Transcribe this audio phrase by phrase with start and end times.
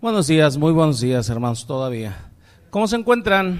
[0.00, 2.30] Buenos días, muy buenos días, hermanos, todavía.
[2.70, 3.58] ¿Cómo se encuentran?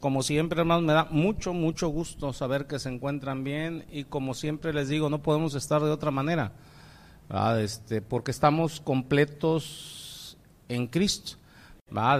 [0.00, 4.34] Como siempre, hermanos, me da mucho, mucho gusto saber que se encuentran bien y como
[4.34, 6.52] siempre les digo, no podemos estar de otra manera,
[7.58, 10.36] este, porque estamos completos
[10.68, 11.38] en Cristo.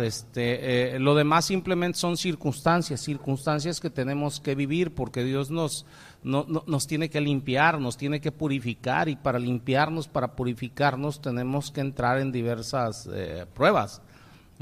[0.02, 5.84] Este, eh, lo demás simplemente son circunstancias, circunstancias que tenemos que vivir porque Dios nos,
[6.22, 11.80] nos tiene que limpiar, nos tiene que purificar y para limpiarnos, para purificarnos tenemos que
[11.80, 14.00] entrar en diversas eh, pruebas.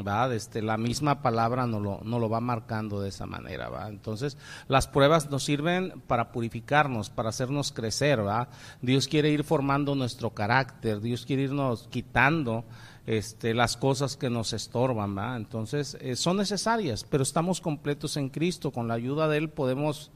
[0.06, 0.32] ¿va?
[0.34, 3.68] Este, la misma palabra nos lo, no lo va marcando de esa manera.
[3.68, 3.88] ¿va?
[3.88, 4.38] Entonces,
[4.68, 8.26] las pruebas nos sirven para purificarnos, para hacernos crecer.
[8.26, 8.48] ¿va?
[8.80, 12.64] Dios quiere ir formando nuestro carácter, Dios quiere irnos quitando
[13.06, 15.18] este, las cosas que nos estorban.
[15.36, 18.70] Entonces, eh, son necesarias, pero estamos completos en Cristo.
[18.70, 20.10] Con la ayuda de Él podemos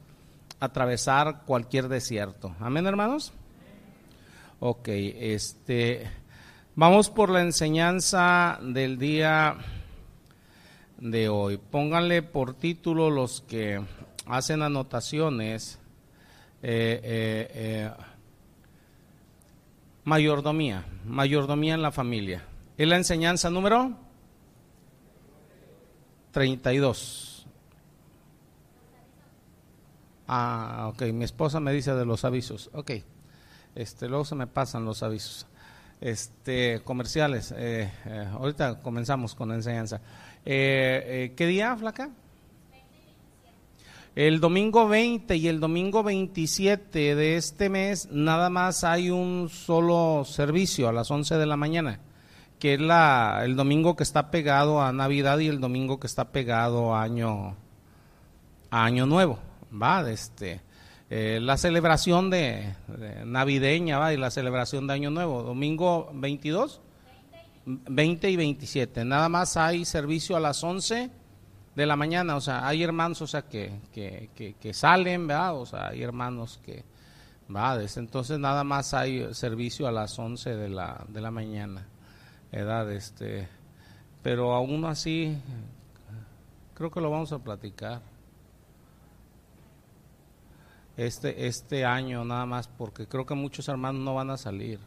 [0.61, 2.55] atravesar cualquier desierto.
[2.61, 3.33] Amén, hermanos.
[4.61, 6.11] Ok, este,
[6.75, 9.57] vamos por la enseñanza del día
[10.99, 11.59] de hoy.
[11.59, 13.83] Pónganle por título los que
[14.27, 15.79] hacen anotaciones.
[16.63, 17.91] Eh, eh,
[20.05, 22.43] mayordomía, mayordomía en la familia.
[22.79, 23.97] Es la enseñanza número
[26.33, 27.47] 32.
[30.29, 32.69] Ah, ok, mi esposa me dice de los avisos.
[32.75, 32.91] Ok,
[33.75, 35.47] este, luego se me pasan los avisos.
[36.03, 40.03] Este, comerciales, eh, eh, ahorita comenzamos con la enseñanza.
[40.45, 42.11] Eh, ¿Qué día, Flaca?
[44.15, 50.27] El domingo 20 y el domingo 27 de este mes nada más hay un solo
[50.27, 52.01] servicio a las 11 de la mañana
[52.59, 56.33] que es la, el domingo que está pegado a Navidad y el domingo que está
[56.33, 57.57] pegado a Año,
[58.71, 59.39] año Nuevo,
[59.71, 60.09] ¿va?
[60.11, 60.63] Este,
[61.11, 62.75] eh, la celebración de,
[63.25, 64.13] navideña, ¿va?
[64.13, 66.81] Y la celebración de Año Nuevo, domingo 22,
[67.67, 69.05] 20 y 27.
[69.05, 71.11] Nada más hay servicio a las 11
[71.75, 75.57] de la mañana, o sea, hay hermanos, o sea, que, que, que, que salen, ¿verdad?
[75.57, 76.85] O sea, hay hermanos que,
[77.55, 81.87] va, entonces nada más hay servicio a las 11 de la, de la mañana
[82.59, 83.49] edad, este,
[84.23, 85.37] pero aún así
[86.75, 88.01] creo que lo vamos a platicar
[90.97, 94.81] este este año nada más porque creo que muchos hermanos no van a salir.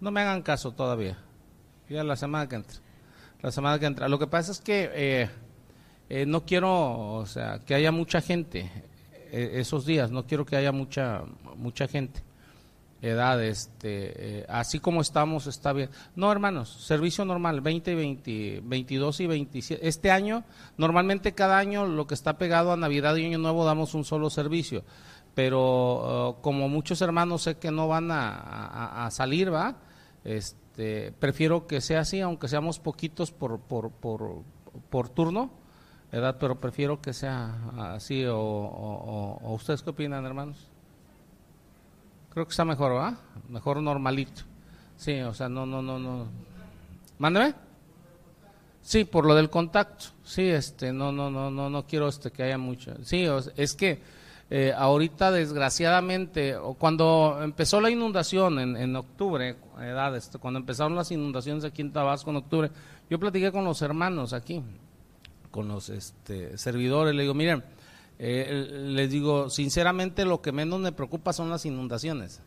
[0.00, 1.16] No me hagan caso todavía.
[1.88, 2.78] Ya la semana que entra.
[3.40, 4.08] La semana que entra.
[4.08, 5.30] Lo que pasa es que eh,
[6.08, 8.70] eh, no quiero, o sea, que haya mucha gente
[9.32, 10.10] eh, esos días.
[10.10, 11.22] No quiero que haya mucha
[11.56, 12.22] mucha gente
[13.04, 15.90] edad, este, eh, así como estamos, está bien.
[16.16, 19.86] No, hermanos, servicio normal, 20, 20, 22 y 27.
[19.86, 20.44] Este año,
[20.78, 24.30] normalmente cada año lo que está pegado a Navidad y Año Nuevo damos un solo
[24.30, 24.84] servicio,
[25.34, 29.76] pero uh, como muchos hermanos sé que no van a, salir, ¿va?
[30.24, 34.42] Este, prefiero que sea así, aunque seamos poquitos por, por, por,
[34.88, 35.50] por turno,
[36.10, 40.73] edad, pero prefiero que sea así, o, o ustedes qué opinan, hermanos?
[42.34, 43.16] Creo que está mejor, ¿va?
[43.48, 44.42] Mejor normalito.
[44.96, 46.26] Sí, o sea, no, no, no, no.
[47.18, 47.54] Mándeme.
[48.82, 50.06] Sí, por lo del contacto.
[50.24, 52.92] Sí, este, no, no, no, no, no quiero este que haya mucho.
[53.04, 53.24] Sí,
[53.56, 54.00] es que
[54.50, 60.94] eh, ahorita desgraciadamente, o cuando empezó la inundación en, en octubre, edad, este, cuando empezaron
[60.96, 62.70] las inundaciones aquí en Tabasco en octubre,
[63.08, 64.62] yo platiqué con los hermanos aquí,
[65.50, 67.64] con los este, servidores, le digo, miren,
[68.18, 72.40] eh, les digo, sinceramente lo que menos me preocupa son las inundaciones.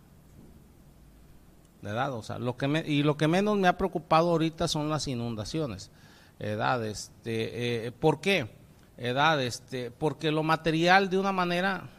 [1.82, 2.14] ¿Verdad?
[2.14, 5.08] O sea, lo que me, y lo que menos me ha preocupado ahorita son las
[5.08, 5.92] inundaciones.
[6.40, 8.50] Edad, este, eh, ¿por qué?
[8.98, 11.90] Edad, este, porque lo material de una manera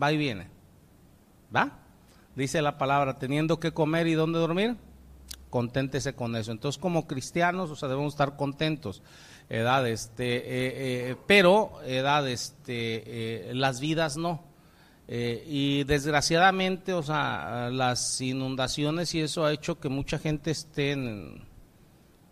[0.00, 0.48] va y viene.
[1.54, 1.78] ¿Va?
[2.36, 4.76] Dice la palabra, teniendo que comer y dónde dormir,
[5.50, 6.52] conténtese con eso.
[6.52, 9.02] Entonces, como cristianos, o sea, debemos estar contentos
[9.50, 14.44] edad, este, eh, eh, pero edad, este, eh, las vidas no.
[15.08, 21.44] y desgraciadamente, o sea, las inundaciones y eso ha hecho que mucha gente esté en,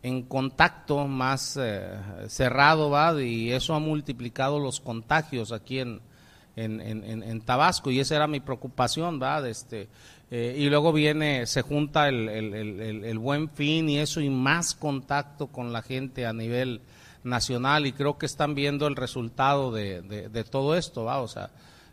[0.03, 1.59] en contacto más
[2.29, 3.19] cerrado, ¿va?
[3.23, 6.03] Y eso ha multiplicado los contagios aquí en,
[6.55, 9.49] en, en, en Tabasco y esa era mi preocupación, ¿va?
[9.49, 9.89] Este,
[10.31, 15.47] y luego viene, se junta el, el, el, buen fin y eso y más contacto
[15.47, 16.83] con la gente a nivel
[17.27, 21.21] nacional y creo que están viendo el resultado de, de, todo esto, ¿va?
[21.21, 21.51] O sea,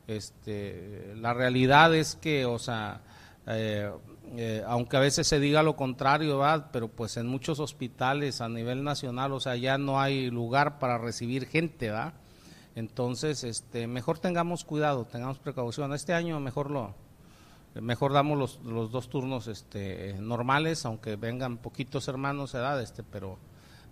[0.08, 3.02] este, la realidad es que, o sea,
[3.48, 3.92] eh,
[4.36, 6.72] eh, aunque a veces se diga lo contrario, ¿va?
[6.72, 10.98] Pero pues en muchos hospitales a nivel nacional, o sea, ya no hay lugar para
[10.98, 12.14] recibir gente, ¿va?
[12.76, 15.94] Entonces, este, mejor tengamos cuidado, tengamos precaución.
[15.94, 16.96] Este año mejor lo,
[17.76, 23.38] mejor damos los, los dos turnos este, normales, aunque vengan poquitos hermanos, edad, este, pero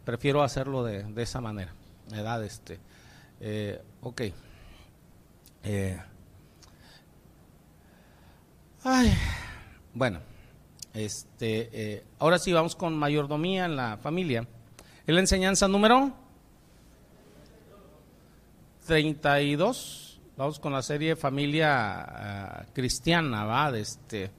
[0.03, 1.73] prefiero hacerlo de, de esa manera,
[2.11, 2.79] edad, este,
[3.39, 4.21] eh, ok.
[5.63, 5.99] Eh,
[8.83, 9.13] ay,
[9.93, 10.19] bueno,
[10.93, 14.47] este, eh, ahora sí vamos con mayordomía en la familia.
[15.05, 16.13] Es la enseñanza número
[18.85, 20.19] 32.
[20.37, 23.71] Vamos con la serie Familia ah, Cristiana, ¿va?
[23.71, 24.31] De este,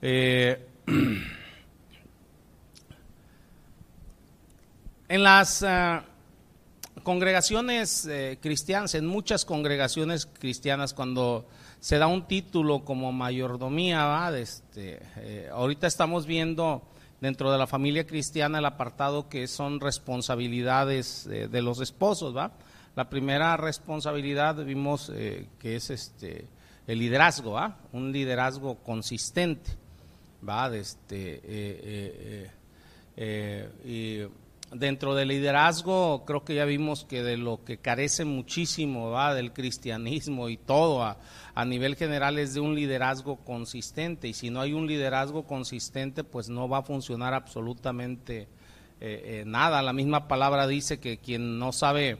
[5.08, 6.04] en las ah,
[7.02, 11.46] congregaciones eh, cristianas, en muchas congregaciones cristianas, cuando
[11.80, 14.36] se da un título como mayordomía, ¿va?
[14.38, 16.82] Este, eh, ahorita estamos viendo
[17.20, 22.52] dentro de la familia cristiana el apartado que son responsabilidades de los esposos, ¿va?
[22.98, 26.46] La primera responsabilidad vimos eh, que es este
[26.88, 27.76] el liderazgo, ¿ah?
[27.92, 29.70] un liderazgo consistente,
[30.42, 32.50] va, este, eh,
[33.16, 34.28] eh,
[34.72, 39.52] dentro del liderazgo creo que ya vimos que de lo que carece muchísimo, va, del
[39.52, 41.18] cristianismo y todo a,
[41.54, 46.24] a nivel general es de un liderazgo consistente y si no hay un liderazgo consistente
[46.24, 48.48] pues no va a funcionar absolutamente
[49.46, 49.80] nada.
[49.80, 52.18] La misma palabra dice que quien no sabe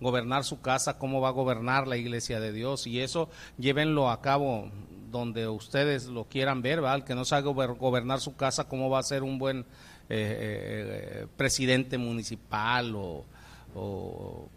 [0.00, 2.86] gobernar su casa, cómo va a gobernar la iglesia de Dios.
[2.86, 3.28] Y eso
[3.58, 4.70] llévenlo a cabo
[5.10, 6.96] donde ustedes lo quieran ver, ¿verdad?
[6.96, 9.64] El que no sabe gobernar su casa, cómo va a ser un buen
[10.10, 14.48] eh, eh, presidente municipal o,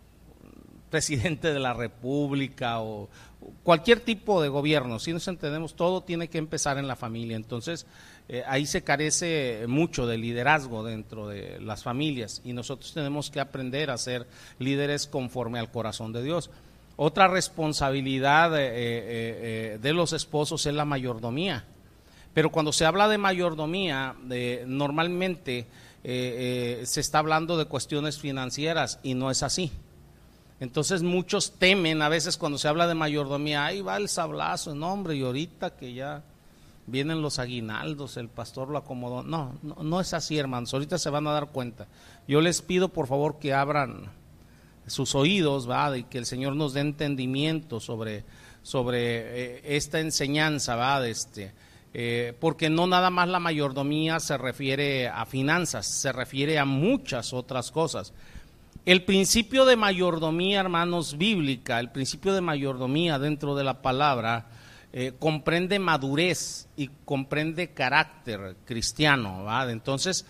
[0.89, 3.09] presidente de la república o
[3.63, 4.99] cualquier tipo de gobierno.
[4.99, 7.35] Si nos entendemos, todo tiene que empezar en la familia.
[7.35, 7.85] Entonces,
[8.29, 13.41] eh, ahí se carece mucho de liderazgo dentro de las familias y nosotros tenemos que
[13.41, 14.27] aprender a ser
[14.57, 16.49] líderes conforme al corazón de Dios.
[16.95, 21.65] Otra responsabilidad de los esposos es la mayordomía.
[22.33, 24.15] Pero cuando se habla de mayordomía,
[24.65, 25.67] normalmente
[26.03, 29.71] se está hablando de cuestiones financieras y no es así.
[30.61, 34.93] Entonces muchos temen a veces cuando se habla de mayordomía, ahí va el sablazo, no
[34.93, 36.23] hombre, y ahorita que ya
[36.85, 39.23] vienen los aguinaldos, el pastor lo acomodó.
[39.23, 40.73] No, no, es así, hermanos.
[40.73, 41.87] Ahorita se van a dar cuenta.
[42.27, 44.11] Yo les pido, por favor, que abran
[44.85, 45.97] sus oídos, ¿va?
[45.97, 48.23] Y que el Señor nos dé entendimiento sobre,
[48.61, 51.07] sobre eh, esta enseñanza, ¿va?
[51.07, 51.53] este,
[51.93, 57.33] eh, porque no nada más la mayordomía se refiere a finanzas, se refiere a muchas
[57.33, 58.13] otras cosas.
[58.85, 64.47] El principio de mayordomía, hermanos, bíblica, el principio de mayordomía dentro de la palabra,
[64.93, 69.45] eh, comprende madurez y comprende carácter cristiano.
[69.69, 70.25] Entonces,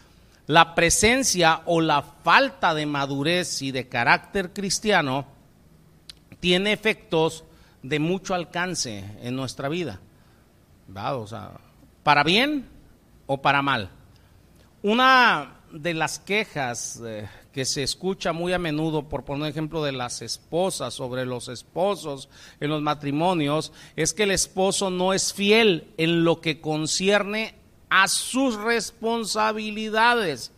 [0.48, 5.26] la presencia o la falta de madurez y de carácter cristiano
[6.40, 7.46] tiene efectos
[7.84, 10.00] de mucho alcance en nuestra vida.
[10.96, 11.52] O sea,
[12.04, 12.68] para bien
[13.28, 13.90] o para mal.
[14.84, 19.92] Una de las quejas eh, que se escucha muy a menudo, por poner ejemplo de
[19.92, 22.30] las esposas sobre los esposos
[22.60, 27.56] en los matrimonios, es que el esposo no es fiel en lo que concierne
[27.90, 30.52] a sus responsabilidades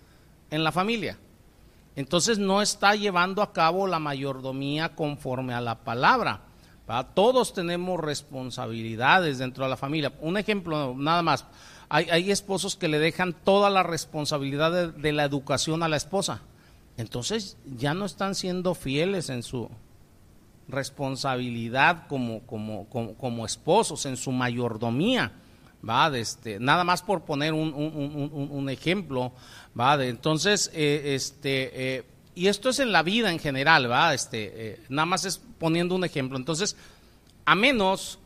[0.50, 1.18] en la familia.
[1.96, 6.42] Entonces no está llevando a cabo la mayordomía conforme a la palabra.
[7.14, 10.14] Todos tenemos responsabilidades dentro de la familia.
[10.22, 11.46] Un ejemplo nada más.
[11.90, 16.42] Hay, esposos que le dejan toda la responsabilidad de la educación a la esposa
[16.98, 19.70] entonces ya no están siendo fieles en su
[20.68, 25.32] responsabilidad como, esposos, en su mayordomía.
[25.88, 26.16] ¿va?
[26.18, 29.34] este, nada más por poner un, un, ejemplo,
[29.78, 30.02] ¿va?
[30.06, 32.04] entonces, eh, este, eh,
[32.36, 34.14] y esto es en la vida en general, ¿va?
[34.14, 36.38] Este, eh, nada más es poniendo un ejemplo.
[36.38, 36.76] Entonces,
[37.46, 38.20] a menos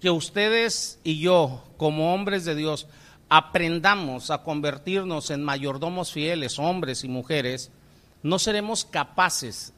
[0.00, 2.86] que ustedes y yo, como hombres de Dios,
[3.28, 7.70] aprendamos a convertirnos en mayordomos fieles, hombres y mujeres,
[8.22, 9.72] no seremos capaces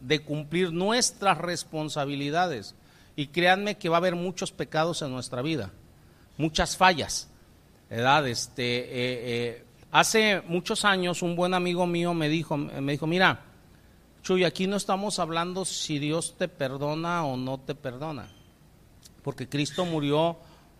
[0.00, 2.74] de cumplir nuestras responsabilidades.
[3.16, 5.72] Y créanme que va a haber muchos pecados en nuestra vida,
[6.36, 7.28] muchas fallas.
[7.90, 8.28] ¿verdad?
[8.28, 13.44] Este, eh, eh, hace muchos años un buen amigo mío me dijo, me dijo, mira,
[14.22, 18.28] Chuy, aquí no estamos hablando si Dios te perdona o no te perdona,
[19.22, 20.36] porque Cristo murió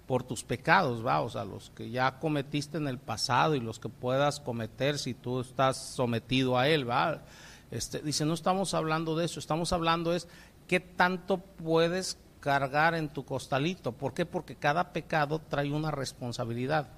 [0.07, 3.79] por tus pecados, va, o sea, los que ya cometiste en el pasado y los
[3.79, 7.23] que puedas cometer si tú estás sometido a él, va.
[7.71, 10.27] Este, dice, no estamos hablando de eso, estamos hablando es
[10.67, 13.93] qué tanto puedes cargar en tu costalito.
[13.93, 14.25] ¿Por qué?
[14.25, 16.89] Porque cada pecado trae una responsabilidad.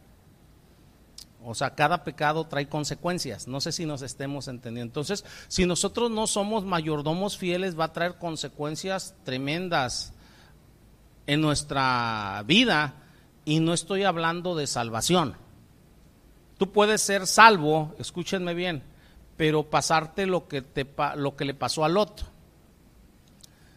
[1.45, 3.49] O sea, cada pecado trae consecuencias.
[3.49, 4.91] No sé si nos estemos entendiendo.
[4.91, 10.13] Entonces, si nosotros no somos mayordomos fieles, va a traer consecuencias tremendas
[11.27, 12.95] en nuestra vida
[13.45, 15.35] y no estoy hablando de salvación.
[16.59, 18.83] Tú puedes ser salvo, escúchenme bien,
[19.39, 22.27] pero pasarte lo que, te, lo que le pasó a Lot.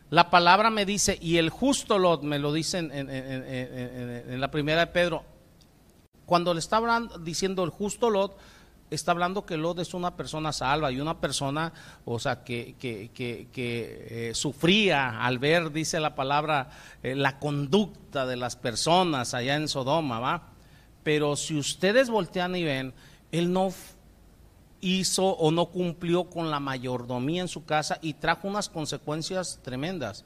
[0.09, 4.81] La palabra me dice, y el justo Lot, me lo dice en, en la primera
[4.81, 5.23] de Pedro,
[6.25, 8.37] cuando le está hablando, diciendo el justo Lot,
[8.89, 11.73] está hablando que Lot es una persona salva y una persona,
[12.05, 13.49] o sea, que, que, que,
[14.09, 16.69] eh, sufría al ver, dice la palabra,
[17.01, 20.49] eh, la conducta de las personas allá en Sodoma, ¿va?
[21.03, 22.93] Pero si ustedes voltean y ven,
[23.31, 23.73] él no
[24.79, 30.25] hizo o no cumplió con la mayordomía en su casa y trajo unas consecuencias tremendas.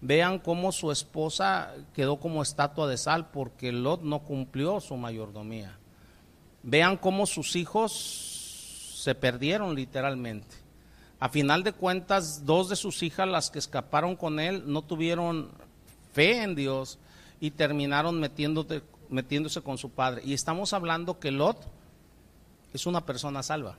[0.00, 5.78] Vean cómo su esposa quedó como estatua de sal porque Lot no cumplió su mayordomía.
[6.62, 7.92] Vean cómo sus hijos
[9.02, 10.56] se perdieron literalmente.
[11.18, 15.50] A final de cuentas, dos de sus hijas, las que escaparon con él, no tuvieron
[16.12, 16.98] fe en Dios
[17.40, 20.22] y terminaron metiéndose con su padre.
[20.24, 21.56] Y estamos hablando que Lot
[22.74, 23.78] es una persona salva.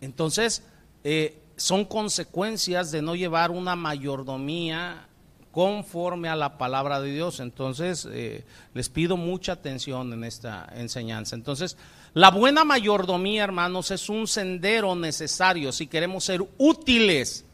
[0.00, 0.64] Entonces,
[1.04, 5.08] eh, son consecuencias de no llevar una mayordomía
[5.50, 7.40] conforme a la palabra de Dios.
[7.40, 11.34] Entonces, eh, les pido mucha atención en esta enseñanza.
[11.34, 11.76] Entonces,
[12.14, 17.44] la buena mayordomía, hermanos, es un sendero necesario si queremos ser útiles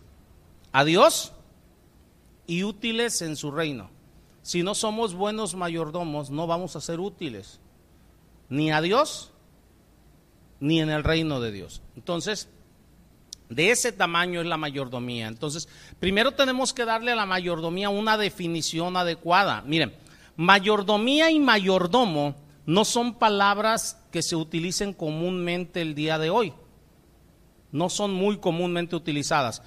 [0.73, 1.32] a Dios
[2.46, 3.90] y útiles en su reino.
[4.42, 7.58] Si no somos buenos mayordomos, no vamos a ser útiles
[8.50, 9.32] ni a Dios
[10.61, 11.80] ni en el reino de Dios.
[11.96, 12.49] Entonces,
[13.48, 15.28] de ese tamaño es la mayordomía.
[15.28, 15.68] Entonces,
[16.00, 19.62] primero tenemos que darle a la mayordomía una definición adecuada.
[19.66, 19.94] Miren,
[20.36, 22.34] mayordomía y mayordomo
[22.66, 26.52] no son palabras que se utilicen comúnmente el día de hoy.
[27.70, 29.62] No son muy comúnmente utilizadas.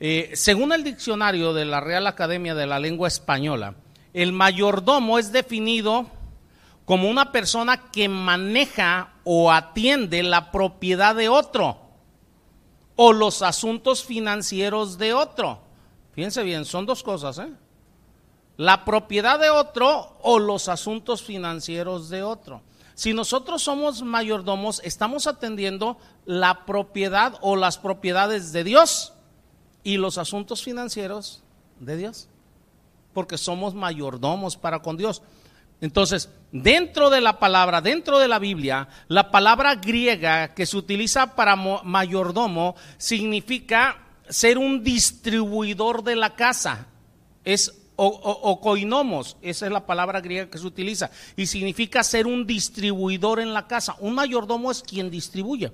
[0.00, 3.74] Eh, según el diccionario de la Real Academia de la Lengua Española,
[4.12, 6.08] el mayordomo es definido
[6.84, 11.87] como una persona que maneja o atiende la propiedad de otro
[13.00, 15.60] o los asuntos financieros de otro.
[16.14, 17.48] Fíjense bien, son dos cosas, ¿eh?
[18.56, 22.60] La propiedad de otro o los asuntos financieros de otro.
[22.96, 29.12] Si nosotros somos mayordomos, estamos atendiendo la propiedad o las propiedades de Dios
[29.84, 31.44] y los asuntos financieros
[31.78, 32.26] de Dios,
[33.14, 35.22] porque somos mayordomos para con Dios.
[35.80, 41.36] Entonces, dentro de la palabra, dentro de la Biblia, la palabra griega que se utiliza
[41.36, 46.88] para mayordomo significa ser un distribuidor de la casa.
[47.44, 52.46] Es o, koinomos, esa es la palabra griega que se utiliza, y significa ser un
[52.46, 53.96] distribuidor en la casa.
[53.98, 55.72] Un mayordomo es quien distribuye.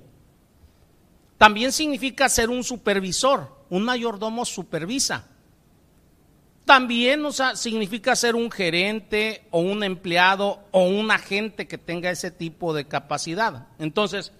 [1.37, 3.65] También significa ser un supervisor.
[3.69, 5.27] Un mayordomo supervisa.
[6.65, 12.31] También o significa ser un gerente o un empleado o un agente que tenga ese
[12.31, 13.67] tipo de capacidad.
[13.77, 14.31] Entonces,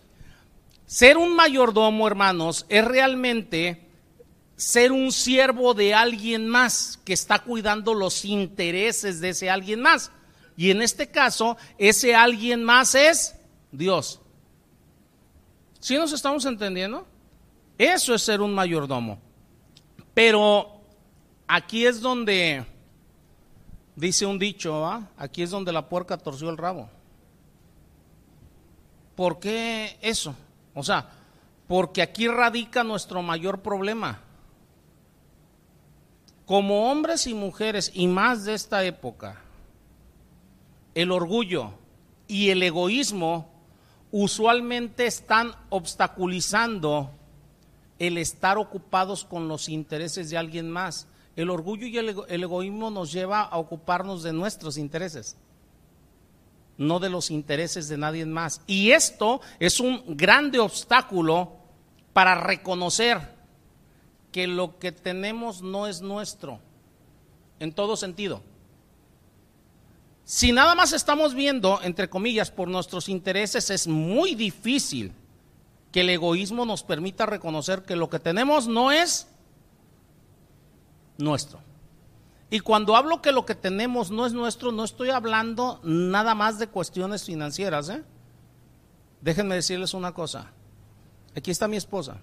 [0.87, 3.85] ser un mayordomo, hermanos, es realmente
[4.55, 10.11] ser un siervo de alguien más que está cuidando los intereses de ese alguien más.
[10.57, 13.35] Y en este caso, ese alguien más es
[13.71, 14.19] Dios.
[15.79, 17.05] ¿Sí nos estamos entendiendo?
[17.77, 19.19] Eso es ser un mayordomo.
[20.13, 20.74] Pero
[21.47, 22.65] Aquí es donde,
[23.95, 24.85] dice un dicho,
[25.17, 26.89] aquí es donde la puerca torció el rabo.
[29.15, 30.35] ¿Por qué eso?
[30.73, 31.09] O sea,
[31.67, 34.21] porque aquí radica nuestro mayor problema.
[36.45, 39.41] Como hombres y mujeres, y más de esta época,
[40.93, 41.71] el orgullo
[42.27, 43.49] y el egoísmo
[44.11, 47.11] usualmente están obstaculizando
[47.99, 51.07] el estar ocupados con los intereses de alguien más.
[51.35, 55.35] El orgullo y el, egoísmo nos lleva a ocuparnos de nuestros intereses,
[56.77, 58.61] no de los intereses de nadie más.
[58.67, 61.51] Y esto es un grande obstáculo
[62.13, 63.35] para reconocer
[64.31, 66.59] que lo que tenemos no es nuestro,
[67.59, 68.41] en todo sentido.
[70.23, 75.11] Si nada más estamos viendo, entre comillas, por nuestros intereses, es muy difícil
[75.91, 79.27] que el egoísmo nos permita reconocer que lo que tenemos no es
[81.17, 81.59] nuestro.
[82.49, 86.59] Y cuando hablo que lo que tenemos no es nuestro, no estoy hablando nada más
[86.59, 87.89] de cuestiones financieras.
[87.89, 88.03] ¿eh?
[89.21, 90.51] Déjenme decirles una cosa.
[91.35, 92.17] Aquí está mi esposa.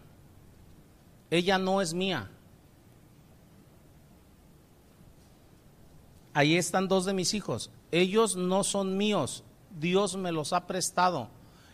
[1.30, 2.30] Ella no es mía.
[6.34, 7.70] Ahí están dos de mis hijos.
[7.90, 9.44] Ellos no son míos.
[9.78, 11.28] Dios me los ha prestado.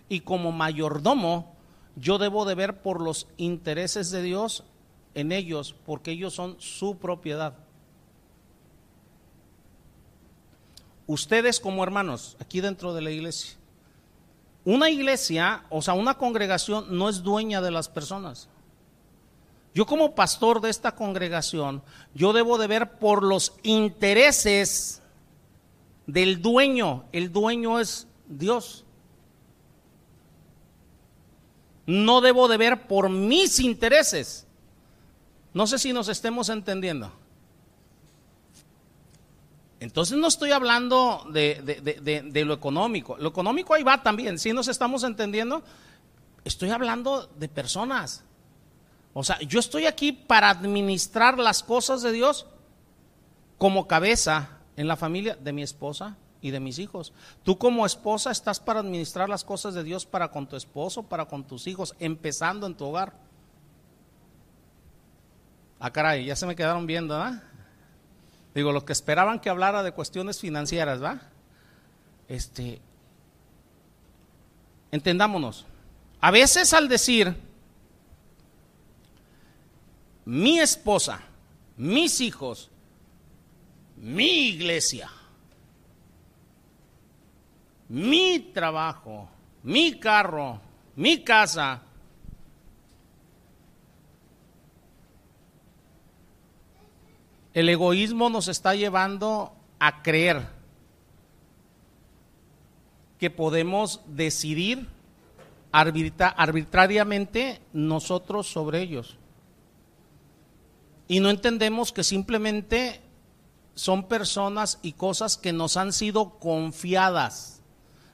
[0.08, 1.54] Y como mayordomo,
[1.96, 4.64] yo debo de ver por los intereses de Dios
[5.14, 7.54] en ellos porque ellos son su propiedad.
[11.08, 13.56] ustedes como hermanos, aquí dentro de la iglesia.
[14.64, 18.48] Una iglesia, o sea, una congregación no es dueña de las personas.
[19.74, 21.82] Yo como pastor de esta congregación,
[22.14, 25.02] yo debo de ver por los intereses
[26.06, 27.04] del dueño.
[27.12, 28.84] El dueño es Dios.
[31.86, 34.46] No debo de ver por mis intereses.
[35.54, 37.12] No sé si nos estemos entendiendo.
[39.80, 43.16] Entonces no estoy hablando de, lo económico.
[43.16, 44.38] Lo económico ahí va también.
[44.38, 45.62] Si nos estamos entendiendo,
[46.44, 48.24] estoy hablando de personas.
[49.14, 52.46] O sea, yo estoy aquí para administrar las cosas de Dios
[53.56, 57.12] como cabeza en la familia de mi esposa y de mis hijos.
[57.42, 61.26] Tú como esposa estás para administrar las cosas de Dios para con tu esposo, para
[61.26, 63.27] con tus hijos, empezando en tu hogar.
[65.80, 67.40] Ah, caray, ya se me quedaron viendo, ¿ah?
[68.54, 71.20] Digo, los que esperaban que hablara de cuestiones financieras, ¿va?
[72.28, 72.80] Este,
[74.90, 75.66] entendámonos.
[76.20, 77.34] A veces al decir
[80.24, 81.20] mi esposa,
[81.76, 82.70] mis hijos,
[83.96, 85.10] mi iglesia,
[87.88, 89.28] mi trabajo,
[89.62, 90.60] mi carro,
[90.96, 91.82] mi casa,
[97.58, 100.46] El egoísmo nos está llevando a creer
[103.18, 104.86] que podemos decidir
[105.72, 109.16] arbitrariamente nosotros sobre ellos.
[111.08, 113.00] Y no entendemos que simplemente
[113.74, 117.60] son personas y cosas que nos han sido confiadas.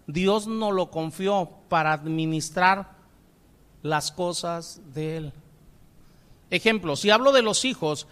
[0.06, 2.92] Dios nos lo confió para administrar
[3.82, 5.32] las cosas de Él.
[6.48, 8.06] Ejemplo, si hablo de los hijos,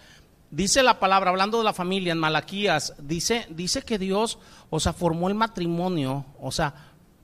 [0.53, 4.37] Dice la palabra, hablando de la familia en Malaquías, dice, dice que Dios,
[4.69, 6.75] o sea, formó el matrimonio, o sea,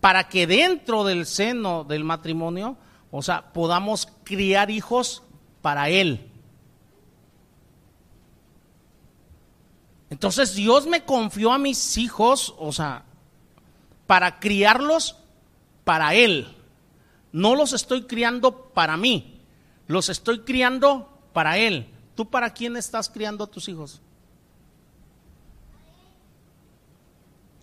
[0.01, 2.75] para que dentro del seno del matrimonio,
[3.12, 5.21] o sea, podamos criar hijos
[5.62, 6.32] para Él.
[10.10, 13.03] Entonces Dios me confió a mis hijos, o sea,
[14.08, 15.17] para criarlos
[15.84, 16.47] para Él.
[17.32, 19.39] No los estoy criando para mí,
[19.86, 21.93] los estoy criando para Él.
[22.19, 24.01] ¿Tú para quién estás criando a tus hijos?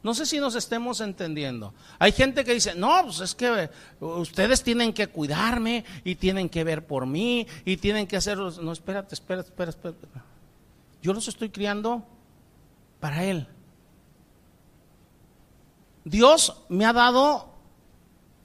[0.02, 1.74] No sé si nos estemos entendiendo.
[1.98, 3.68] Hay gente que dice, no, pues es que
[4.00, 8.50] ustedes tienen que cuidarme y tienen que ver por mí y tienen que hacerlo.
[8.62, 10.26] No, espérate, espérate, espérate, espérate.
[11.02, 12.02] Yo los estoy criando
[12.98, 13.46] para Él.
[16.02, 17.50] Dios me ha dado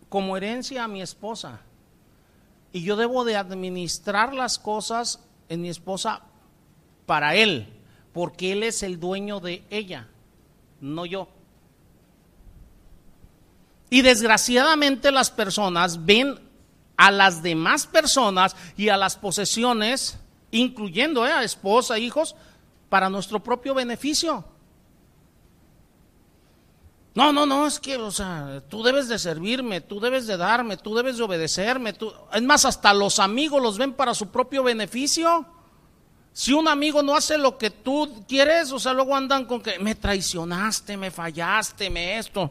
[0.10, 1.62] como herencia a mi esposa
[2.74, 5.22] y yo debo de administrar las cosas
[5.52, 6.22] en mi esposa
[7.06, 7.68] para Él,
[8.14, 10.08] porque Él es el dueño de ella,
[10.80, 11.28] no yo.
[13.90, 16.40] Y desgraciadamente las personas ven
[16.96, 20.18] a las demás personas y a las posesiones,
[20.52, 22.38] incluyendo eh, a esposa, hijos,
[22.88, 24.46] para nuestro propio beneficio.
[27.14, 30.78] No, no, no, es que, o sea, tú debes de servirme, tú debes de darme,
[30.78, 31.94] tú debes de obedecerme.
[32.34, 35.46] Es más, hasta los amigos los ven para su propio beneficio.
[36.32, 39.78] Si un amigo no hace lo que tú quieres, o sea, luego andan con que
[39.80, 42.50] me traicionaste, me fallaste, me esto.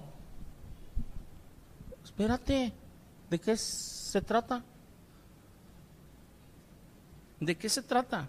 [2.05, 2.70] Espérate,
[3.31, 4.62] ¿de qué se trata?
[7.40, 8.29] ¿De qué se trata?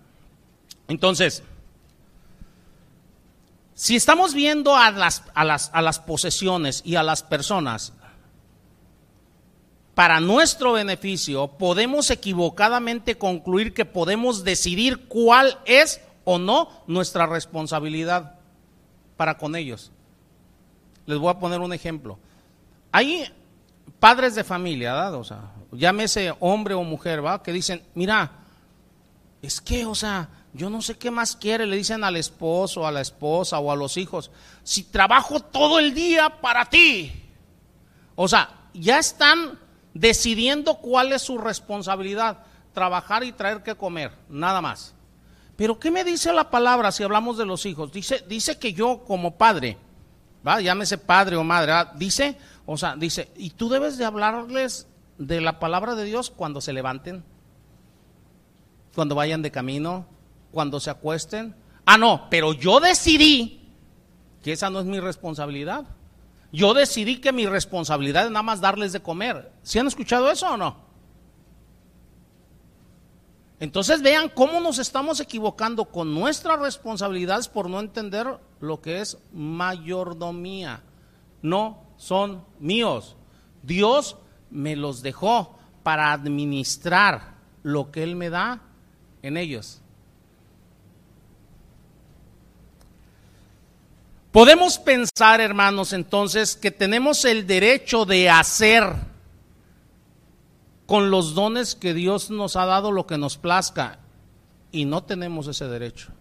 [0.88, 1.44] Entonces,
[3.82, 7.94] si estamos viendo a las, a las, a las posesiones y a las personas
[9.96, 18.36] para nuestro beneficio, podemos equivocadamente concluir que podemos decidir cuál es o no nuestra responsabilidad
[19.18, 19.92] para con ellos.
[21.08, 22.20] Les voy a poner un ejemplo.
[22.92, 23.34] Hay
[24.00, 25.16] padres de familia, ¿verdad?
[25.16, 27.42] O sea, llámese hombre o mujer, ¿va?
[27.42, 28.32] Que dicen, mira,
[29.42, 32.92] es que, o sea, yo no sé qué más quiere, le dicen al esposo, a
[32.92, 34.32] la esposa o a los hijos,
[34.64, 37.12] si trabajo todo el día para ti.
[38.16, 39.60] O sea, ya están
[39.94, 42.40] decidiendo cuál es su responsabilidad,
[42.74, 44.94] trabajar y traer que comer, nada más.
[45.56, 47.92] Pero ¿qué me dice la palabra si hablamos de los hijos?
[47.92, 49.78] Dice, dice que yo como padre,
[50.44, 54.88] llámese padre o madre, dice, o sea, dice, y tú debes de hablarles
[55.18, 57.24] de la palabra de Dios cuando se levanten,
[58.96, 60.06] cuando vayan de camino,
[60.52, 61.56] cuando se acuesten.
[61.86, 63.70] Ah, no, pero yo decidí
[64.44, 65.86] que esa no es mi responsabilidad.
[66.52, 69.52] Yo decidí que mi responsabilidad es nada más darles de comer.
[69.64, 70.92] ¿Sí han escuchado eso o no?
[73.60, 79.20] Entonces vean cómo nos estamos equivocando con nuestras responsabilidades por no entender lo que es
[79.34, 80.82] mayordomía.
[81.44, 83.16] No son míos.
[83.62, 84.18] Dios
[84.50, 88.62] me los dejó para administrar lo que Él me da
[89.22, 89.81] en ellos.
[94.32, 98.86] Podemos pensar, hermanos, entonces, que tenemos el derecho de hacer
[100.86, 104.00] con los dones que Dios nos ha dado lo que nos plazca
[104.72, 106.14] y no tenemos ese derecho.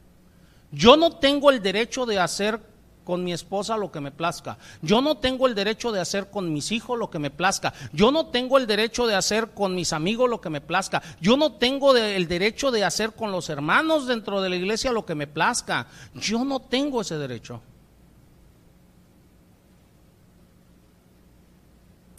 [0.72, 2.60] Yo no tengo el derecho de hacer
[3.04, 4.58] con mi esposa lo que me plazca.
[4.82, 7.72] Yo no tengo el derecho de hacer con mis hijos lo que me plazca.
[7.92, 11.00] Yo no tengo el derecho de hacer con mis amigos lo que me plazca.
[11.20, 15.06] Yo no tengo el derecho de hacer con los hermanos dentro de la iglesia lo
[15.06, 15.86] que me plazca.
[16.14, 17.62] Yo no tengo ese derecho.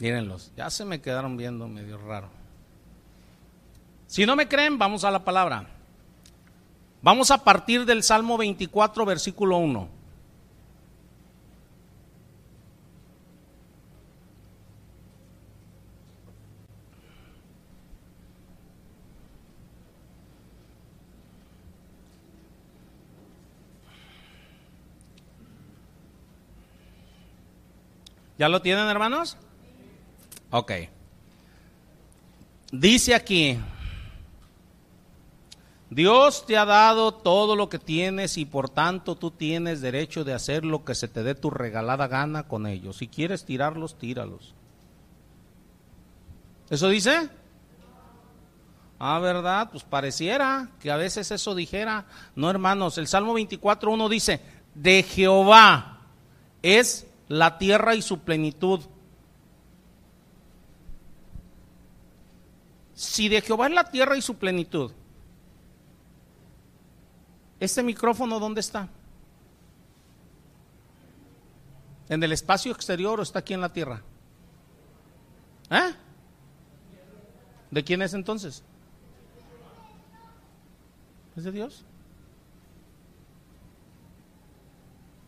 [0.01, 2.27] Mírenlos, ya se me quedaron viendo medio raro.
[4.07, 5.67] Si no me creen, vamos a la palabra.
[7.03, 9.87] Vamos a partir del Salmo 24, versículo 1.
[28.39, 29.37] ¿Ya lo tienen, hermanos?
[30.51, 30.71] Ok.
[32.71, 33.57] Dice aquí,
[35.89, 40.33] Dios te ha dado todo lo que tienes y por tanto tú tienes derecho de
[40.33, 42.97] hacer lo que se te dé tu regalada gana con ellos.
[42.97, 44.53] Si quieres tirarlos, tíralos.
[46.69, 47.29] ¿Eso dice?
[48.99, 49.69] Ah, ¿verdad?
[49.69, 52.05] Pues pareciera que a veces eso dijera.
[52.35, 54.41] No, hermanos, el Salmo 24.1 dice,
[54.75, 55.99] de Jehová
[56.61, 58.79] es la tierra y su plenitud.
[63.01, 64.91] Si de Jehová es la tierra y su plenitud,
[67.59, 68.87] ¿Este micrófono dónde está?
[72.09, 74.01] ¿En el espacio exterior o está aquí en la tierra?
[75.69, 75.93] ¿Eh?
[77.71, 78.63] ¿De quién es entonces?
[81.35, 81.85] ¿Es de Dios?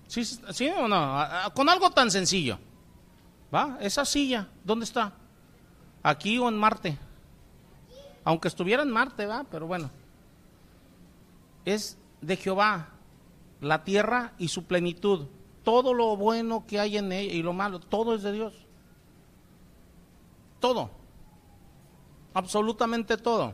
[0.07, 1.23] ¿Sí, sí o no?
[1.53, 2.57] Con algo tan sencillo.
[3.53, 3.77] ¿Va?
[3.79, 5.13] Esa silla, ¿dónde está?
[6.01, 6.97] ¿Aquí o en Marte?
[8.23, 9.45] Aunque estuviera en Marte, ¿va?
[9.49, 9.89] Pero bueno.
[11.65, 12.89] Es de Jehová,
[13.61, 15.27] la tierra y su plenitud.
[15.63, 18.53] Todo lo bueno que hay en ella y lo malo, todo es de Dios.
[20.59, 20.91] Todo.
[22.33, 23.53] Absolutamente todo.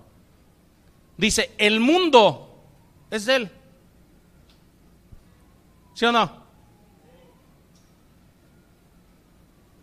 [1.17, 2.63] Dice, el mundo
[3.11, 3.51] es de Él.
[5.93, 6.31] ¿Sí o no?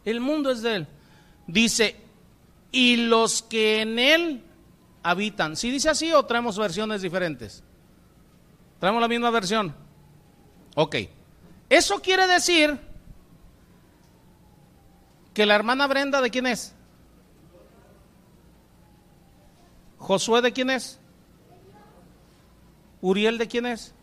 [0.04, 0.86] El mundo es de Él.
[1.46, 1.96] Dice,
[2.72, 4.45] y los que en Él
[5.10, 5.56] habitan.
[5.56, 7.62] ¿Sí dice así o traemos versiones diferentes?
[8.80, 9.74] ¿Traemos la misma versión?
[10.74, 10.96] Ok.
[11.68, 12.78] Eso quiere decir
[15.32, 16.74] que la hermana Brenda, ¿de quién es?
[19.98, 21.00] Josué, ¿de quién es?
[23.00, 23.94] Uriel, ¿de quién es?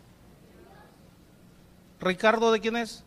[1.99, 3.03] Ricardo, ¿de quién es?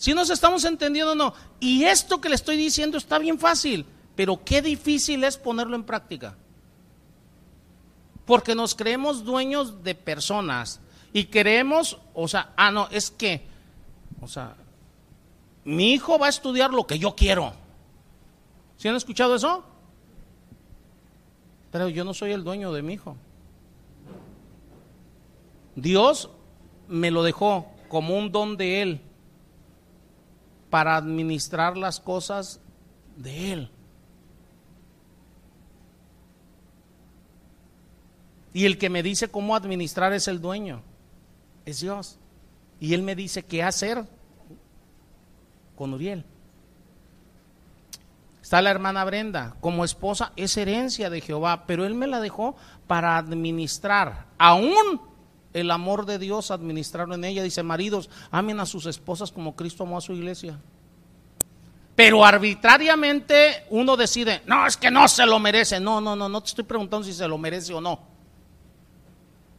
[0.00, 1.34] Si nos estamos entendiendo o no.
[1.60, 3.84] Y esto que le estoy diciendo está bien fácil,
[4.16, 6.38] pero qué difícil es ponerlo en práctica.
[8.24, 10.80] Porque nos creemos dueños de personas
[11.12, 13.46] y queremos, o sea, ah, no, es que,
[14.22, 14.56] o sea,
[15.64, 17.52] mi hijo va a estudiar lo que yo quiero.
[18.78, 19.62] ¿Sí han escuchado eso?
[21.70, 23.18] Pero yo no soy el dueño de mi hijo.
[25.76, 26.30] Dios
[26.88, 29.02] me lo dejó como un don de Él
[30.70, 32.60] para administrar las cosas
[33.16, 33.70] de Él.
[38.52, 40.82] Y el que me dice cómo administrar es el dueño,
[41.66, 42.18] es Dios.
[42.80, 44.04] Y Él me dice qué hacer
[45.76, 46.24] con Uriel.
[48.42, 52.56] Está la hermana Brenda, como esposa es herencia de Jehová, pero Él me la dejó
[52.88, 55.00] para administrar, aún
[55.52, 57.42] el amor de Dios administrarlo en ella.
[57.42, 60.58] Dice, maridos, amen a sus esposas como Cristo amó a su iglesia.
[61.96, 65.80] Pero arbitrariamente uno decide, no, es que no se lo merece.
[65.80, 68.00] No, no, no, no te estoy preguntando si se lo merece o no.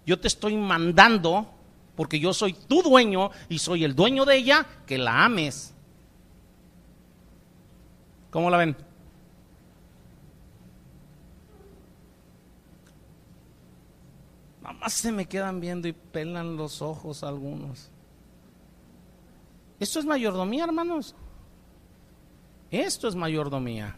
[0.06, 1.47] Yo te estoy mandando,
[1.95, 5.73] porque yo soy tu dueño y soy el dueño de ella, que la ames.
[8.32, 8.75] ¿Cómo la ven?
[14.73, 17.89] Más se me quedan viendo y pelan los ojos algunos.
[19.79, 21.15] Esto es mayordomía, hermanos.
[22.69, 23.95] Esto es mayordomía.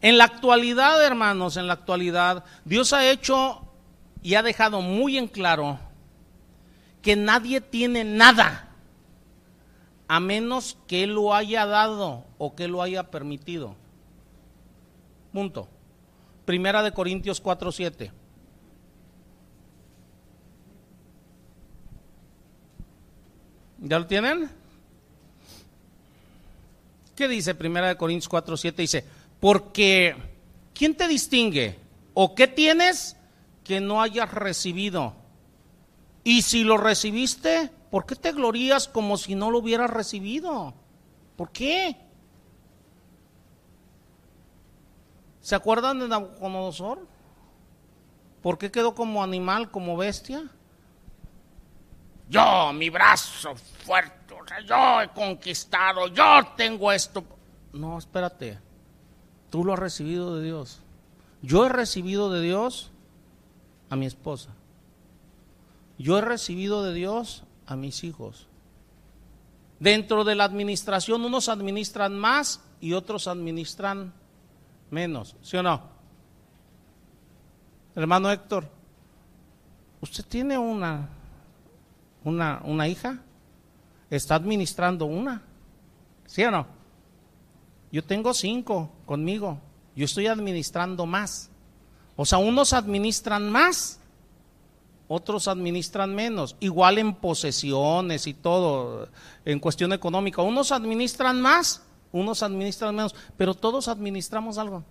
[0.00, 3.62] En la actualidad, hermanos, en la actualidad, Dios ha hecho
[4.22, 5.80] y ha dejado muy en claro
[7.02, 8.68] que nadie tiene nada
[10.06, 13.74] a menos que lo haya dado o que lo haya permitido.
[15.32, 15.68] Punto.
[16.44, 18.12] Primera de Corintios 4:7.
[23.78, 24.50] ¿Ya lo tienen?
[27.14, 28.74] ¿Qué dice Primera de Corintios 4:7?
[28.76, 29.04] Dice,
[29.40, 30.14] porque
[30.74, 31.78] ¿quién te distingue?
[32.14, 33.16] ¿O qué tienes
[33.64, 35.14] que no hayas recibido?
[36.24, 40.74] Y si lo recibiste, ¿por qué te glorías como si no lo hubieras recibido?
[41.36, 41.96] ¿Por qué?
[45.40, 47.06] ¿Se acuerdan de Nabucodonosor?
[48.42, 50.50] ¿Por qué quedó como animal, como bestia?
[52.28, 54.34] Yo, mi brazo fuerte,
[54.66, 56.24] yo he conquistado, yo
[56.56, 57.24] tengo esto.
[57.72, 58.58] No, espérate.
[59.50, 60.80] Tú lo has recibido de Dios.
[61.42, 62.90] Yo he recibido de Dios
[63.88, 64.50] a mi esposa.
[65.98, 68.46] Yo he recibido de Dios a mis hijos.
[69.80, 74.12] Dentro de la administración unos administran más y otros administran
[74.90, 75.82] menos, ¿sí o no?
[77.94, 78.68] Hermano Héctor,
[80.00, 81.08] ¿usted tiene una,
[82.24, 83.22] una, una hija?
[84.10, 85.42] ¿Está administrando una?
[86.26, 86.66] ¿Sí o no?
[87.90, 89.58] Yo tengo cinco conmigo.
[89.96, 91.50] Yo estoy administrando más.
[92.16, 94.00] O sea, unos administran más,
[95.06, 96.56] otros administran menos.
[96.60, 99.08] Igual en posesiones y todo,
[99.44, 100.42] en cuestión económica.
[100.42, 104.84] Unos administran más, unos administran menos, pero todos administramos algo.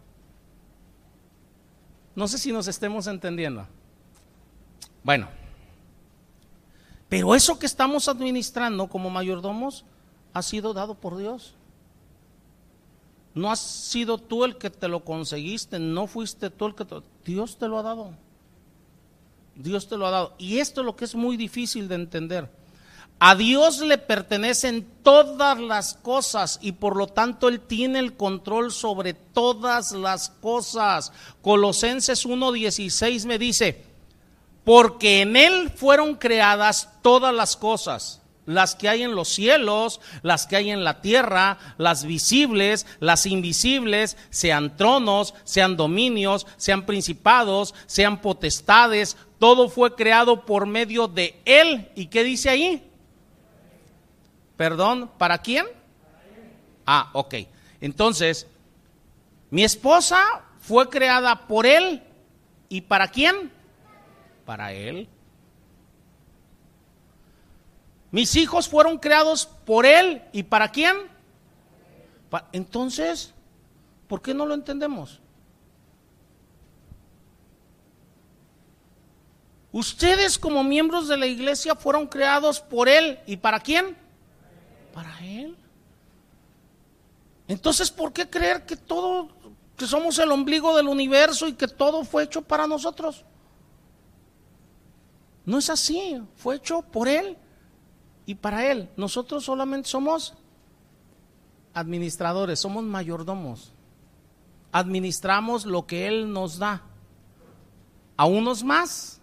[2.16, 3.68] No sé si nos estemos entendiendo.
[5.04, 5.28] Bueno,
[7.10, 9.86] pero eso que estamos administrando como mayordomos
[10.34, 11.54] ha sido dado por Dios.
[13.34, 16.96] No has sido tú el que te lo conseguiste, no fuiste tú el que te...
[17.24, 18.12] Dios te lo ha dado.
[19.56, 20.34] Dios te lo ha dado.
[20.38, 22.50] Y esto es lo que es muy difícil de entender.
[23.20, 28.72] A Dios le pertenecen todas las cosas y por lo tanto Él tiene el control
[28.72, 31.12] sobre todas las cosas.
[31.42, 33.84] Colosenses 1.16 me dice,
[34.68, 40.46] porque en Él fueron creadas todas las cosas las que hay en los cielos, las
[40.46, 47.76] que hay en la tierra, las visibles, las invisibles, sean tronos, sean dominios, sean principados,
[47.86, 51.90] sean potestades, todo fue creado por medio de Él.
[51.96, 52.92] ¿Y qué dice ahí?
[54.58, 55.66] Perdón, ¿para quién?
[56.86, 57.36] Ah, ok.
[57.80, 58.48] Entonces,
[59.50, 60.26] mi esposa
[60.60, 62.04] fue creada por Él.
[62.68, 63.56] ¿Y para quién?
[64.48, 65.10] Para Él.
[68.12, 70.24] Mis hijos fueron creados por Él.
[70.32, 70.96] ¿Y para quién?
[72.54, 73.34] Entonces,
[74.08, 75.20] ¿por qué no lo entendemos?
[79.74, 83.20] Ustedes como miembros de la iglesia fueron creados por Él.
[83.28, 83.98] ¿Y para quién?
[84.94, 85.58] Para Él.
[87.50, 89.28] Entonces, ¿por qué creer que todo,
[89.76, 93.26] que somos el ombligo del universo y que todo fue hecho para nosotros?
[95.48, 97.38] No es así, fue hecho por Él
[98.26, 98.90] y para Él.
[98.98, 100.34] Nosotros solamente somos
[101.74, 103.72] administradores, somos mayordomos.
[104.74, 106.82] Administramos lo que Él nos da.
[108.18, 109.22] A unos más,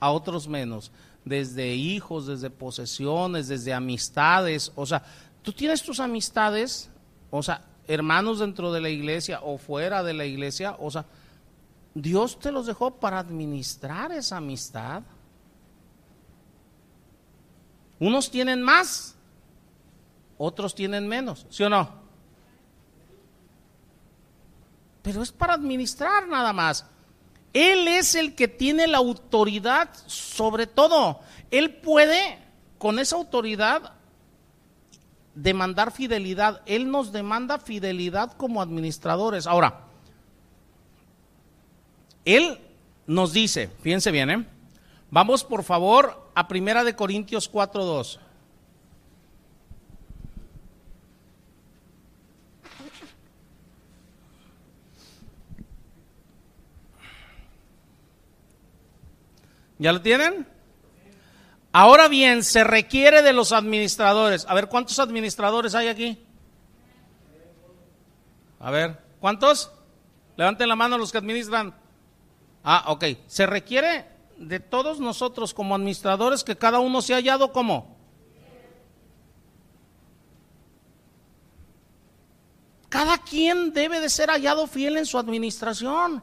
[0.00, 0.92] a otros menos.
[1.24, 4.70] Desde hijos, desde posesiones, desde amistades.
[4.76, 5.02] O sea,
[5.40, 6.90] tú tienes tus amistades,
[7.30, 10.76] o sea, hermanos dentro de la iglesia o fuera de la iglesia.
[10.78, 11.06] O sea,
[11.94, 15.04] Dios te los dejó para administrar esa amistad.
[18.04, 19.14] Unos tienen más,
[20.36, 21.88] otros tienen menos, ¿sí o no?
[25.00, 26.84] Pero es para administrar nada más.
[27.54, 31.20] Él es el que tiene la autoridad sobre todo.
[31.50, 32.40] Él puede,
[32.76, 33.94] con esa autoridad,
[35.34, 36.60] demandar fidelidad.
[36.66, 39.46] Él nos demanda fidelidad como administradores.
[39.46, 39.80] Ahora,
[42.26, 42.60] Él
[43.06, 44.46] nos dice, fíjense bien, ¿eh?
[45.10, 48.18] Vamos por favor a Primera de Corintios 4:2.
[59.78, 60.46] ¿Ya lo tienen?
[61.72, 64.46] Ahora bien, se requiere de los administradores.
[64.48, 66.24] A ver, ¿cuántos administradores hay aquí?
[68.60, 69.72] A ver, ¿cuántos?
[70.36, 71.74] Levanten la mano los que administran.
[72.62, 73.04] Ah, ok.
[73.26, 77.94] Se requiere de todos nosotros como administradores que cada uno se ha hallado como.
[82.88, 86.22] Cada quien debe de ser hallado fiel en su administración.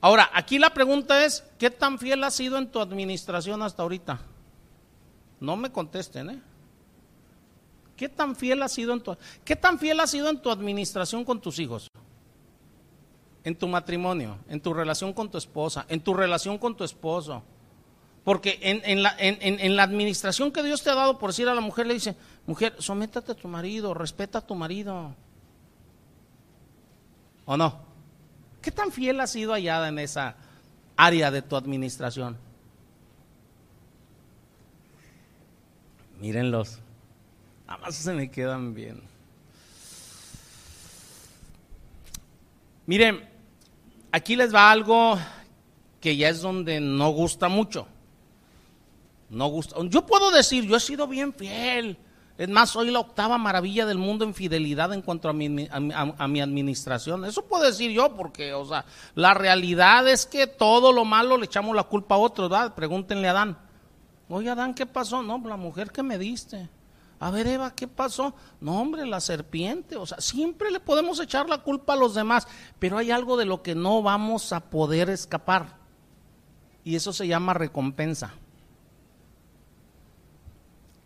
[0.00, 4.20] Ahora, aquí la pregunta es, ¿qué tan fiel has sido en tu administración hasta ahorita?
[5.40, 6.42] No me contesten, ¿eh?
[7.96, 11.24] ¿Qué tan fiel has sido en tu, qué tan fiel has sido en tu administración
[11.24, 11.88] con tus hijos?
[13.44, 17.42] En tu matrimonio, en tu relación con tu esposa, en tu relación con tu esposo.
[18.24, 21.88] Porque en, la, la, administración que Dios te ha dado, por decir a la mujer,
[21.88, 22.14] le dice,
[22.46, 25.16] mujer, sométate a tu marido, respeta a tu marido.
[27.44, 27.80] ¿O no?
[28.60, 30.36] ¿Qué tan fiel has sido hallada en esa
[30.96, 32.38] área de tu administración?
[36.20, 36.78] Mírenlos.
[37.66, 39.02] Nada más se me quedan bien.
[42.86, 43.28] Miren,
[44.12, 45.18] aquí les va algo
[46.00, 47.88] que ya es donde no gusta mucho.
[49.30, 49.76] No gusta.
[49.84, 51.96] Yo puedo decir, yo he sido bien fiel.
[52.38, 56.28] Es más, soy la octava maravilla del mundo en fidelidad en cuanto a mi, a,
[56.28, 57.24] mi, administración.
[57.24, 61.44] Eso puedo decir yo, porque, o sea, la realidad es que todo lo malo le
[61.44, 62.50] echamos la culpa a otros.
[62.74, 63.58] Pregúntenle a Adán.
[64.28, 65.22] Oye, Adán, ¿qué pasó?
[65.22, 66.68] No, la mujer que me diste.
[67.22, 68.34] A ver, Eva, ¿qué pasó?
[68.60, 69.94] No, hombre, la serpiente.
[69.94, 72.48] O sea, siempre le podemos echar la culpa a los demás,
[72.80, 75.76] pero hay algo de lo que no vamos a poder escapar.
[76.82, 78.34] Y eso se llama recompensa.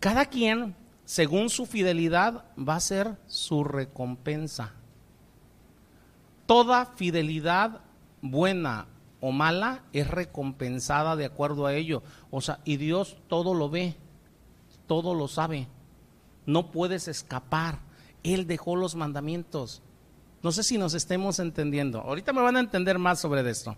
[0.00, 0.74] Cada quien,
[1.04, 4.72] según su fidelidad, va a ser su recompensa.
[6.46, 7.82] Toda fidelidad
[8.22, 8.86] buena
[9.20, 12.02] o mala es recompensada de acuerdo a ello.
[12.30, 13.98] O sea, y Dios todo lo ve,
[14.86, 15.68] todo lo sabe.
[16.46, 17.80] No puedes escapar.
[18.22, 19.82] Él dejó los mandamientos.
[20.42, 22.00] No sé si nos estemos entendiendo.
[22.00, 23.76] Ahorita me van a entender más sobre esto.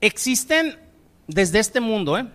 [0.00, 0.78] Existen
[1.26, 2.26] desde este mundo ¿eh?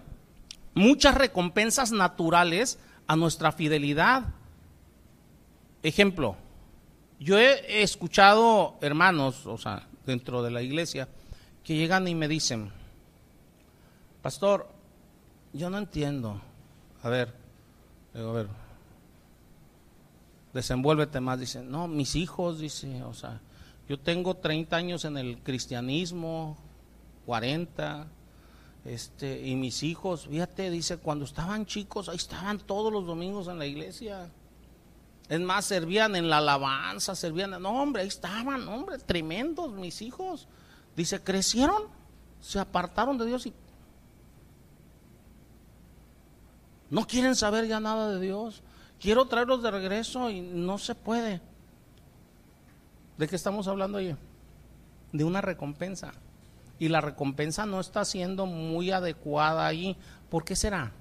[0.74, 4.26] muchas recompensas naturales a nuestra fidelidad.
[5.82, 6.36] Ejemplo,
[7.20, 11.08] yo he escuchado hermanos, o sea, dentro de la iglesia,
[11.64, 12.72] que llegan y me dicen,
[14.22, 14.70] pastor,
[15.54, 16.42] yo no entiendo.
[17.02, 17.34] A ver,
[18.14, 18.48] a ver,
[20.56, 21.40] desenvuélvete más.
[21.40, 23.42] Dice, no, mis hijos, dice, o sea,
[23.88, 26.58] yo tengo 30 años en el cristianismo,
[27.26, 28.08] 40,
[28.86, 33.60] este, y mis hijos, fíjate, dice, cuando estaban chicos, ahí estaban todos los domingos en
[33.60, 34.32] la iglesia.
[35.28, 40.48] Es más, servían en la alabanza, servían, no, hombre, ahí estaban, hombre, tremendos mis hijos.
[40.96, 41.84] Dice, crecieron,
[42.40, 43.54] se apartaron de Dios y
[46.90, 48.64] no quieren saber ya nada de Dios.
[49.00, 51.42] Quiero traerlos de regreso y no se puede.
[53.18, 54.16] ¿De qué estamos hablando ahí?
[55.12, 56.14] De una recompensa.
[56.80, 59.98] Y la recompensa no está siendo muy adecuada ahí.
[60.30, 60.92] ¿Por qué será?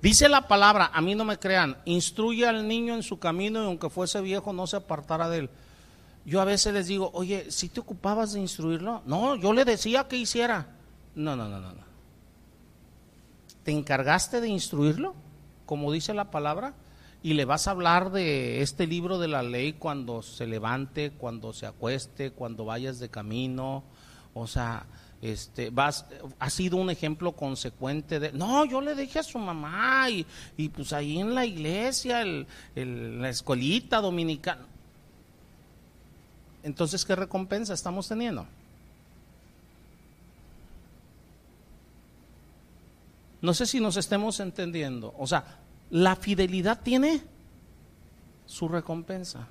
[0.00, 3.66] Dice la palabra, a mí no me crean, instruye al niño en su camino y
[3.66, 5.50] aunque fuese viejo no se apartara de él.
[6.24, 9.02] Yo a veces les digo, oye, ¿si te ocupabas de instruirlo?
[9.06, 10.68] No, yo le decía que hiciera.
[11.14, 11.87] No, no, no, no, no.
[13.68, 15.14] ¿Te encargaste de instruirlo?
[15.66, 16.72] Como dice la palabra.
[17.22, 21.52] Y le vas a hablar de este libro de la ley cuando se levante, cuando
[21.52, 23.84] se acueste, cuando vayas de camino.
[24.32, 24.86] O sea,
[25.20, 26.06] este, vas,
[26.38, 30.24] ha sido un ejemplo consecuente de, no, yo le dije a su mamá y,
[30.56, 32.46] y pues ahí en la iglesia, el,
[33.20, 34.64] la escuelita dominicana.
[36.62, 38.46] Entonces, ¿qué recompensa estamos teniendo?
[43.40, 45.14] No sé si nos estemos entendiendo.
[45.18, 45.44] O sea,
[45.90, 47.22] la fidelidad tiene
[48.46, 49.46] su recompensa.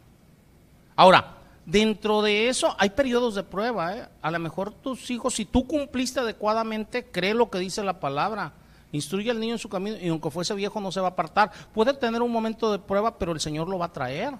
[0.95, 3.95] Ahora, dentro de eso hay periodos de prueba.
[3.95, 4.08] ¿eh?
[4.21, 8.54] A lo mejor tus hijos, si tú cumpliste adecuadamente, cree lo que dice la palabra.
[8.91, 11.52] Instruye al niño en su camino y aunque fuese viejo no se va a apartar.
[11.73, 14.34] Puede tener un momento de prueba, pero el Señor lo va a traer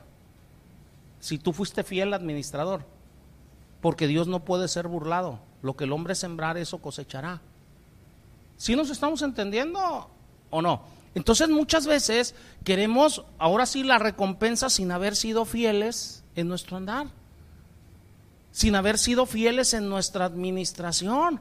[1.20, 2.86] si tú fuiste fiel administrador.
[3.82, 5.40] Porque Dios no puede ser burlado.
[5.62, 7.42] Lo que el hombre sembrar, eso cosechará.
[8.58, 10.10] ¿Sí nos estamos entendiendo
[10.50, 10.82] o no?
[11.16, 17.08] Entonces muchas veces queremos ahora sí la recompensa sin haber sido fieles en nuestro andar,
[18.52, 21.40] sin haber sido fieles en nuestra administración.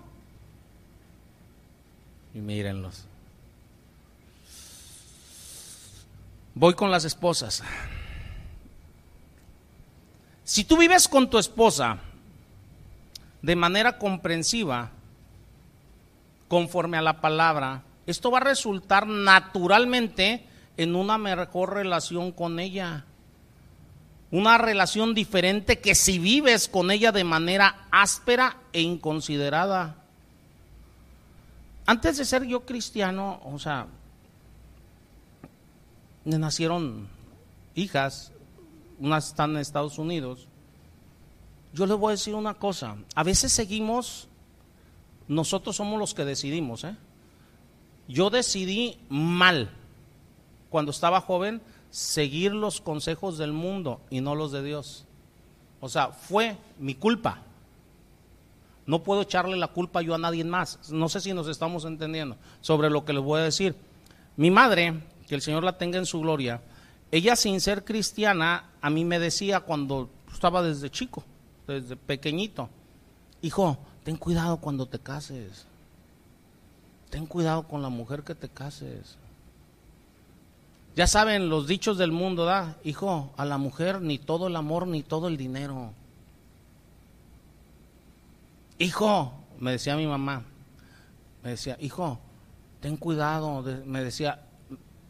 [2.34, 3.04] Y mírenlos.
[6.54, 7.62] Voy con las esposas.
[10.42, 11.98] Si tú vives con tu esposa
[13.42, 14.90] de manera comprensiva,
[16.48, 23.04] conforme a la palabra, esto va a resultar naturalmente en una mejor relación con ella.
[24.30, 29.96] Una relación diferente que si vives con ella de manera áspera e inconsiderada.
[31.86, 33.86] Antes de ser yo cristiano, o sea,
[36.24, 37.08] me nacieron
[37.76, 38.32] hijas,
[38.98, 40.48] unas están en Estados Unidos.
[41.72, 44.25] Yo les voy a decir una cosa, a veces seguimos,
[45.28, 46.96] nosotros somos los que decidimos, ¿eh?
[48.08, 49.70] Yo decidí mal,
[50.70, 51.60] cuando estaba joven,
[51.90, 55.04] seguir los consejos del mundo y no los de Dios.
[55.80, 57.42] O sea, fue mi culpa.
[58.86, 60.90] No puedo echarle la culpa yo a nadie más.
[60.90, 63.74] No sé si nos estamos entendiendo sobre lo que les voy a decir.
[64.36, 66.62] Mi madre, que el Señor la tenga en su gloria,
[67.10, 71.24] ella sin ser cristiana, a mí me decía cuando estaba desde chico,
[71.66, 72.68] desde pequeñito,
[73.42, 75.66] hijo, ten cuidado cuando te cases.
[77.10, 79.16] Ten cuidado con la mujer que te cases.
[80.94, 82.76] Ya saben los dichos del mundo, ¿da?
[82.84, 85.90] Hijo, a la mujer ni todo el amor ni todo el dinero.
[88.78, 90.44] Hijo, me decía mi mamá,
[91.42, 92.20] me decía, hijo,
[92.78, 94.40] ten cuidado, me decía,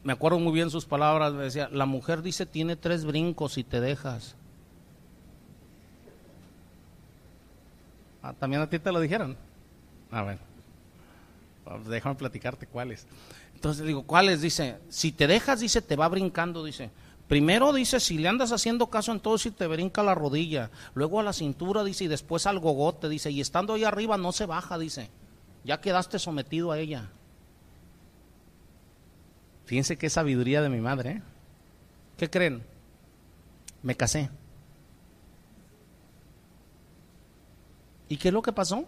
[0.04, 3.64] me acuerdo muy bien sus palabras, me decía, la mujer dice tiene tres brincos y
[3.64, 4.35] te dejas.
[8.26, 9.36] Ah, También a ti te lo dijeron.
[10.10, 10.40] Ah, bueno.
[11.64, 13.06] Pues déjame platicarte cuáles.
[13.54, 14.40] Entonces digo, ¿cuáles?
[14.40, 16.90] Dice, si te dejas, dice, te va brincando, dice.
[17.28, 20.70] Primero dice, si le andas haciendo caso, entonces te brinca la rodilla.
[20.94, 23.30] Luego a la cintura, dice, y después al gogote, dice.
[23.30, 25.08] Y estando ahí arriba no se baja, dice.
[25.62, 27.08] Ya quedaste sometido a ella.
[29.66, 31.10] Fíjense qué sabiduría de mi madre.
[31.10, 31.22] ¿eh?
[32.16, 32.64] ¿Qué creen?
[33.82, 34.30] Me casé.
[38.08, 38.84] ¿Y qué es lo que pasó?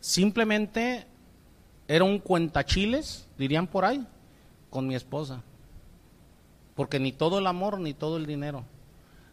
[0.00, 1.06] Simplemente
[1.86, 4.06] era un cuentachiles, dirían por ahí,
[4.70, 5.42] con mi esposa.
[6.74, 8.64] Porque ni todo el amor, ni todo el dinero,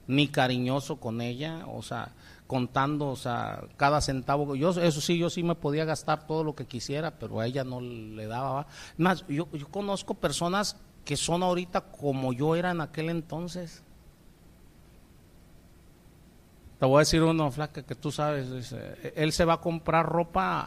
[0.07, 2.13] ni cariñoso con ella, o sea,
[2.47, 4.55] contando, o sea, cada centavo.
[4.55, 7.63] Yo, eso sí, yo sí me podía gastar todo lo que quisiera, pero a ella
[7.63, 8.67] no le daba.
[8.97, 13.83] Más, yo, yo conozco personas que son ahorita como yo era en aquel entonces.
[16.79, 18.73] Te voy a decir uno, flaca, que tú sabes,
[19.15, 20.59] él se va a comprar ropa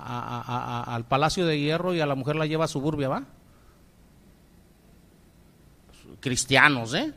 [0.84, 3.24] al Palacio de Hierro y a la mujer la lleva a Suburbia, ¿va?
[6.20, 7.12] Cristianos, ¿eh?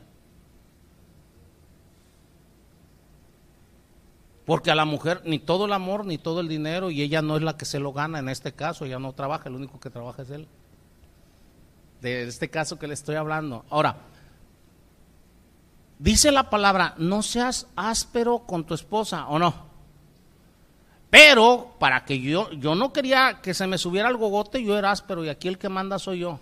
[4.44, 7.36] Porque a la mujer ni todo el amor ni todo el dinero y ella no
[7.36, 9.88] es la que se lo gana en este caso, ella no trabaja, el único que
[9.88, 10.48] trabaja es él.
[12.02, 13.64] De este caso que le estoy hablando.
[13.70, 13.96] Ahora,
[16.02, 19.54] dice la palabra, no seas áspero con tu esposa, ¿o no?
[21.10, 24.90] Pero para que yo, yo no quería que se me subiera el gogote, yo era
[24.90, 26.40] áspero y aquí el que manda soy yo.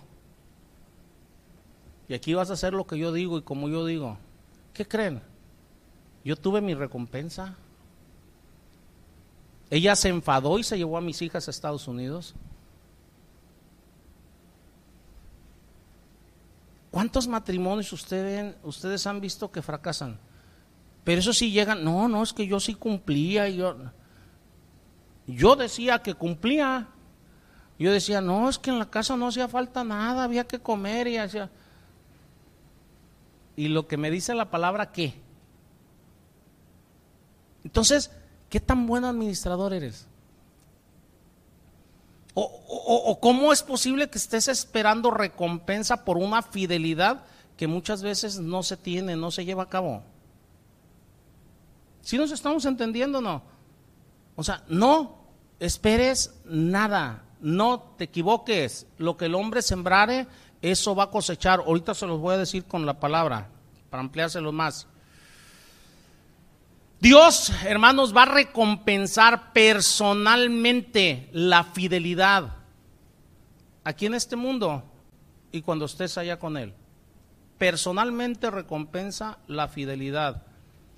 [2.07, 4.17] Y aquí vas a hacer lo que yo digo y como yo digo.
[4.73, 5.21] ¿Qué creen?
[6.23, 7.55] Yo tuve mi recompensa.
[9.69, 12.33] Ella se enfadó y se llevó a mis hijas a Estados Unidos.
[17.11, 20.17] ¿Cuántos matrimonios ustedes, ustedes han visto que fracasan?
[21.03, 23.49] Pero eso sí llegan, no, no, es que yo sí cumplía.
[23.49, 23.75] Yo,
[25.27, 26.87] yo decía que cumplía.
[27.77, 31.07] Yo decía, no, es que en la casa no hacía falta nada, había que comer
[31.07, 31.49] y hacía...
[33.57, 35.13] Y lo que me dice la palabra, ¿qué?
[37.65, 38.09] Entonces,
[38.51, 40.05] ¿Qué tan buen administrador eres?
[42.33, 47.23] O, cómo es posible que estés esperando recompensa por una fidelidad
[47.57, 50.03] que muchas veces no se tiene, no se lleva a cabo?
[52.01, 53.43] Si nos estamos entendiendo no?
[54.35, 55.19] O sea, no
[55.59, 58.87] esperes nada, no te equivoques.
[58.97, 60.27] Lo que el hombre sembrare,
[60.61, 61.59] eso va a cosechar.
[61.59, 63.49] Ahorita se los voy a decir con la palabra,
[63.89, 64.87] para ampliárselo más.
[67.01, 72.57] Dios, hermanos, va a recompensar personalmente la fidelidad
[73.83, 74.83] aquí en este mundo
[75.51, 76.75] y cuando estés allá con Él.
[77.57, 80.43] Personalmente recompensa la fidelidad.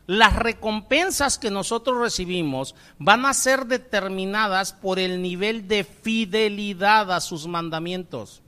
[0.06, 7.22] Las recompensas que nosotros recibimos van a ser determinadas por el nivel de fidelidad a
[7.22, 8.42] sus mandamientos.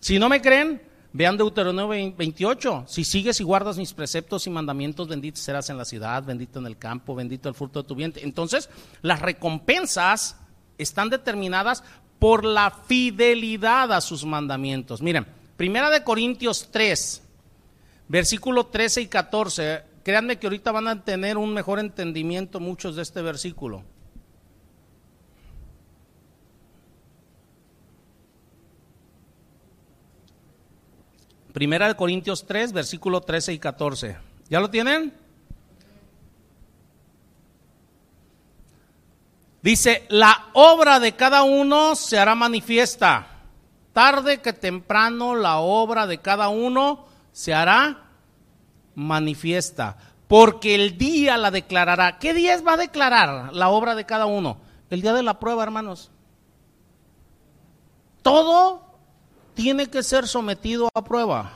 [0.00, 0.85] Si no me creen,
[1.16, 5.86] Vean Deuteronomio 28, si sigues y guardas mis preceptos y mandamientos, bendito serás en la
[5.86, 8.22] ciudad, bendito en el campo, bendito el fruto de tu vientre.
[8.22, 8.68] Entonces,
[9.00, 10.36] las recompensas
[10.76, 11.82] están determinadas
[12.18, 15.00] por la fidelidad a sus mandamientos.
[15.00, 17.22] Miren, Primera de Corintios 3,
[18.08, 23.00] versículo 13 y 14, créanme que ahorita van a tener un mejor entendimiento muchos de
[23.00, 23.84] este versículo.
[31.56, 34.18] Primera de Corintios 3, versículo 13 y 14.
[34.50, 35.14] ¿Ya lo tienen?
[39.62, 43.28] Dice, la obra de cada uno se hará manifiesta,
[43.94, 48.02] tarde que temprano la obra de cada uno se hará
[48.94, 49.96] manifiesta,
[50.28, 52.18] porque el día la declarará.
[52.18, 54.58] ¿Qué día va a declarar la obra de cada uno?
[54.90, 56.10] El día de la prueba, hermanos.
[58.20, 58.85] Todo
[59.56, 61.50] tiene que ser sometido a prueba.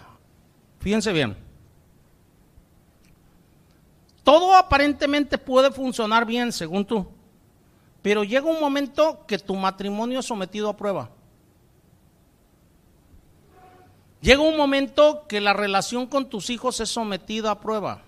[0.81, 1.37] Fíjense bien.
[4.25, 7.07] Todo aparentemente puede funcionar bien, según tú,
[8.03, 11.11] pero llega un momento que tu matrimonio es sometido a prueba.
[14.23, 18.03] Llega un momento que la relación con tus hijos es sometida a prueba.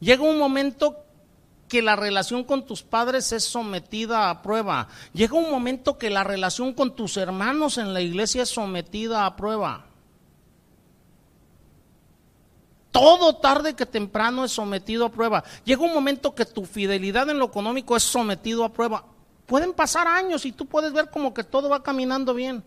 [0.00, 1.04] Llega un momento
[1.68, 4.88] que la relación con tus padres es sometida a prueba.
[5.12, 9.36] Llega un momento que la relación con tus hermanos en la iglesia es sometida a
[9.36, 9.86] prueba.
[12.90, 15.44] Todo tarde que temprano es sometido a prueba.
[15.64, 19.04] Llega un momento que tu fidelidad en lo económico es sometido a prueba.
[19.46, 22.64] Pueden pasar años y tú puedes ver como que todo va caminando bien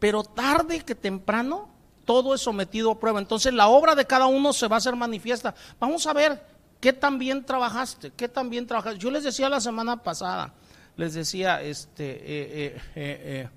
[0.00, 1.68] pero tarde que temprano
[2.04, 3.20] todo es sometido a prueba.
[3.20, 5.54] Entonces la obra de cada uno se va a hacer manifiesta.
[5.78, 6.42] Vamos a ver
[6.80, 8.98] qué tan bien trabajaste, qué tan bien trabajaste.
[8.98, 10.54] Yo les decía la semana pasada,
[10.96, 13.48] les decía, este, eh, eh, eh,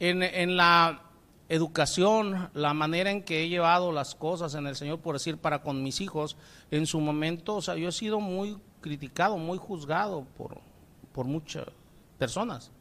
[0.00, 1.02] en, en la
[1.48, 5.62] educación, la manera en que he llevado las cosas en el Señor, por decir, para
[5.62, 6.36] con mis hijos,
[6.70, 10.60] en su momento, o sea, yo he sido muy criticado, muy juzgado por,
[11.12, 11.66] por muchas
[12.18, 12.72] personas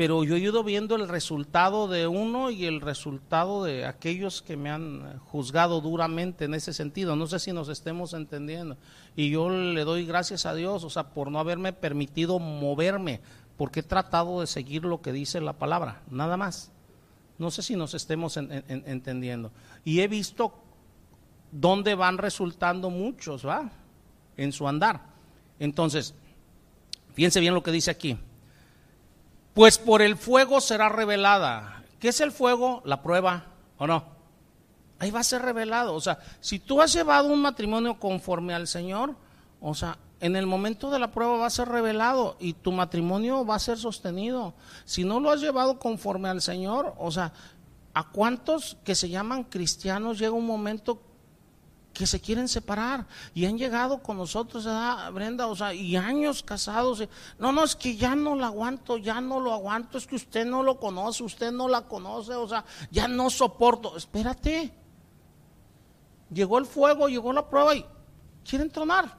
[0.00, 4.56] pero yo he ido viendo el resultado de uno y el resultado de aquellos que
[4.56, 7.16] me han juzgado duramente en ese sentido.
[7.16, 8.78] No sé si nos estemos entendiendo.
[9.14, 13.20] Y yo le doy gracias a Dios, o sea, por no haberme permitido moverme,
[13.58, 16.72] porque he tratado de seguir lo que dice la palabra, nada más.
[17.36, 19.52] No sé si nos estemos entendiendo.
[19.84, 20.54] Y he visto
[21.52, 23.70] dónde van resultando muchos, ¿va?
[24.38, 25.02] En su andar.
[25.58, 26.14] Entonces,
[27.12, 28.16] fíjense bien lo que dice aquí
[29.60, 31.84] pues por el fuego será revelada.
[31.98, 32.80] ¿Qué es el fuego?
[32.86, 33.44] La prueba,
[33.76, 34.04] ¿o no?
[34.98, 35.94] Ahí va a ser revelado.
[35.94, 39.16] O sea, si tú has llevado un matrimonio conforme al Señor,
[39.60, 43.44] o sea, en el momento de la prueba va a ser revelado y tu matrimonio
[43.44, 44.54] va a ser sostenido.
[44.86, 47.34] Si no lo has llevado conforme al Señor, o sea,
[47.92, 51.02] ¿a cuántos que se llaman cristianos llega un momento
[52.00, 54.66] que se quieren separar y han llegado con nosotros,
[55.12, 55.48] Brenda?
[55.48, 57.06] O sea, y años casados.
[57.38, 60.46] No, no, es que ya no lo aguanto, ya no lo aguanto, es que usted
[60.46, 63.98] no lo conoce, usted no la conoce, o sea, ya no soporto.
[63.98, 64.72] Espérate.
[66.32, 67.84] Llegó el fuego, llegó la prueba y
[68.48, 69.14] quieren tronar.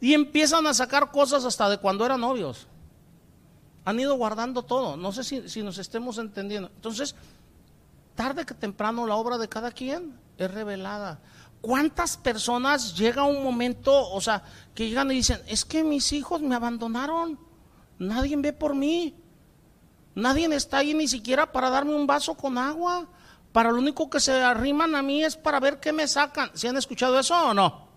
[0.00, 2.68] Y empiezan a sacar cosas hasta de cuando eran novios.
[3.84, 4.96] Han ido guardando todo.
[4.96, 6.70] No sé si, si nos estemos entendiendo.
[6.74, 7.14] Entonces,
[8.14, 11.20] tarde que temprano la obra de cada quien es revelada.
[11.60, 14.42] ¿Cuántas personas llega un momento, o sea,
[14.74, 17.38] que llegan y dicen, es que mis hijos me abandonaron,
[17.98, 19.14] nadie ve por mí,
[20.14, 23.08] nadie está ahí ni siquiera para darme un vaso con agua,
[23.52, 26.50] para lo único que se arriman a mí es para ver qué me sacan.
[26.54, 27.88] ¿Se han escuchado eso o no?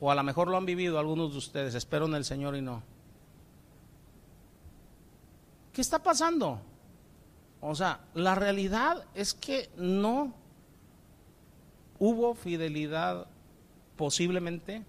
[0.00, 2.62] O a lo mejor lo han vivido algunos de ustedes, espero en el Señor y
[2.62, 2.82] no.
[5.72, 6.60] ¿Qué está pasando?
[7.60, 10.32] O sea, la realidad es que no
[11.98, 13.26] hubo fidelidad
[13.96, 14.84] posiblemente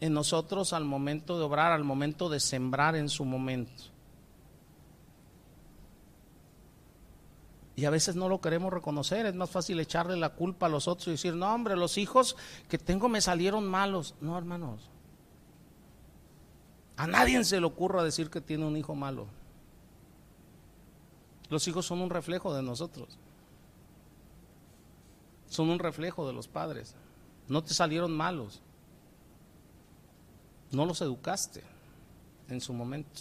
[0.00, 3.94] en nosotros al momento de obrar, al momento de sembrar en su momento.
[7.76, 10.86] Y a veces no lo queremos reconocer, es más fácil echarle la culpa a los
[10.86, 12.36] otros y decir, no hombre, los hijos
[12.68, 14.14] que tengo me salieron malos.
[14.20, 14.90] No, hermanos.
[16.96, 19.26] A nadie se le ocurra decir que tiene un hijo malo.
[21.54, 23.16] Los hijos son un reflejo de nosotros.
[25.48, 26.96] Son un reflejo de los padres.
[27.46, 28.60] No te salieron malos.
[30.72, 31.62] No los educaste
[32.48, 33.20] en su momento.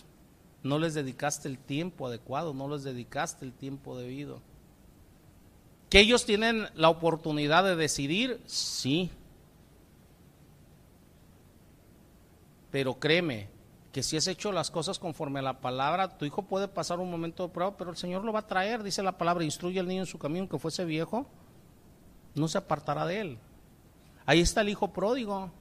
[0.63, 4.41] No les dedicaste el tiempo adecuado, no les dedicaste el tiempo debido.
[5.91, 8.41] ¿Que ellos tienen la oportunidad de decidir?
[8.47, 9.11] Sí.
[12.71, 13.47] Pero créeme,
[13.93, 17.11] que si has hecho las cosas conforme a la palabra, tu hijo puede pasar un
[17.11, 19.87] momento de prueba, pero el Señor lo va a traer, dice la palabra, instruye al
[19.87, 21.27] niño en su camino, que fuese viejo,
[22.33, 23.37] no se apartará de él.
[24.25, 25.51] Ahí está el hijo pródigo.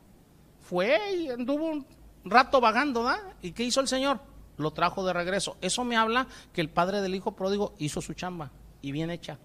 [0.62, 1.86] Fue y anduvo un
[2.24, 3.20] rato vagando, ¿da?
[3.42, 4.18] ¿Y qué hizo el Señor?
[4.56, 5.58] Lo trajo de regreso.
[5.60, 9.38] Eso me habla que el padre del hijo pródigo hizo su chamba y bien hecha.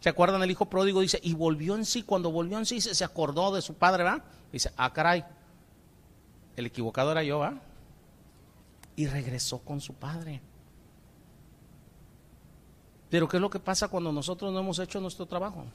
[0.00, 0.42] ¿Se acuerdan?
[0.42, 2.02] El hijo pródigo dice, y volvió en sí.
[2.02, 4.22] Cuando volvió en sí, se, acordó de su padre, ¿va?
[4.52, 5.24] Dice, ah, caray,
[6.56, 7.71] el equivocado era yo, ¿va?
[8.96, 10.40] Y regresó con su padre.
[13.10, 15.66] Pero ¿qué es lo que pasa cuando nosotros no hemos hecho nuestro trabajo?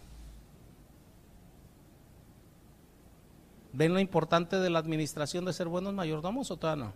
[3.73, 6.93] ¿Ven lo importante de la administración de ser buenos mayordomos o no?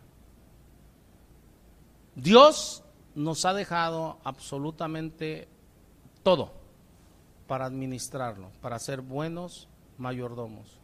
[2.16, 5.48] Dios nos ha dejado absolutamente
[6.24, 6.54] todo
[7.48, 9.68] para administrarlo, para ser buenos
[9.98, 10.80] mayordomos.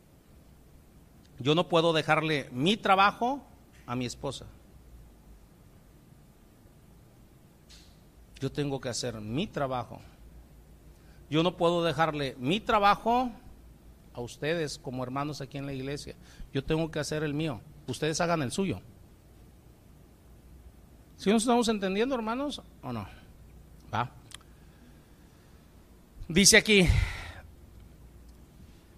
[1.40, 3.42] Yo no puedo dejarle mi trabajo
[3.86, 4.46] a mi esposa.
[8.40, 10.00] Yo tengo que hacer mi trabajo.
[11.30, 13.32] Yo no puedo dejarle mi trabajo
[14.14, 16.16] a ustedes como hermanos aquí en la iglesia.
[16.54, 17.62] Yo tengo que hacer el mío.
[17.88, 18.82] Ustedes hagan el suyo.
[21.18, 23.08] ¿Sí nos estamos entendiendo, hermanos, o no?
[23.94, 24.12] Va.
[26.28, 26.88] Dice aquí,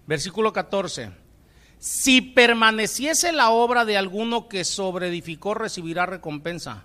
[0.06, 1.12] versículo 14,
[1.78, 6.84] si permaneciese la obra de alguno que sobreedificó, recibirá recompensa.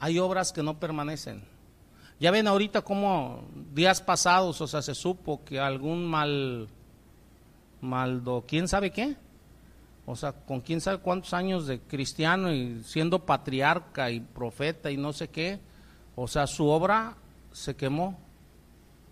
[0.00, 1.44] Hay obras que no permanecen.
[2.18, 6.68] Ya ven ahorita como días pasados, o sea, se supo que algún mal,
[7.80, 9.16] maldo, ¿quién sabe qué?
[10.06, 14.96] O sea, con quién sabe cuántos años de cristiano y siendo patriarca y profeta y
[14.96, 15.60] no sé qué.
[16.16, 17.16] O sea, su obra
[17.52, 18.18] se quemó,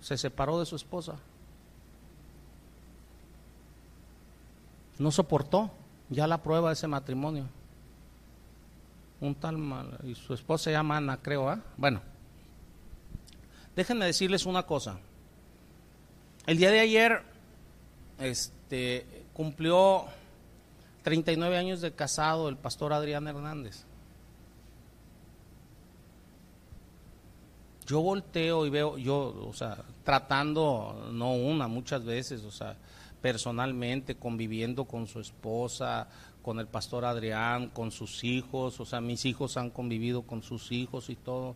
[0.00, 1.16] se separó de su esposa.
[4.98, 5.70] No soportó
[6.10, 7.44] ya la prueba de ese matrimonio.
[9.20, 11.60] Un tal mal, y su esposa se llama Ana, creo, ¿ah?
[11.76, 12.00] Bueno,
[13.74, 14.98] déjenme decirles una cosa.
[16.46, 17.22] El día de ayer,
[18.18, 20.06] este, cumplió
[21.02, 23.84] 39 años de casado el pastor Adrián Hernández.
[27.86, 32.76] Yo volteo y veo, yo, o sea, tratando, no una, muchas veces, o sea,
[33.22, 36.08] personalmente, conviviendo con su esposa,
[36.42, 40.72] con el pastor Adrián, con sus hijos, o sea, mis hijos han convivido con sus
[40.72, 41.54] hijos y todo.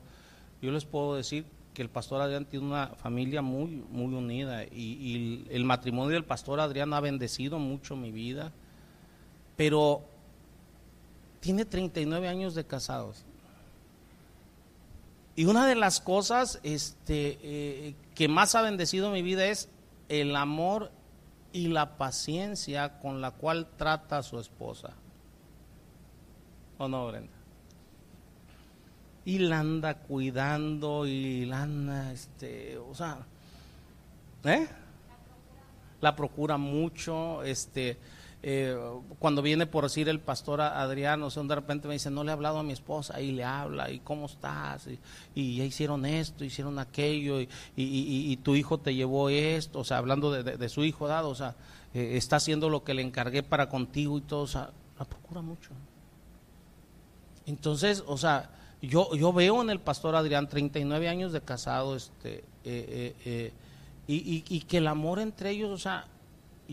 [0.60, 5.46] Yo les puedo decir que el pastor Adrián tiene una familia muy, muy unida y,
[5.50, 8.52] el matrimonio del pastor Adrián ha bendecido mucho mi vida
[9.56, 10.02] pero
[11.40, 13.24] tiene 39 años de casados.
[15.34, 19.68] Y una de las cosas este, eh, que más ha bendecido mi vida es
[20.08, 20.90] el amor
[21.52, 24.90] y la paciencia con la cual trata a su esposa.
[26.78, 27.32] ¿O no, Brenda?
[29.24, 33.18] Y la anda cuidando y la anda, este, o sea,
[34.44, 34.66] ¿eh?
[36.00, 37.98] La procura mucho, este,
[38.44, 38.76] eh,
[39.20, 42.30] cuando viene por decir el pastor Adrián, o sea, de repente me dice, no le
[42.30, 44.88] he hablado a mi esposa, y le habla, y cómo estás,
[45.34, 47.36] y, ya hicieron esto, hicieron aquello,
[47.76, 51.54] y, tu hijo te llevó esto, o sea, hablando de, su hijo dado, o sea,
[51.94, 55.40] eh, está haciendo lo que le encargué para contigo y todo, o sea, la procura
[55.40, 55.70] mucho.
[57.46, 62.44] Entonces, o sea, yo, yo veo en el pastor Adrián 39 años de casado, este,
[62.64, 63.52] eh,
[64.08, 66.06] y, y que el amor entre ellos, o sea,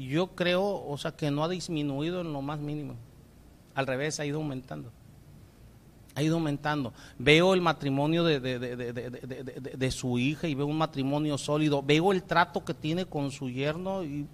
[0.07, 2.95] yo creo, o sea, que no ha disminuido en lo más mínimo.
[3.75, 4.91] Al revés, ha ido aumentando.
[6.15, 6.93] Ha ido aumentando.
[7.17, 11.81] Veo el matrimonio de, de, su hija y veo un matrimonio sólido.
[11.81, 14.27] Veo el trato que tiene con su yerno y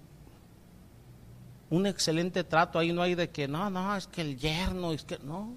[1.70, 2.78] un excelente trato.
[2.78, 5.56] Ahí no hay de que, no, no, es que el yerno, es que, no.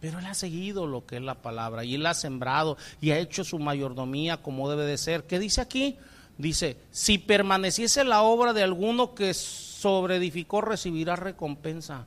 [0.00, 3.18] Pero él ha seguido lo que es la palabra y él ha sembrado y ha
[3.18, 5.24] hecho su mayordomía como debe de ser.
[5.24, 5.96] ¿Qué dice aquí?
[6.36, 12.06] Dice, si permaneciese la obra de alguno que sobreedificó, recibirá recompensa.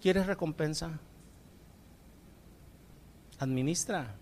[0.00, 0.98] ¿Quieres recompensa?
[3.38, 4.14] Administra.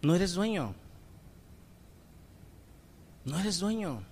[0.00, 0.74] No eres dueño.
[3.24, 4.02] No eres dueño.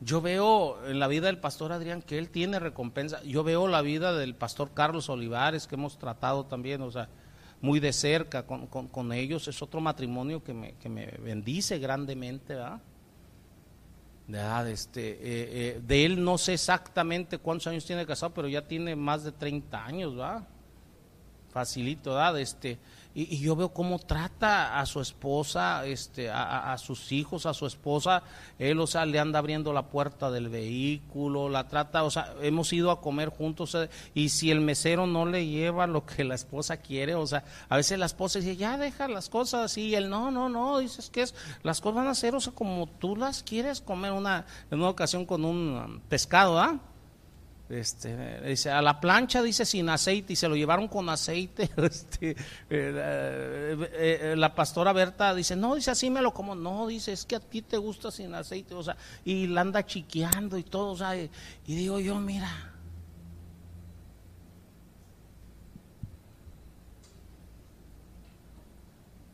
[0.00, 3.22] Yo veo en la vida del pastor Adrián que él tiene recompensa.
[3.24, 7.08] Yo veo la vida del pastor Carlos Olivares que hemos tratado también, o sea,
[7.60, 9.48] muy de cerca con, con, ellos.
[9.48, 12.80] Es otro matrimonio que me, que me bendice grandemente, ¿verdad?
[14.68, 18.94] Este, eh, eh, de él no sé exactamente cuántos años tiene casado, pero ya tiene
[18.94, 20.46] más de 30 años, ¿verdad?
[21.50, 22.38] Facilito, ¿verdad?
[22.38, 22.78] Este,
[23.20, 28.22] y, yo veo cómo trata a su esposa, este, a, sus hijos, a su esposa.
[28.60, 32.72] Él, o sea, le anda abriendo la puerta del vehículo, la trata, o sea, hemos
[32.72, 33.76] ido a comer juntos.
[34.14, 37.76] Y si el mesero no le lleva lo que la esposa quiere, o sea, a
[37.76, 39.88] veces la esposa dice, ya deja las cosas así.
[39.88, 42.52] Y él, no, no, no, dices que es, las cosas van a ser, o sea,
[42.52, 44.12] como tú las quieres comer.
[44.12, 46.78] Una, en una ocasión con un pescado, ¿ah?
[47.68, 51.70] Este, dice, a la plancha dice sin aceite y se lo llevaron con aceite.
[51.76, 52.36] Este, eh,
[52.70, 56.54] eh, eh, la pastora Berta dice, no, dice así me lo como.
[56.54, 58.74] No, dice, es que a ti te gusta sin aceite.
[58.74, 60.92] O sea, y la anda chiqueando y todo.
[60.92, 61.30] O sea, y,
[61.66, 62.74] y digo yo, mira.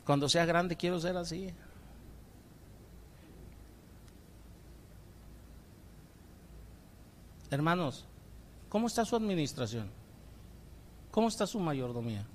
[0.05, 1.53] Cuando sea grande quiero ser así.
[7.51, 8.05] Hermanos,
[8.75, 9.89] ¿cómo está su administración?
[11.13, 12.27] ¿Cómo está su mayordomía?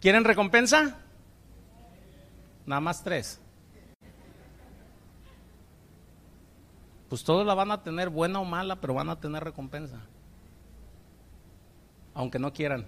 [0.00, 0.98] ¿Quieren recompensa?
[2.66, 3.38] Nada más tres.
[7.08, 10.00] Pues todos la van a tener, buena o mala, pero van a tener recompensa.
[12.12, 12.84] Aunque no quieran.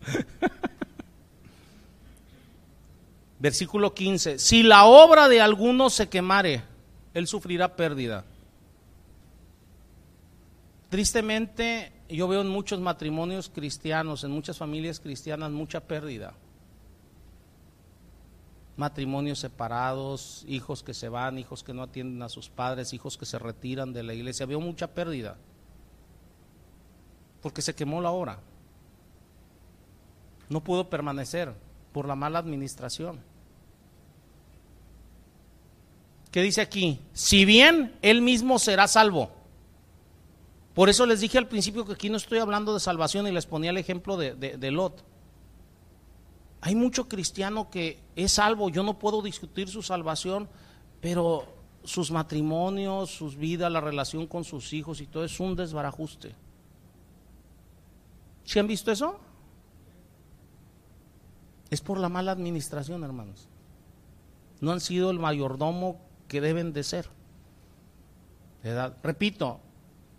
[3.38, 4.38] Versículo 15.
[4.38, 6.62] Si la obra de alguno se quemare,
[7.12, 8.24] él sufrirá pérdida.
[10.88, 16.32] Tristemente, yo veo en muchos matrimonios cristianos, en muchas familias cristianas, mucha pérdida.
[18.76, 23.26] Matrimonios separados, hijos que se van, hijos que no atienden a sus padres, hijos que
[23.26, 24.46] se retiran de la iglesia.
[24.46, 25.36] Veo mucha pérdida.
[27.42, 28.38] Porque se quemó la obra.
[30.48, 31.52] No pudo permanecer
[31.92, 33.20] por la mala administración.
[36.30, 37.00] ¿Qué dice aquí?
[37.12, 39.37] Si bien él mismo será salvo.
[40.78, 43.46] Por eso les dije al principio que aquí no estoy hablando de salvación y les
[43.46, 45.02] ponía el ejemplo de, Lot.
[46.60, 50.48] Hay mucho cristiano que es salvo, yo no puedo discutir su salvación,
[51.00, 51.52] pero
[51.82, 56.36] sus matrimonios, sus vidas, la relación con sus hijos y todo es un desbarajuste.
[58.44, 59.18] ¿Sí han visto eso?
[61.70, 63.48] Es por la mala administración, hermanos.
[64.60, 67.10] No han sido el mayordomo que deben de ser.
[69.02, 69.62] Repito,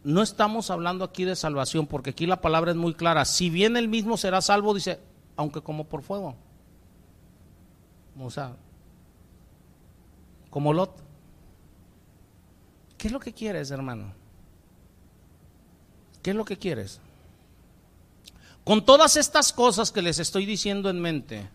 [0.03, 3.25] no estamos hablando aquí de salvación, porque aquí la palabra es muy clara.
[3.25, 4.99] Si bien él mismo será salvo, dice,
[5.35, 6.35] aunque como por fuego.
[8.19, 8.55] O sea,
[10.49, 10.91] como Lot.
[12.97, 14.13] ¿Qué es lo que quieres, hermano?
[16.21, 16.99] ¿Qué es lo que quieres?
[18.63, 21.49] Con todas estas cosas que les estoy diciendo en mente,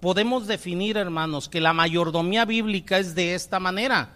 [0.00, 4.14] podemos definir, hermanos, que la mayordomía bíblica es de esta manera.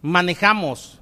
[0.00, 0.98] Manejamos,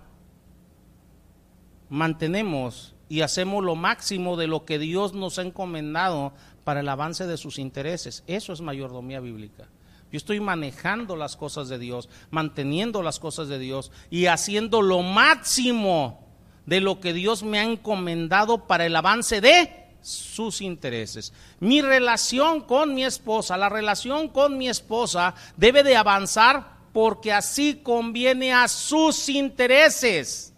[1.90, 6.32] mantenemos y hacemos lo máximo de lo que Dios nos ha encomendado
[6.64, 8.24] para el avance de sus intereses.
[8.26, 9.68] Eso es mayordomía bíblica.
[10.10, 15.02] Yo estoy manejando las cosas de Dios, manteniendo las cosas de Dios y haciendo lo
[15.02, 16.26] máximo
[16.66, 21.32] de lo que Dios me ha encomendado para el avance de sus intereses.
[21.60, 27.80] Mi relación con mi esposa, la relación con mi esposa debe de avanzar porque así
[27.82, 30.54] conviene a sus intereses,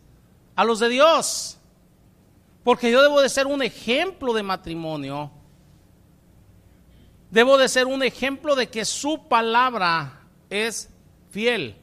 [0.55, 1.59] a los de Dios.
[2.65, 5.31] Porque yo debo de ser un ejemplo de matrimonio.
[7.31, 10.91] Debo de ser un ejemplo de que su palabra es
[11.31, 11.77] fiel,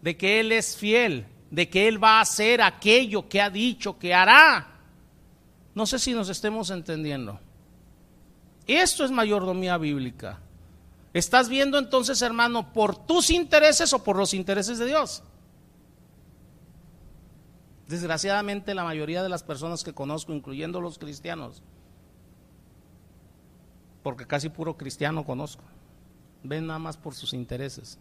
[0.00, 3.98] de que Él es fiel, de que Él va a hacer aquello que ha dicho
[3.98, 4.68] que hará.
[5.74, 7.38] No sé si nos estemos entendiendo.
[8.66, 10.40] Esto es mayordomía bíblica.
[11.12, 15.22] ¿Estás viendo entonces, hermano, por tus intereses o por los intereses de Dios?
[17.92, 21.62] Desgraciadamente la mayoría de las personas que conozco, incluyendo los cristianos,
[24.02, 25.62] porque casi puro cristiano conozco,
[26.42, 27.98] ven nada más por sus intereses,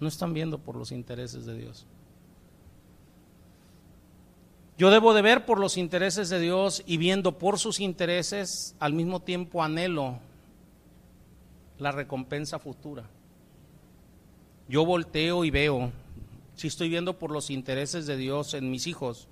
[0.00, 1.86] no están viendo por los intereses de Dios.
[4.78, 8.94] Yo debo de ver por los intereses de Dios y viendo por sus intereses, al
[8.94, 10.20] mismo tiempo anhelo
[11.78, 13.04] la recompensa futura.
[14.70, 15.92] Yo volteo y veo,
[16.54, 19.28] si estoy viendo por los intereses de Dios en mis hijos,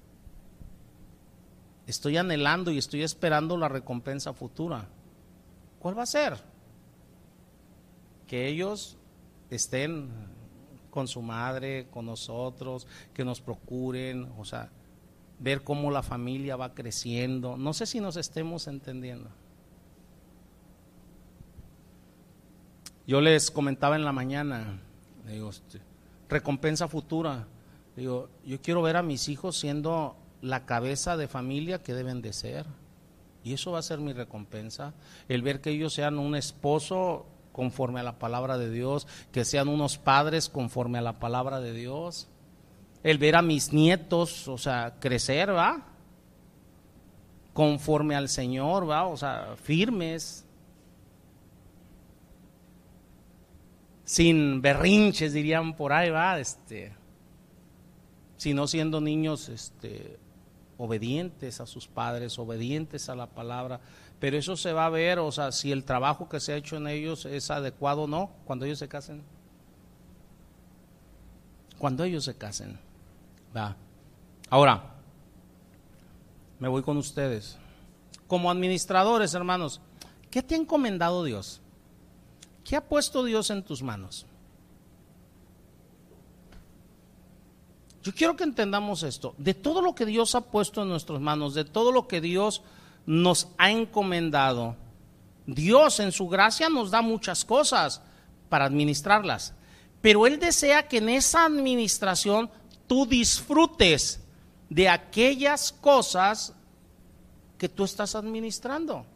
[1.86, 4.88] estoy anhelando y estoy esperando la recompensa futura.
[5.78, 6.38] ¿Cuál va a ser?
[8.26, 8.96] Que ellos
[9.50, 10.10] estén
[10.90, 14.70] con su madre, con nosotros, que nos procuren, o sea,
[15.38, 17.56] ver cómo la familia va creciendo.
[17.56, 19.30] No sé si nos estemos entendiendo.
[23.06, 24.80] Yo les comentaba en la mañana,
[25.26, 25.80] digo, este,
[26.28, 27.46] recompensa futura.
[27.96, 32.34] Digo, yo quiero ver a mis hijos siendo la cabeza de familia que deben de
[32.34, 32.66] ser.
[33.42, 34.92] Y eso va a ser mi recompensa.
[35.28, 39.68] El ver que ellos sean un esposo conforme a la palabra de Dios, que sean
[39.68, 42.28] unos padres conforme a la palabra de Dios
[43.02, 45.86] el ver a mis nietos, o sea, crecer, ¿va?
[47.52, 49.06] Conforme al Señor, ¿va?
[49.06, 50.46] O sea, firmes.
[54.04, 56.38] Sin berrinches, dirían por ahí, ¿va?
[56.38, 56.92] Este,
[58.36, 60.18] sino siendo niños este,
[60.82, 63.80] obedientes a sus padres, obedientes a la palabra.
[64.18, 66.76] Pero eso se va a ver, o sea, si el trabajo que se ha hecho
[66.76, 69.22] en ellos es adecuado o no, cuando ellos se casen.
[71.78, 72.80] Cuando ellos se casen.
[74.50, 74.94] Ahora,
[76.58, 77.58] me voy con ustedes.
[78.26, 79.80] Como administradores, hermanos,
[80.30, 81.60] ¿qué te ha encomendado Dios?
[82.64, 84.26] ¿Qué ha puesto Dios en tus manos?
[88.02, 89.34] Yo quiero que entendamos esto.
[89.38, 92.62] De todo lo que Dios ha puesto en nuestras manos, de todo lo que Dios
[93.06, 94.76] nos ha encomendado,
[95.46, 98.00] Dios en su gracia nos da muchas cosas
[98.48, 99.54] para administrarlas.
[100.00, 102.50] Pero Él desea que en esa administración
[102.86, 104.20] tú disfrutes
[104.68, 106.54] de aquellas cosas
[107.58, 109.06] que tú estás administrando.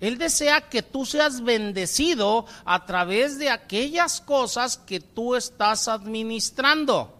[0.00, 7.13] Él desea que tú seas bendecido a través de aquellas cosas que tú estás administrando.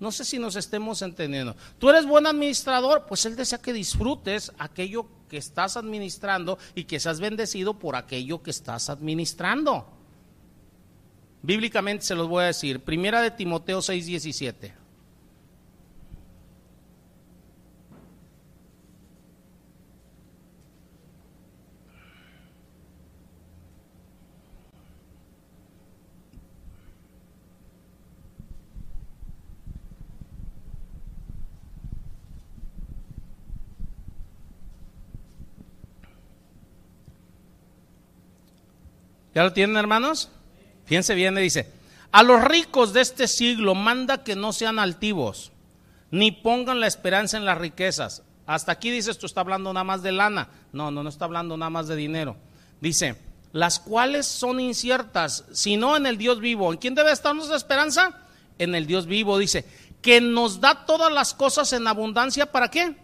[0.00, 1.56] No sé si nos estemos entendiendo.
[1.78, 7.00] Tú eres buen administrador, pues Él desea que disfrutes aquello que estás administrando y que
[7.00, 9.86] seas bendecido por aquello que estás administrando.
[11.42, 12.80] Bíblicamente se los voy a decir.
[12.80, 14.72] Primera de Timoteo 6:17.
[39.38, 40.30] ¿Ya lo tienen, hermanos?
[40.86, 41.70] Fíjense bien, le dice,
[42.10, 45.52] a los ricos de este siglo manda que no sean altivos,
[46.10, 48.24] ni pongan la esperanza en las riquezas.
[48.46, 50.48] Hasta aquí dice, esto está hablando nada más de lana.
[50.72, 52.34] No, no, no está hablando nada más de dinero.
[52.80, 53.14] Dice,
[53.52, 56.72] las cuales son inciertas, sino en el Dios vivo.
[56.72, 58.18] ¿En quién debe estar nuestra esperanza?
[58.58, 59.38] En el Dios vivo.
[59.38, 59.64] Dice,
[60.02, 62.96] que nos da todas las cosas en abundancia, ¿para qué?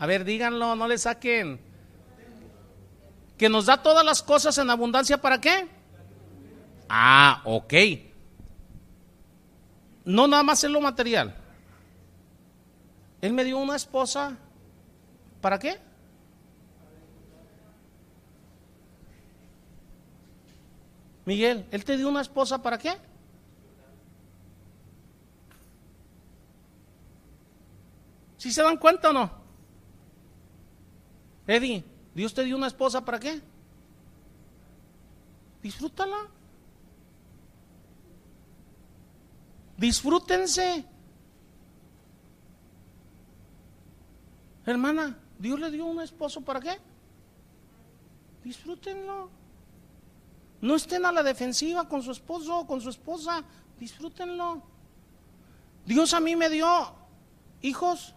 [0.00, 1.64] A ver, díganlo, no le saquen
[3.36, 5.68] que nos da todas las cosas en abundancia, ¿para qué?
[6.88, 7.74] Ah, ok.
[10.04, 11.34] No nada más en lo material.
[13.20, 14.36] Él me dio una esposa,
[15.40, 15.78] ¿para qué?
[21.24, 22.96] Miguel, ¿él te dio una esposa para qué?
[28.36, 29.30] ¿Sí se dan cuenta o no?
[31.48, 31.84] Eddie,
[32.16, 33.42] Dios te dio una esposa para qué?
[35.62, 36.16] Disfrútala.
[39.76, 40.86] Disfrútense.
[44.64, 46.78] Hermana, Dios le dio un esposo para qué?
[48.42, 49.28] Disfrútenlo.
[50.62, 53.44] No estén a la defensiva con su esposo o con su esposa.
[53.78, 54.62] Disfrútenlo.
[55.84, 56.66] Dios a mí me dio
[57.60, 58.14] hijos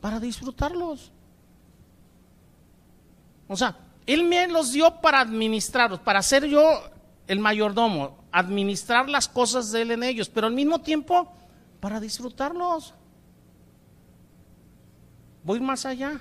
[0.00, 1.10] para disfrutarlos.
[3.48, 3.76] O sea,
[4.06, 6.62] Él me los dio para administrarlos, para ser yo
[7.26, 11.32] el mayordomo, administrar las cosas de Él en ellos, pero al mismo tiempo
[11.80, 12.94] para disfrutarlos.
[15.42, 16.20] Voy más allá.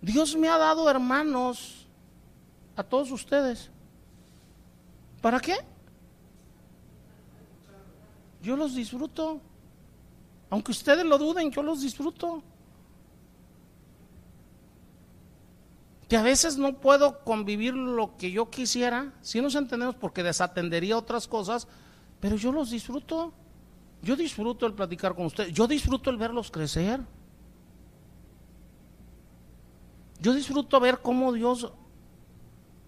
[0.00, 1.86] Dios me ha dado hermanos
[2.76, 3.70] a todos ustedes.
[5.20, 5.56] ¿Para qué?
[8.42, 9.40] Yo los disfruto.
[10.50, 12.42] Aunque ustedes lo duden, yo los disfruto.
[16.12, 20.98] Que a veces no puedo convivir lo que yo quisiera, si nos entendemos porque desatendería
[20.98, 21.66] otras cosas,
[22.20, 23.32] pero yo los disfruto.
[24.02, 27.00] Yo disfruto el platicar con ustedes, yo disfruto el verlos crecer.
[30.20, 31.72] Yo disfruto ver cómo Dios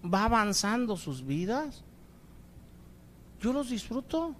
[0.03, 1.83] va avanzando sus vidas.
[3.41, 4.35] Yo los disfruto.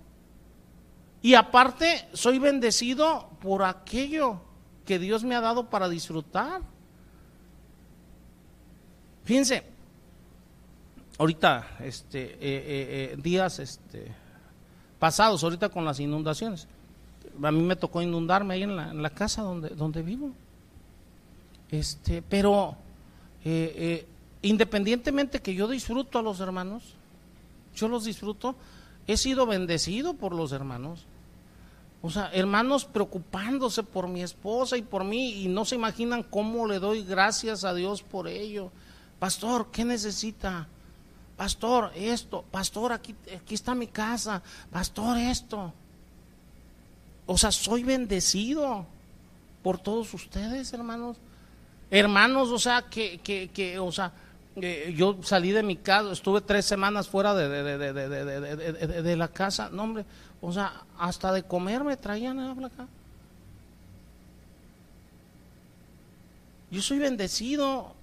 [1.23, 4.41] Y aparte, soy bendecido por aquello
[4.86, 6.74] que Dios me ha dado para disfrutar.
[9.26, 9.63] Fíjense,
[11.17, 14.11] ahorita, este, eh, eh, eh, días este,
[14.99, 16.67] pasados, ahorita con las inundaciones,
[17.41, 20.32] a mí me tocó inundarme ahí en la, casa donde, donde vivo.
[21.71, 22.78] Este, pero
[24.41, 26.93] independientemente que yo disfruto a los hermanos,
[27.76, 28.55] yo los disfruto,
[29.07, 31.05] he sido bendecido por los hermanos.
[32.01, 36.67] O sea, hermanos preocupándose por mi esposa y por mí y no se imaginan cómo
[36.67, 38.71] le doy gracias a Dios por ello.
[39.20, 40.68] Pastor, ¿qué necesita?
[41.38, 42.43] Pastor, esto.
[42.51, 44.41] Pastor, aquí, aquí está mi casa.
[44.72, 45.74] Pastor, esto.
[47.26, 48.86] O sea, soy bendecido
[49.63, 51.18] por todos ustedes, hermanos.
[51.89, 54.11] Hermanos, o sea, que, que, que o sea,
[54.95, 59.70] yo salí de mi casa, estuve tres semanas fuera de, de, de, la casa.
[59.70, 60.05] No, hombre,
[60.41, 62.88] o sea, hasta de comer me traían acá.
[66.72, 67.94] Yo soy bendecido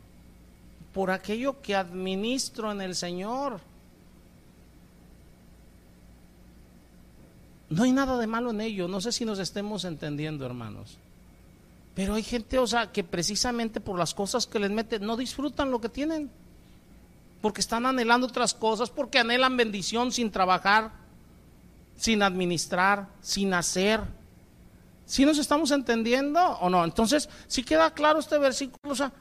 [0.93, 3.61] por aquello que administro en el Señor.
[7.71, 10.99] No hay nada de malo en ello, no sé si nos estemos entendiendo, hermanos.
[11.95, 15.71] Pero hay gente, o sea, que precisamente por las cosas que les mete, no disfrutan
[15.71, 16.31] lo que tienen.
[17.43, 20.93] porque están anhelando otras cosas, porque anhelan bendición sin trabajar,
[21.97, 24.01] sin administrar, sin hacer.
[25.07, 26.85] ¿Sí nos estamos entendiendo o no?
[26.85, 29.13] Entonces, si queda claro este versículo, o sea,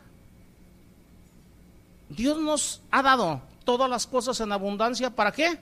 [2.16, 5.60] Dios nos ha dado todas las cosas en abundancia, ¿para qué?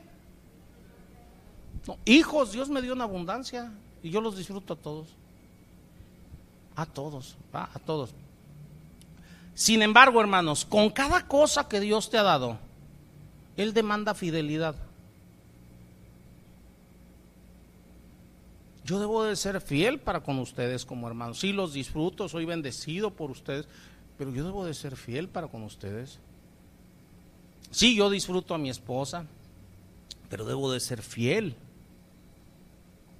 [2.05, 3.71] hijos, Dios me dio en abundancia
[4.03, 5.07] y yo los disfruto a todos.
[6.75, 8.13] A todos, a todos.
[9.53, 12.57] Sin embargo, hermanos, con cada cosa que Dios te ha dado,
[13.57, 14.75] Él demanda fidelidad.
[18.85, 21.39] Yo debo de ser fiel para con ustedes como hermanos.
[21.39, 23.67] Sí, los disfruto, soy bendecido por ustedes,
[24.17, 26.19] pero yo debo de ser fiel para con ustedes.
[27.71, 29.25] Sí, yo disfruto a mi esposa,
[30.29, 31.55] pero debo de ser fiel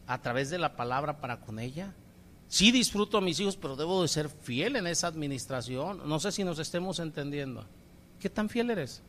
[0.07, 1.93] a través de la palabra para con ella.
[2.47, 6.01] Sí disfruto a mis hijos, pero debo de ser fiel en esa administración.
[6.09, 7.63] No sé si nos estemos entendiendo.
[8.19, 9.01] ¿Qué tan fiel eres?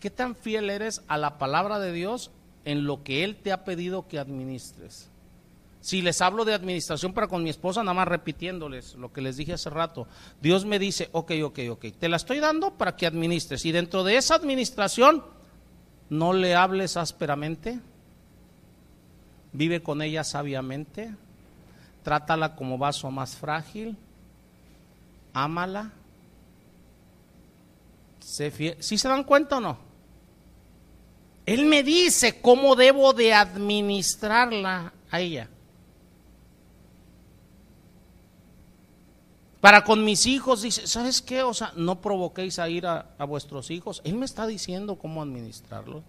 [0.00, 2.30] ¿Qué tan fiel eres a la palabra de Dios
[2.64, 5.08] en lo que Él te ha pedido que administres?
[5.84, 9.36] Si les hablo de administración para con mi esposa, nada más repitiéndoles lo que les
[9.36, 10.08] dije hace rato,
[10.40, 13.66] Dios me dice, ok, ok, ok, te la estoy dando para que administres.
[13.66, 15.22] Y dentro de esa administración,
[16.08, 17.80] no le hables ásperamente,
[19.52, 21.14] vive con ella sabiamente,
[22.02, 23.94] trátala como vaso más frágil,
[25.34, 25.92] ámala,
[28.52, 28.78] fiel.
[28.80, 29.78] ¿Sí se dan cuenta o no?
[31.44, 35.50] Él me dice cómo debo de administrarla a ella.
[39.64, 41.42] Para con mis hijos, dice, ¿sabes qué?
[41.42, 44.02] O sea, no provoquéis a ir a, a vuestros hijos.
[44.04, 46.02] Él me está diciendo cómo administrarlos.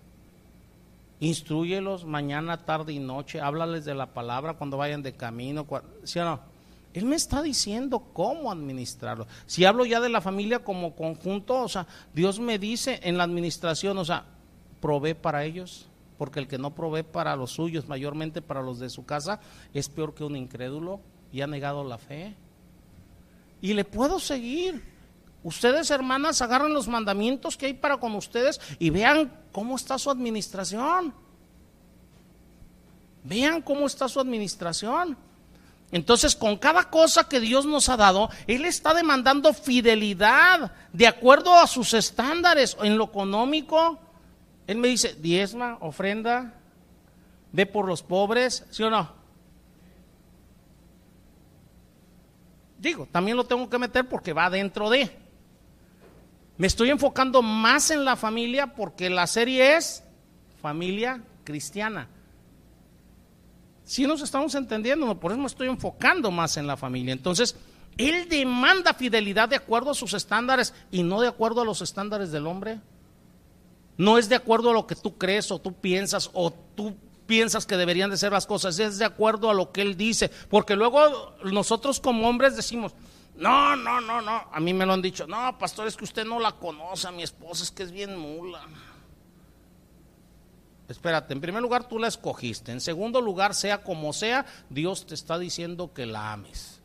[1.22, 5.66] Instruyelos mañana, tarde y noche, háblales de la palabra cuando vayan de camino,
[6.03, 6.41] ¿sí o no?
[6.93, 9.26] Él me está diciendo cómo administrarlo.
[9.45, 13.24] Si hablo ya de la familia como conjunto, o sea, Dios me dice en la
[13.24, 14.26] administración, o sea,
[14.82, 15.88] provee para ellos,
[16.18, 19.39] porque el que no provee para los suyos, mayormente para los de su casa,
[19.74, 20.99] es peor que un incrédulo
[21.32, 22.36] y ha negado la fe.
[23.66, 24.80] Y le puedo seguir.
[25.41, 30.11] Ustedes, hermanas, agarran los mandamientos que hay para con ustedes y vean cómo está su
[30.11, 31.16] administración.
[33.24, 35.18] Vean cómo está su administración.
[35.91, 41.55] Entonces, con cada cosa que Dios nos ha dado, Él está demandando fidelidad de acuerdo
[41.55, 43.97] a sus estándares en lo económico.
[44.68, 46.53] Él me dice, diezma, ofrenda,
[47.51, 49.14] ve por los pobres, ¿sí o no?
[52.86, 55.10] Digo, también lo tengo que meter porque va dentro de.
[56.56, 60.04] Me estoy enfocando más en la familia porque la serie es
[60.62, 62.08] familia cristiana.
[63.86, 67.12] Si nos estamos entendiendo, por eso me estoy enfocando más en la familia.
[67.12, 67.56] Entonces,
[67.98, 72.32] Él demanda fidelidad de acuerdo a sus estándares y no de acuerdo a los estándares
[72.32, 72.82] del hombre.
[73.98, 76.96] No es de acuerdo a lo que tú crees o tú piensas o tú
[77.26, 80.30] piensas que deberían de ser las cosas, es de acuerdo a lo que Él dice.
[80.50, 82.94] Porque luego nosotros como hombres decimos,
[83.38, 84.44] no, no, no, no.
[84.52, 85.28] A mí me lo han dicho.
[85.28, 88.62] No, pastor, es que usted no la conoce mi esposa, es que es bien mula.
[90.88, 92.72] Espérate, en primer lugar tú la escogiste.
[92.72, 96.80] En segundo lugar, sea como sea, Dios te está diciendo que la ames.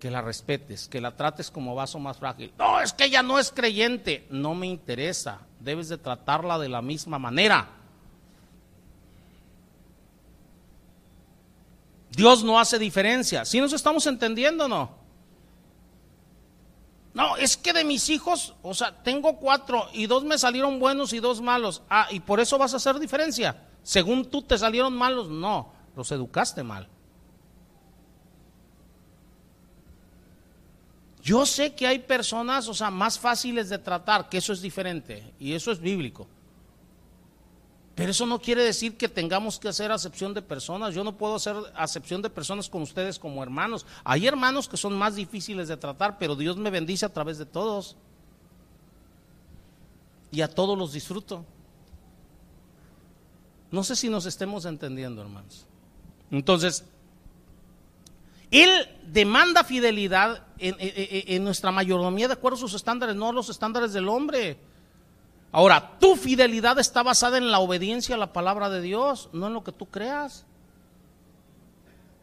[0.00, 2.52] Que la respetes, que la trates como vaso más frágil.
[2.58, 4.26] No, es que ella no es creyente.
[4.30, 5.40] No me interesa.
[5.60, 7.77] Debes de tratarla de la misma manera.
[12.10, 13.44] Dios no hace diferencia.
[13.44, 14.98] ¿Sí nos estamos entendiendo o no?
[17.14, 21.12] No, es que de mis hijos, o sea, tengo cuatro y dos me salieron buenos
[21.12, 21.82] y dos malos.
[21.90, 23.64] Ah, y por eso vas a hacer diferencia.
[23.82, 26.88] Según tú te salieron malos, no, los educaste mal.
[31.22, 35.34] Yo sé que hay personas, o sea, más fáciles de tratar, que eso es diferente
[35.38, 36.26] y eso es bíblico.
[37.98, 40.94] Pero eso no quiere decir que tengamos que hacer acepción de personas.
[40.94, 43.84] Yo no puedo hacer acepción de personas con ustedes como hermanos.
[44.04, 47.44] Hay hermanos que son más difíciles de tratar, pero Dios me bendice a través de
[47.44, 47.96] todos.
[50.30, 51.44] Y a todos los disfruto.
[53.72, 55.66] No sé si nos estemos entendiendo, hermanos.
[56.30, 56.84] Entonces,
[58.52, 58.70] Él
[59.08, 64.08] demanda fidelidad en, nuestra mayordomía de acuerdo a sus estándares, no a los estándares del
[64.08, 64.67] hombre.
[65.50, 69.54] Ahora, tu fidelidad está basada en la obediencia a la palabra de Dios, no en
[69.54, 70.44] lo que tú creas.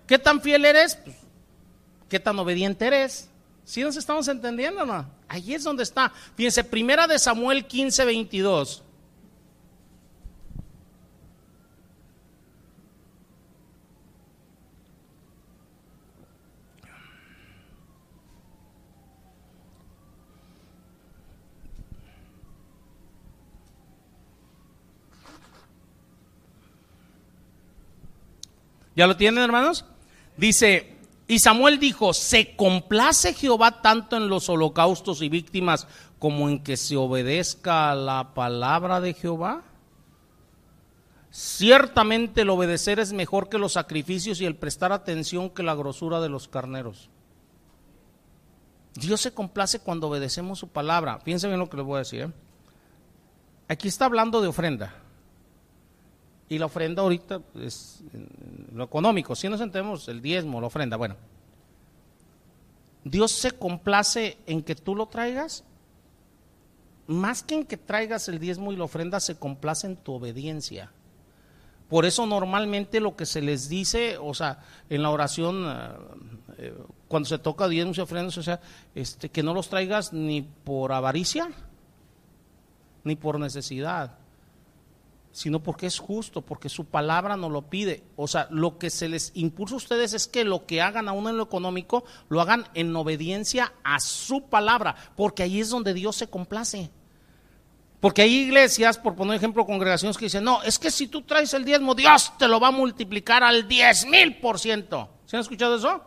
[0.07, 0.95] ¿Qué tan fiel eres?
[0.95, 1.15] Pues,
[2.09, 3.29] ¿Qué tan obediente eres?
[3.63, 5.09] ¿Sí nos estamos entendiendo no?
[5.27, 6.13] Allí es donde está.
[6.35, 8.83] Fíjense, primera de Samuel 15, 22.
[28.95, 29.85] ¿Ya lo tienen, hermanos?
[30.37, 30.95] Dice,
[31.27, 35.87] y Samuel dijo, ¿se complace Jehová tanto en los holocaustos y víctimas
[36.19, 39.63] como en que se obedezca a la palabra de Jehová?
[41.31, 46.21] Ciertamente el obedecer es mejor que los sacrificios y el prestar atención que la grosura
[46.21, 47.09] de los carneros.
[48.93, 51.19] Dios se complace cuando obedecemos su palabra.
[51.19, 52.21] Fíjense bien lo que les voy a decir.
[52.21, 52.31] ¿eh?
[53.67, 54.93] Aquí está hablando de ofrenda.
[56.47, 58.03] Y la ofrenda ahorita es
[58.73, 59.35] lo económico.
[59.35, 60.95] Si nos entendemos, el diezmo, la ofrenda.
[60.95, 61.15] Bueno,
[63.03, 65.63] Dios se complace en que tú lo traigas.
[67.07, 70.91] Más que en que traigas el diezmo y la ofrenda, se complace en tu obediencia.
[71.89, 75.89] Por eso normalmente lo que se les dice, o sea, en la oración, eh,
[76.57, 76.73] eh,
[77.07, 78.59] cuando se toca diezmos y ofrendas, o sea,
[78.95, 81.49] este, que no los traigas ni por avaricia,
[83.03, 84.17] ni por necesidad,
[85.35, 88.05] sino porque es justo, porque su palabra nos lo pide.
[88.15, 91.27] O sea, lo que se les impulsa a ustedes es que lo que hagan aún
[91.27, 96.15] en lo económico, lo hagan en obediencia a su palabra, porque ahí es donde Dios
[96.15, 96.89] se complace.
[97.99, 101.53] Porque hay iglesias, por poner ejemplo, congregaciones que dicen, no, es que si tú traes
[101.53, 105.09] el diezmo, Dios te lo va a multiplicar al diez mil por ciento.
[105.25, 106.01] ¿Se han escuchado eso?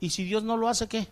[0.00, 1.06] ¿Y si Dios no lo hace, qué?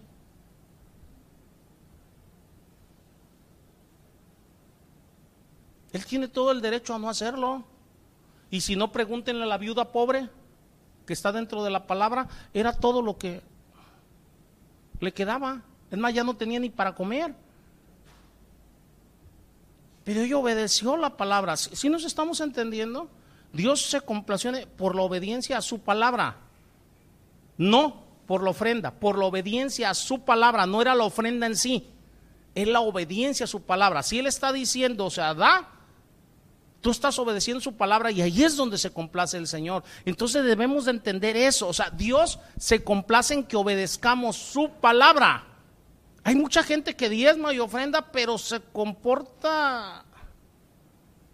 [5.93, 7.64] Él tiene todo el derecho a no hacerlo.
[8.51, 10.28] Y si no, pregúntenle a la viuda pobre
[11.07, 13.43] que está dentro de la palabra, era todo lo que
[15.01, 15.62] le quedaba.
[15.91, 17.34] Es más, ya no tenía ni para comer.
[20.05, 21.57] Pero ella obedeció la palabra.
[21.57, 23.09] Si nos estamos entendiendo,
[23.53, 26.36] Dios se complació por la obediencia a su palabra.
[27.59, 30.64] No por la ofrenda, por la obediencia a su palabra.
[30.64, 31.84] No era la ofrenda en sí,
[32.55, 34.05] es la obediencia a su palabra.
[34.05, 35.68] Si Él está diciendo, o sea, da,
[36.81, 39.85] Tú estás obedeciendo su palabra y ahí es donde se complace el Señor.
[40.07, 41.68] Entonces debemos de entender eso.
[41.68, 45.47] O sea, Dios se complace en que obedezcamos su palabra.
[46.24, 50.05] Hay mucha gente que diezma y ofrenda, pero se comporta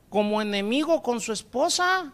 [0.09, 2.13] como enemigo con su esposa.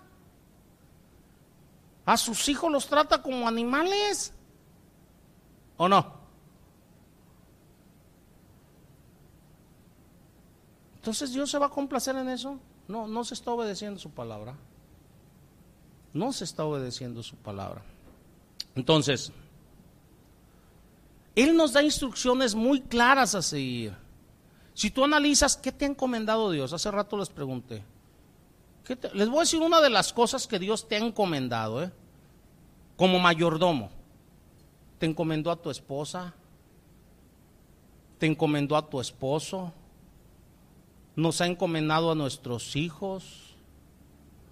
[2.04, 4.34] A sus hijos los trata como animales.
[5.78, 6.20] ¿O no?
[10.96, 12.58] Entonces Dios se va a complacer en eso.
[12.88, 14.54] No, no se está obedeciendo su palabra.
[16.12, 17.82] No se está obedeciendo su palabra.
[18.74, 19.32] Entonces,
[21.34, 23.94] Él nos da instrucciones muy claras a seguir.
[24.74, 26.72] Si tú analizas, ¿qué te ha encomendado Dios?
[26.72, 27.84] Hace rato les pregunté.
[29.14, 31.92] les voy a decir una de las cosas que Dios te ha encomendado, ¿eh?
[32.96, 33.90] como mayordomo.
[34.98, 36.34] Te encomendó a tu esposa,
[38.18, 39.72] te encomendó a tu esposo,
[41.16, 43.54] nos ha encomendado a nuestros hijos,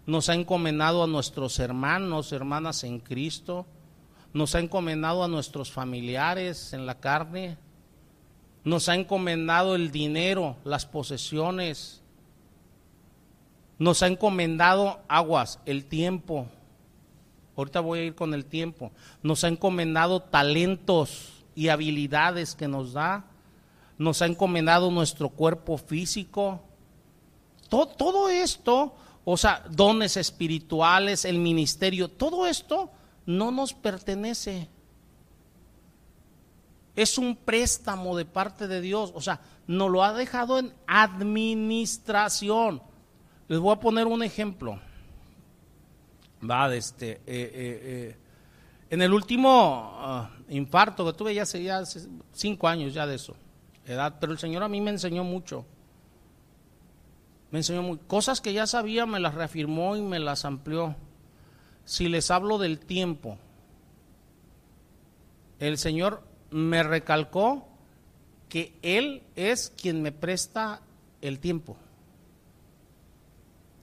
[0.07, 3.67] nos ha encomendado a nuestros hermanos, hermanas en Cristo,
[4.33, 7.59] nos ha encomendado a nuestros familiares en la carne,
[8.65, 12.03] nos ha encomendado el dinero, las posesiones,
[13.79, 16.47] nos ha encomendado aguas, el tiempo.
[17.57, 18.93] Ahorita voy a ir con el tiempo.
[19.23, 23.30] Nos ha encomendado talentos y habilidades que nos da
[24.01, 26.63] nos ha encomendado nuestro cuerpo físico.
[27.69, 28.95] Todo, esto,
[29.27, 32.91] o sea, dones espirituales, el ministerio, todo esto
[33.27, 34.71] no nos pertenece.
[36.97, 42.83] Es un préstamo de parte de Dios, o sea, nos lo ha dejado en administración.
[43.49, 44.81] Les voy a poner un ejemplo.
[46.43, 48.17] Va, este, eh, eh, eh,
[48.89, 53.17] en el último ah, infarto que tuve ya hace, ya hace cinco años ya de
[53.17, 53.37] eso
[53.87, 55.65] edad, pero el Señor a mí me enseñó mucho.
[57.51, 60.95] Me enseñó cosas que ya sabía, me las reafirmó y me las amplió.
[61.85, 63.39] Si les hablo del tiempo,
[65.59, 67.67] el Señor me recalcó
[68.49, 70.83] que Él es quien me presta
[71.21, 71.77] el tiempo.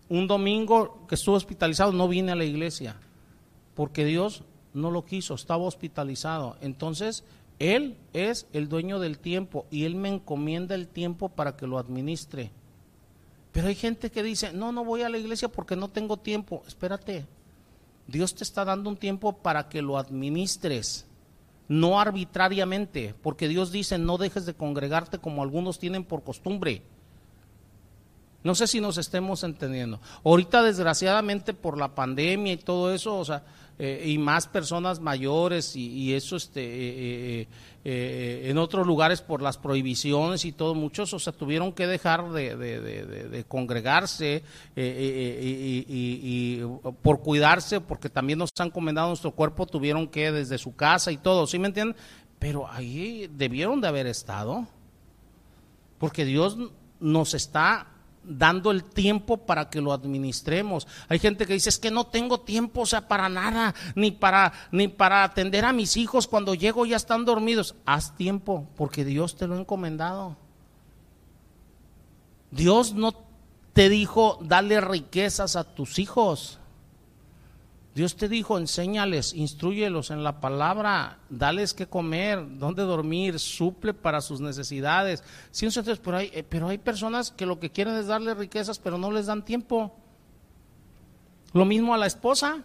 [0.10, 2.95] Un domingo que estuve hospitalizado no vine a la iglesia
[3.78, 4.44] porque Dios
[4.74, 6.57] no lo quiso, estaba hospitalizado.
[6.61, 7.24] Entonces
[7.59, 11.79] él es el dueño del tiempo y Él me encomienda el tiempo para que lo
[11.79, 12.51] administre.
[13.51, 16.63] Pero hay gente que dice, no, no voy a la iglesia porque no tengo tiempo.
[16.67, 17.25] Espérate,
[18.05, 21.07] Dios te está dando un tiempo para que lo administres,
[21.67, 26.84] no arbitrariamente, porque Dios dice, no dejes de congregarte como algunos tienen por costumbre.
[28.48, 29.99] No sé si nos estemos entendiendo.
[30.24, 33.44] Ahorita, desgraciadamente, por la pandemia y todo eso, o sea,
[33.78, 37.48] eh, y más personas mayores y, eso este eh,
[37.84, 42.32] eh, en otros lugares por las prohibiciones y todo muchos o sea tuvieron que dejar
[42.32, 44.41] de, congregarse
[44.76, 46.60] y,
[47.03, 51.18] por cuidarse porque también nos han comendado nuestro cuerpo tuvieron que desde su casa y
[51.18, 51.95] todo ¿sí me entienden?
[52.40, 54.65] pero ahí debieron de haber estado
[55.99, 56.57] porque Dios
[56.99, 57.91] nos está
[58.27, 60.87] dando el tiempo para que lo administremos.
[61.07, 64.53] Hay gente que dice, es que no tengo tiempo, o sea, para nada, ni para,
[64.71, 67.75] ni para atender a mis hijos cuando llego ya están dormidos.
[67.85, 70.35] Haz tiempo, porque Dios te lo ha encomendado.
[72.51, 73.13] Dios no
[73.73, 76.59] te dijo, dale riquezas a tus hijos.
[77.98, 84.22] Dios te dijo, enséñales, instruyelos en la palabra, dales que comer, dónde dormir, suple para
[84.22, 85.24] sus necesidades.
[85.49, 88.78] Sí, entonces, pero hay, eh, pero hay personas que lo que quieren es darle riquezas,
[88.78, 89.95] pero no les dan tiempo.
[91.53, 92.61] Lo mismo a la esposa.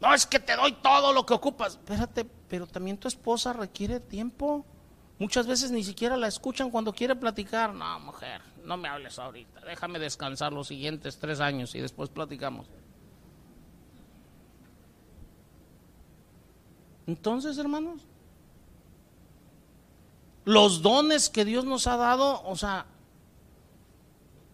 [0.00, 1.72] No, es que te doy todo lo que ocupas.
[1.72, 4.64] Espérate, pero también tu esposa requiere tiempo.
[5.18, 7.74] Muchas veces ni siquiera la escuchan cuando quiere platicar.
[7.74, 9.62] No, mujer, no me hables ahorita.
[9.62, 12.68] Déjame descansar los siguientes tres años y después platicamos.
[17.06, 18.00] Entonces, hermanos,
[20.44, 22.86] los dones que Dios nos ha dado, o sea,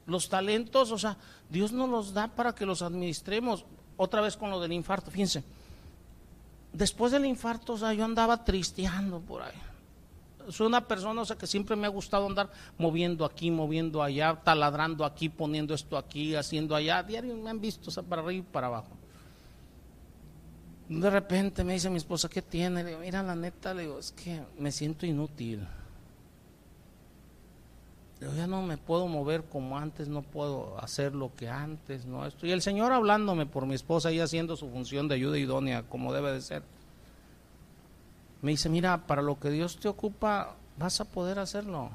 [0.06, 1.16] los talentos, o sea,
[1.48, 3.64] Dios nos los da para que los administremos.
[3.96, 5.44] Otra vez con lo del infarto, fíjense.
[6.72, 9.54] Después del infarto, o sea, yo andaba tristeando por ahí.
[10.48, 14.40] Soy una persona, o sea, que siempre me ha gustado andar moviendo aquí, moviendo allá,
[14.42, 17.02] taladrando aquí, poniendo esto aquí, haciendo allá.
[17.02, 18.99] Diario me han visto, o sea, para arriba y para abajo.
[20.90, 22.82] De repente me dice mi esposa, ¿qué tiene?
[22.82, 25.64] Le digo, mira, la neta, le digo, es que me siento inútil.
[28.20, 32.26] yo ya no me puedo mover como antes, no puedo hacer lo que antes, no
[32.26, 32.44] esto.
[32.44, 36.12] Y el Señor hablándome por mi esposa y haciendo su función de ayuda idónea como
[36.12, 36.64] debe de ser.
[38.42, 41.90] Me dice, mira, para lo que Dios te ocupa, vas a poder hacerlo.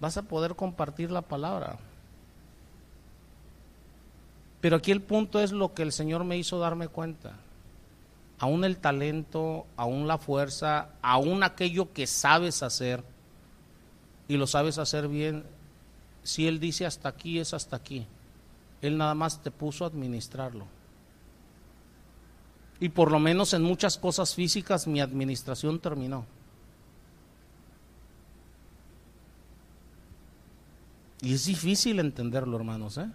[0.00, 1.78] Vas a poder compartir la palabra.
[4.66, 7.34] Pero aquí el punto es lo que el Señor me hizo darme cuenta.
[8.40, 13.04] Aún el talento, aún la fuerza, aún aquello que sabes hacer
[14.26, 15.44] y lo sabes hacer bien,
[16.24, 18.08] si Él dice hasta aquí, es hasta aquí.
[18.82, 20.66] Él nada más te puso a administrarlo.
[22.80, 26.26] Y por lo menos en muchas cosas físicas mi administración terminó.
[31.20, 33.08] Y es difícil entenderlo, hermanos, ¿eh?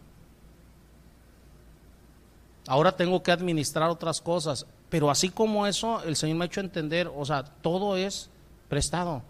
[2.68, 4.66] Ahora tengo que administrar otras cosas.
[4.90, 8.30] Pero así como eso, el Señor me ha hecho entender, o sea, todo es
[8.68, 9.24] prestado.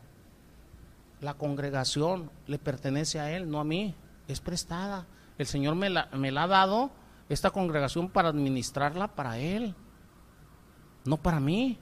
[1.19, 3.93] La congregación le pertenece a Él, no a mí,
[4.27, 5.05] es prestada.
[5.37, 6.91] El Señor me la, me la ha dado,
[7.29, 9.75] esta congregación, para administrarla para Él,
[11.05, 11.77] no para mí.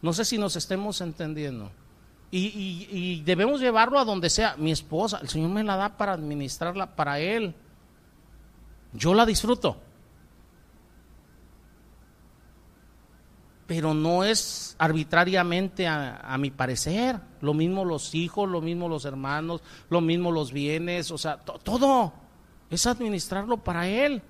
[0.00, 1.70] No sé si nos estemos entendiendo.
[2.30, 4.56] Y, y, debemos llevarlo a donde sea.
[4.56, 7.54] Mi esposa, el Señor me la da para administrarla para Él.
[8.94, 9.76] Yo la disfruto.
[13.66, 17.20] Pero no es arbitrariamente a, mi parecer.
[17.40, 22.12] Lo mismo los hijos, lo mismo los hermanos, lo mismo los bienes, o sea, todo
[22.70, 24.22] es administrarlo para Él.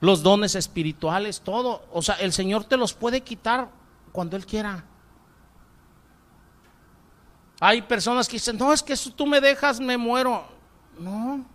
[0.00, 1.86] Los dones espirituales, todo.
[1.92, 3.70] O sea, el Señor te los puede quitar
[4.12, 4.84] cuando Él quiera.
[7.60, 10.44] Hay personas que dicen, no, es que si tú me dejas, me muero.
[10.98, 11.46] No,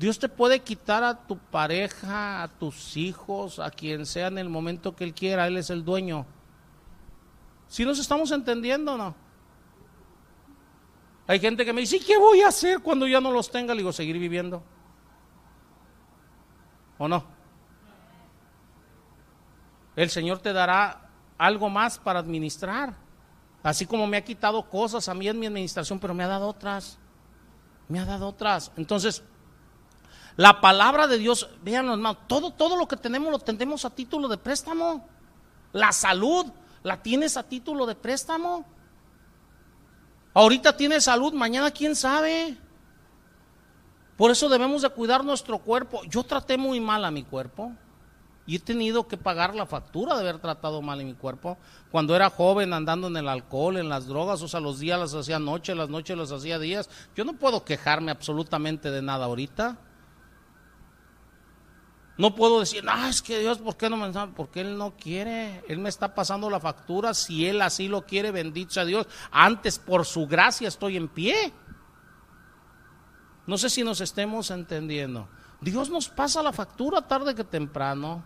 [0.00, 4.48] Dios te puede quitar a tu pareja, a tus hijos, a quien sea en el
[4.48, 6.24] momento que Él quiera, Él es el dueño.
[7.68, 9.14] Si nos estamos entendiendo no?
[11.26, 13.74] Hay gente que me dice, ¿y qué voy a hacer cuando ya no los tenga?
[13.74, 14.62] Le digo, seguir viviendo.
[16.96, 17.22] ¿O no?
[19.96, 22.94] El Señor te dará algo más para administrar.
[23.62, 26.48] Así como me ha quitado cosas a mí en mi administración, pero me ha dado
[26.48, 26.98] otras.
[27.86, 28.72] Me ha dado otras.
[28.78, 29.22] Entonces,
[30.36, 34.28] la palabra de Dios, vean hermanos, todo, todo lo que tenemos lo tenemos a título
[34.28, 35.06] de préstamo.
[35.72, 36.46] La salud
[36.82, 38.64] la tienes a título de préstamo.
[40.32, 42.56] Ahorita tienes salud, mañana quién sabe.
[44.16, 46.02] Por eso debemos de cuidar nuestro cuerpo.
[46.04, 47.72] Yo traté muy mal a mi cuerpo
[48.46, 51.56] y he tenido que pagar la factura de haber tratado mal a mi cuerpo.
[51.90, 55.14] Cuando era joven andando en el alcohol, en las drogas, o sea, los días las
[55.14, 56.90] hacía noche, las noches las hacía días.
[57.16, 59.78] Yo no puedo quejarme absolutamente de nada ahorita.
[62.20, 65.64] No puedo decir, no, es que Dios, ¿por qué no me Porque Él no quiere.
[65.66, 67.14] Él me está pasando la factura.
[67.14, 69.06] Si Él así lo quiere, bendito sea Dios.
[69.32, 71.50] Antes, por su gracia, estoy en pie.
[73.46, 75.30] No sé si nos estemos entendiendo.
[75.62, 78.22] Dios nos pasa la factura tarde que temprano.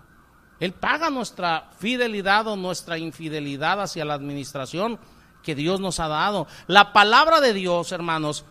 [0.58, 4.98] Él paga nuestra fidelidad o nuestra infidelidad hacia la administración
[5.44, 6.48] que Dios nos ha dado.
[6.66, 8.44] La palabra de Dios, hermanos,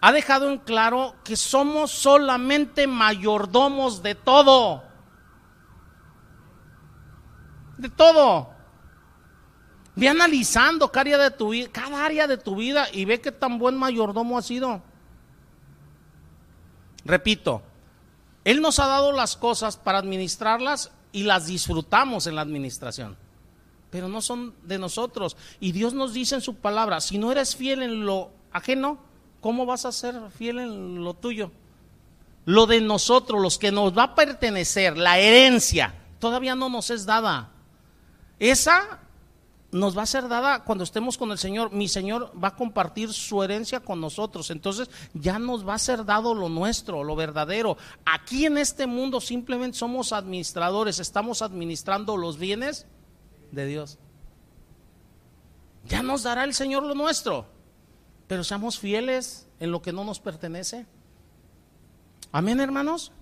[0.00, 4.85] ha dejado en claro que somos solamente mayordomos de todo.
[7.78, 8.50] De todo.
[9.94, 13.32] Ve analizando cada área de tu vida, cada área de tu vida y ve qué
[13.32, 14.82] tan buen mayordomo ha sido.
[17.06, 17.62] Repito,
[18.44, 23.16] Él nos ha dado las cosas para administrarlas y las disfrutamos en la administración,
[23.88, 25.36] pero no son de nosotros.
[25.60, 28.98] Y Dios nos dice en su palabra, si no eres fiel en lo ajeno,
[29.40, 31.52] ¿cómo vas a ser fiel en lo tuyo?
[32.44, 37.06] Lo de nosotros, los que nos va a pertenecer, la herencia, todavía no nos es
[37.06, 37.50] dada.
[38.38, 39.00] Esa
[39.72, 41.72] nos va a ser dada cuando estemos con el Señor.
[41.72, 44.50] Mi Señor va a compartir su herencia con nosotros.
[44.50, 47.76] Entonces ya nos va a ser dado lo nuestro, lo verdadero.
[48.04, 52.86] Aquí en este mundo simplemente somos administradores, estamos administrando los bienes
[53.52, 53.98] de Dios.
[55.84, 57.46] Ya nos dará el Señor lo nuestro,
[58.26, 60.86] pero seamos fieles en lo que no nos pertenece.
[62.32, 63.12] Amén, hermanos.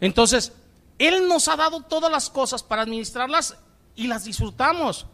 [0.00, 0.52] Entonces,
[0.98, 3.56] Él nos ha dado todas las cosas para administrarlas
[3.98, 5.06] y las disfrutamos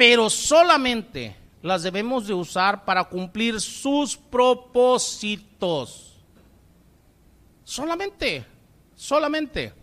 [0.00, 6.16] pero solamente las debemos de usar para cumplir sus propósitos.
[7.64, 8.46] Solamente,
[8.94, 9.74] solamente.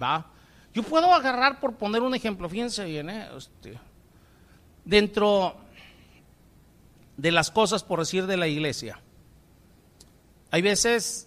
[0.00, 0.24] ¿va?
[0.72, 3.28] Yo puedo agarrar, por poner un ejemplo, fíjense bien, ¿eh?
[3.36, 3.76] este,
[4.84, 5.56] dentro
[7.16, 9.00] de las cosas, por decir, de la iglesia,
[10.52, 11.26] hay veces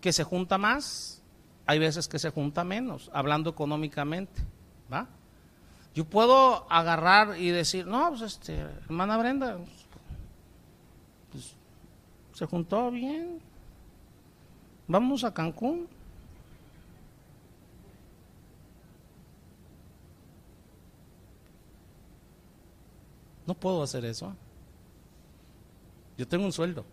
[0.00, 1.20] que se junta más,
[1.66, 4.40] hay veces que se junta menos, hablando económicamente,
[4.92, 5.08] ¿va?
[5.94, 9.58] Yo puedo agarrar y decir, no, pues este, hermana Brenda,
[11.32, 11.54] pues,
[12.34, 13.40] se juntó bien,
[14.86, 15.88] vamos a Cancún.
[23.46, 24.36] No puedo hacer eso.
[26.18, 26.84] Yo tengo un sueldo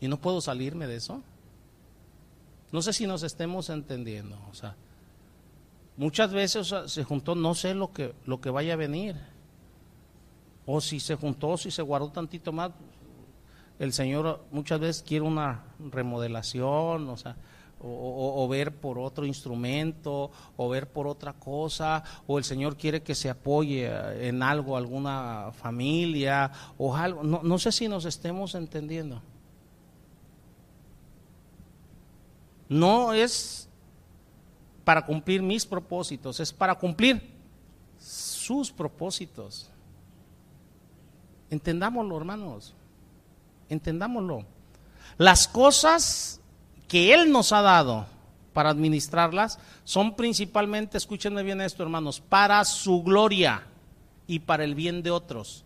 [0.00, 1.22] y no puedo salirme de eso.
[2.72, 4.38] No sé si nos estemos entendiendo.
[4.50, 4.74] O sea,
[5.96, 9.16] Muchas veces se juntó, no sé lo que, lo que vaya a venir.
[10.66, 12.72] O si se juntó, si se guardó tantito más,
[13.78, 17.36] el Señor muchas veces quiere una remodelación, o sea,
[17.78, 23.14] o, ver por otro instrumento, o ver por otra cosa, o el Señor quiere que
[23.14, 23.90] se apoye
[24.26, 27.22] en algo, alguna familia, o algo.
[27.22, 29.22] No, no sé si nos estemos entendiendo.
[32.68, 33.65] No es
[34.86, 37.20] para cumplir mis propósitos, es para cumplir
[37.98, 39.68] sus propósitos.
[41.50, 42.72] Entendámoslo, hermanos.
[43.68, 44.44] Entendámoslo.
[45.18, 46.40] Las cosas
[46.86, 48.06] que Él nos ha dado
[48.52, 53.66] para administrarlas son principalmente, escúchenme bien esto, hermanos, para su gloria
[54.28, 55.64] y para el bien de otros.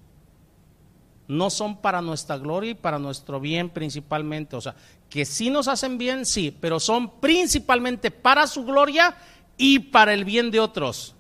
[1.29, 4.57] No son para nuestra gloria y para nuestro bien principalmente.
[4.57, 4.77] O sea,
[5.11, 9.17] que sí nos hacen bien, sí, pero son principalmente para su gloria
[9.59, 11.17] y para el bien de otros,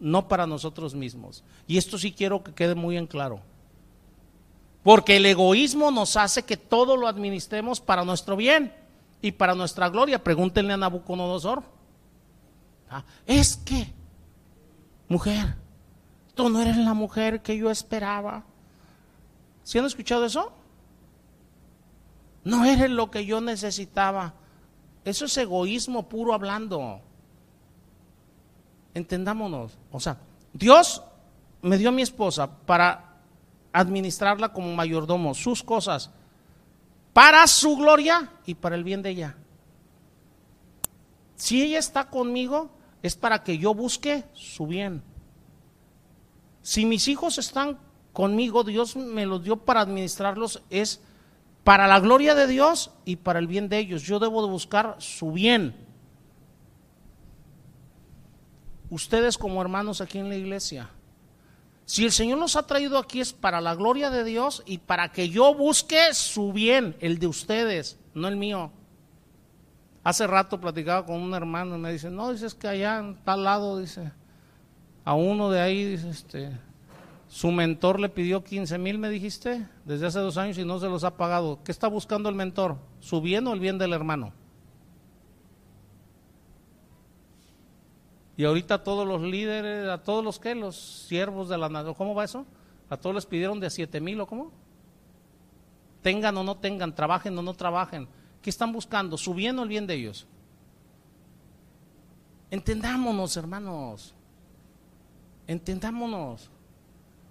[0.00, 1.44] no para nosotros mismos.
[1.68, 3.40] Y esto sí quiero que quede muy en claro.
[4.82, 8.74] Porque el egoísmo nos hace que todo lo administremos para nuestro bien
[9.22, 10.22] y para nuestra gloria.
[10.22, 11.62] Pregúntenle a Nabucodonosor.
[12.90, 13.94] Ah, es que,
[15.08, 15.54] mujer,
[16.34, 18.44] tú no eres la mujer que yo esperaba.
[19.62, 20.52] ¿Sí han escuchado eso?
[22.44, 24.34] No eres lo que yo necesitaba.
[25.04, 27.00] Eso es egoísmo puro hablando.
[28.92, 29.76] Entendámonos.
[29.90, 30.18] O sea,
[30.52, 31.02] Dios
[31.62, 33.16] me dio a mi esposa para
[33.72, 36.10] administrarla como mayordomo, sus cosas,
[37.12, 39.36] para su gloria y para el bien de ella.
[41.36, 42.70] Si ella está conmigo,
[43.02, 45.02] es para que yo busque su bien.
[46.62, 47.78] Si mis hijos están
[48.12, 51.00] conmigo, Dios me los dio para administrarlos, es
[51.64, 54.02] para la gloria de Dios y para el bien de ellos.
[54.02, 55.74] Yo debo de buscar su bien.
[58.90, 60.90] Ustedes como hermanos aquí en la iglesia,
[61.86, 65.10] si el Señor nos ha traído aquí es para la gloria de Dios y para
[65.10, 68.70] que yo busque su bien, el de ustedes, no el mío.
[70.02, 73.44] Hace rato platicaba con un hermano y me dice, no, dices que allá en tal
[73.44, 74.12] lado, dice,
[75.04, 76.52] a uno de ahí, dice, este,
[77.34, 80.88] su mentor le pidió 15 mil, me dijiste, desde hace dos años y no se
[80.88, 81.58] los ha pagado.
[81.64, 82.76] ¿Qué está buscando el mentor?
[83.00, 84.32] ¿Su bien o el bien del hermano?
[88.36, 90.76] Y ahorita todos los líderes, a todos los que, los
[91.08, 92.46] siervos de la nación, ¿cómo va eso?
[92.88, 94.52] A todos les pidieron de siete mil o cómo?
[96.02, 98.06] Tengan o no tengan, trabajen o no trabajen.
[98.42, 99.18] ¿Qué están buscando?
[99.18, 100.28] ¿Su bien o el bien de ellos?
[102.52, 104.14] Entendámonos, hermanos.
[105.48, 106.53] Entendámonos.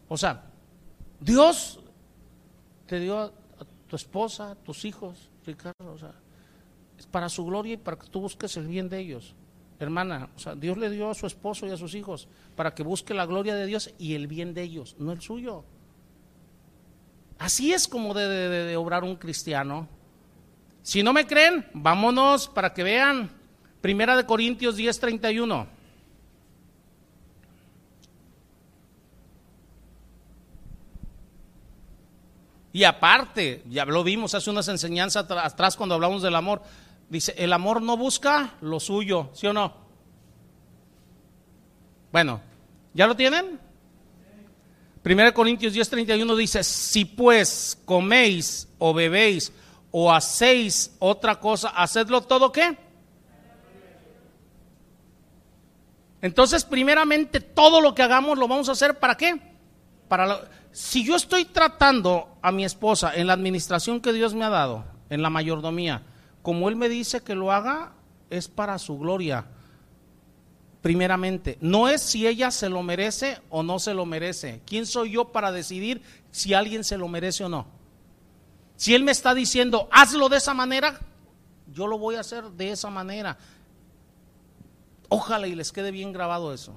[0.07, 0.43] O sea,
[1.19, 1.79] Dios
[2.87, 3.31] te dio a,
[3.87, 6.13] tu esposa, a tus hijos, Ricardo, o sea,
[6.97, 9.35] es para su gloria y para que tú busques el bien de ellos.
[9.79, 12.83] Hermana, o sea, Dios le dio a su esposo y a sus hijos para que
[12.83, 15.65] busque la gloria de Dios y el bien de ellos, no el suyo.
[17.39, 19.87] Así es como debe de, obrar un cristiano.
[20.81, 23.29] Si no me creen, vámonos para que vean.
[23.81, 25.67] Primera de Corintios 10:31.
[32.73, 36.63] Y aparte, ya lo vimos hace unas enseñanzas atrás cuando hablamos del amor,
[37.07, 39.75] dice, el amor no busca lo suyo, ¿sí o no?
[42.11, 42.41] Bueno,
[42.95, 43.59] ¿ya lo tienen?
[45.05, 49.53] 1 Corintios 10:31 dice, si pues coméis o bebéis
[49.91, 52.75] o hacéis otra cosa, hacedlo todo qué?
[56.21, 59.39] Entonces, primeramente, todo lo que hagamos lo vamos a hacer para qué?
[60.07, 60.41] Para
[60.73, 64.83] si yo estoy tratando a mi esposa en la administración que Dios me ha dado,
[65.09, 66.01] en la mayordomía,
[66.41, 67.93] como Él me dice que lo haga,
[68.31, 69.45] es para su gloria.
[70.81, 74.61] Primeramente, no es si ella se lo merece o no se lo merece.
[74.65, 76.01] ¿Quién soy yo para decidir
[76.31, 77.67] si alguien se lo merece o no?
[78.75, 80.99] Si Él me está diciendo, hazlo de esa manera,
[81.71, 83.37] yo lo voy a hacer de esa manera.
[85.07, 86.73] Ojalá y les quede bien grabado eso.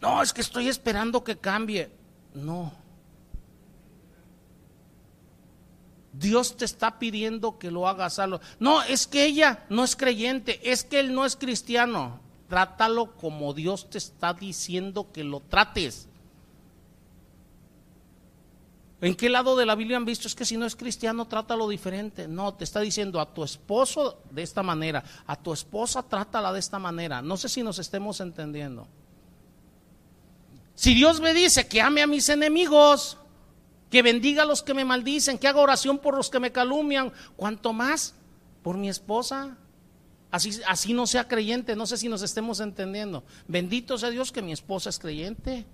[0.00, 1.90] No, es que estoy esperando que cambie.
[2.36, 2.72] No.
[6.12, 8.40] Dios te está pidiendo que lo hagas algo.
[8.58, 12.20] No, es que ella no es creyente, es que él no es cristiano.
[12.48, 16.08] Trátalo como Dios te está diciendo que lo trates.
[19.00, 20.26] ¿En qué lado de la Biblia han visto?
[20.26, 22.28] Es que si no es cristiano, trátalo diferente.
[22.28, 26.60] No, te está diciendo a tu esposo de esta manera, a tu esposa trátala de
[26.60, 27.20] esta manera.
[27.20, 28.86] No sé si nos estemos entendiendo.
[30.76, 33.16] Si Dios me dice que ame a mis enemigos,
[33.90, 37.12] que bendiga a los que me maldicen, que haga oración por los que me calumnian,
[37.34, 38.14] ¿cuánto más
[38.62, 39.56] por mi esposa?
[40.30, 43.24] Así, así no sea creyente, no sé si nos estemos entendiendo.
[43.48, 45.64] Bendito sea Dios que mi esposa es creyente.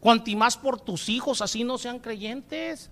[0.00, 2.90] Cuanto más por tus hijos, así no sean creyentes.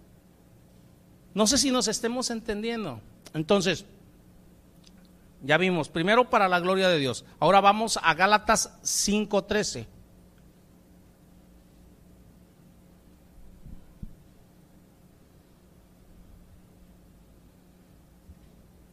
[1.34, 3.00] No sé si nos estemos entendiendo.
[3.34, 3.84] Entonces,
[5.42, 7.24] ya vimos, primero para la gloria de Dios.
[7.40, 9.88] Ahora vamos a Gálatas 5:13.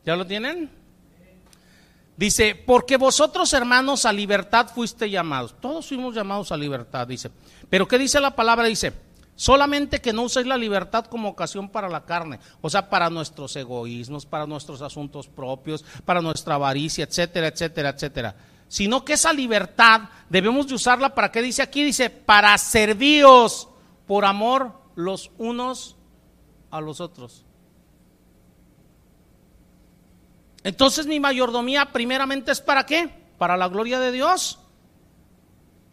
[0.08, 0.70] ¿Ya lo tienen?
[2.16, 5.54] Dice, porque vosotros hermanos a libertad fuiste llamados.
[5.60, 7.30] Todos fuimos llamados a libertad, dice.
[7.70, 8.68] Pero ¿qué dice la palabra?
[8.68, 8.94] Dice,
[9.36, 13.54] solamente que no uséis la libertad como ocasión para la carne, o sea, para nuestros
[13.58, 18.36] egoísmos, para nuestros asuntos propios, para nuestra avaricia, etcétera, etcétera, etcétera.
[18.70, 21.84] Sino que esa libertad debemos de usarla para, ¿qué dice aquí?
[21.84, 23.68] Dice, para servíos
[24.06, 25.98] por amor los unos
[26.72, 27.44] a los otros.
[30.68, 33.10] Entonces mi mayordomía primeramente es para qué?
[33.38, 34.60] Para la gloria de Dios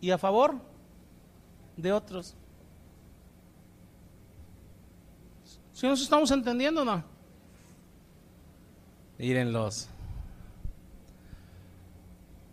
[0.00, 0.56] y a favor
[1.76, 2.34] de otros.
[5.72, 7.04] ¿Si nos estamos entendiendo no?
[9.16, 9.86] Mírenlos.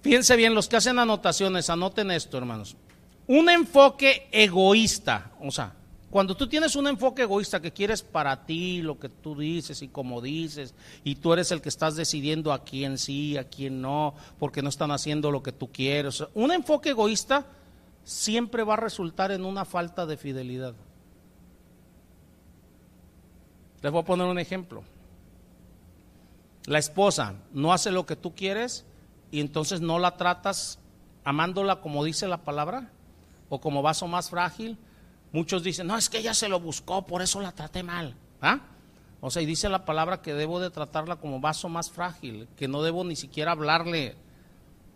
[0.03, 2.77] Fíjense bien, los que hacen anotaciones, anoten esto, hermanos.
[3.26, 5.73] Un enfoque egoísta, o sea,
[6.12, 9.88] cuando tú tienes un enfoque egoísta que quieres para ti lo que tú dices y
[9.88, 10.76] como dices,
[11.06, 14.68] y tú eres el que estás decidiendo a quién sí, a quién no, porque no
[14.68, 16.22] están haciendo lo que tú quieres.
[16.34, 17.46] Un enfoque egoísta
[18.04, 20.74] siempre va a resultar en una falta de fidelidad.
[23.82, 24.84] Les voy a poner un ejemplo.
[26.66, 28.86] La esposa no hace lo que tú quieres
[29.32, 30.78] y entonces no la tratas
[31.24, 32.92] amándola como dice la palabra
[33.48, 34.78] o como vaso más frágil
[35.32, 38.16] Muchos dicen, no, es que ella se lo buscó, por eso la traté mal.
[38.41, 38.60] ¿Ah?
[39.22, 42.68] O sea, y dice la palabra que debo de tratarla como vaso más frágil, que
[42.68, 44.16] no debo ni siquiera hablarle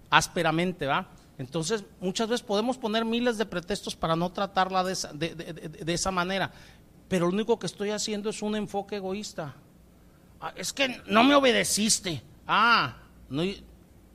[0.10, 1.07] ásperamente, ¿va?
[1.38, 6.10] Entonces, muchas veces podemos poner miles de pretextos para no tratarla de esa, de, esa
[6.10, 6.52] manera,
[7.07, 9.53] pero lo único que estoy haciendo es un enfoque egoísta.
[10.41, 12.24] Ah, es que no me obedeciste.
[12.48, 12.98] Ah,
[13.30, 13.44] no,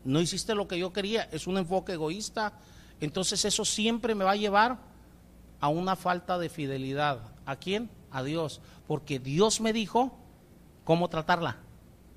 [0.05, 2.55] no hiciste lo que yo quería, es un enfoque egoísta.
[3.01, 4.90] Entonces, eso siempre me va a llevar
[5.61, 7.21] a una falta de fidelidad.
[7.47, 7.91] ¿A quién?
[8.11, 8.61] A Dios.
[8.87, 10.17] Porque Dios me dijo
[10.85, 11.59] cómo tratarla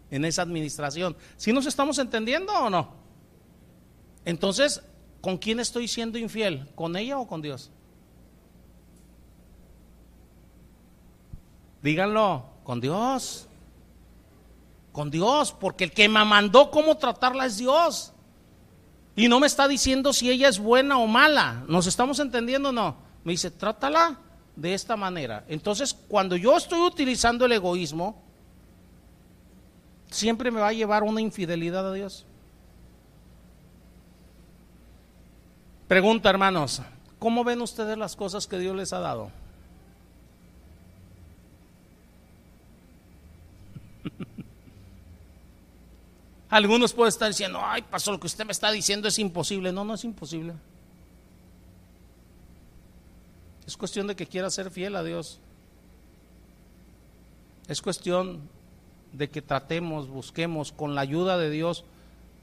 [0.09, 1.15] en esa administración.
[1.37, 2.93] ¿Sí nos estamos entendiendo o no?
[4.25, 4.81] Entonces,
[5.21, 6.69] ¿con quién estoy siendo infiel?
[6.75, 7.71] ¿Con ella o con Dios?
[11.81, 13.47] Díganlo, con Dios.
[14.93, 18.13] Con Dios, porque el que me mandó cómo tratarla es Dios.
[19.15, 21.63] Y no me está diciendo si ella es buena o mala.
[21.67, 22.95] ¿Nos estamos entendiendo o no?
[23.23, 24.17] Me dice, trátala
[24.55, 25.45] de esta manera.
[25.47, 28.21] Entonces, cuando yo estoy utilizando el egoísmo,
[30.11, 32.25] siempre me va a llevar una infidelidad a Dios.
[35.87, 36.81] Pregunta, hermanos,
[37.19, 39.31] ¿cómo ven ustedes las cosas que Dios les ha dado?
[46.49, 49.71] Algunos pueden estar diciendo, ay, pasó lo que usted me está diciendo es imposible.
[49.71, 50.53] No, no es imposible.
[53.65, 55.39] Es cuestión de que quiera ser fiel a Dios.
[57.67, 58.41] Es cuestión
[59.13, 61.85] de que tratemos, busquemos con la ayuda de Dios,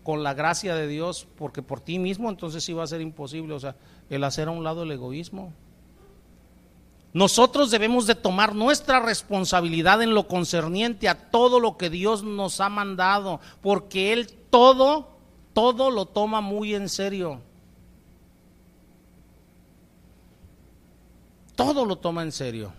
[0.02, 3.54] con la gracia de Dios, porque por ti mismo entonces sí va a ser imposible,
[3.54, 3.76] o sea,
[4.08, 5.52] el hacer a un lado el egoísmo.
[7.12, 12.60] Nosotros debemos de tomar nuestra responsabilidad en lo concerniente a todo lo que Dios nos
[12.60, 15.08] ha mandado, porque Él todo,
[15.52, 17.40] todo lo toma muy en serio.
[21.64, 22.72] Todo lo toma en serio.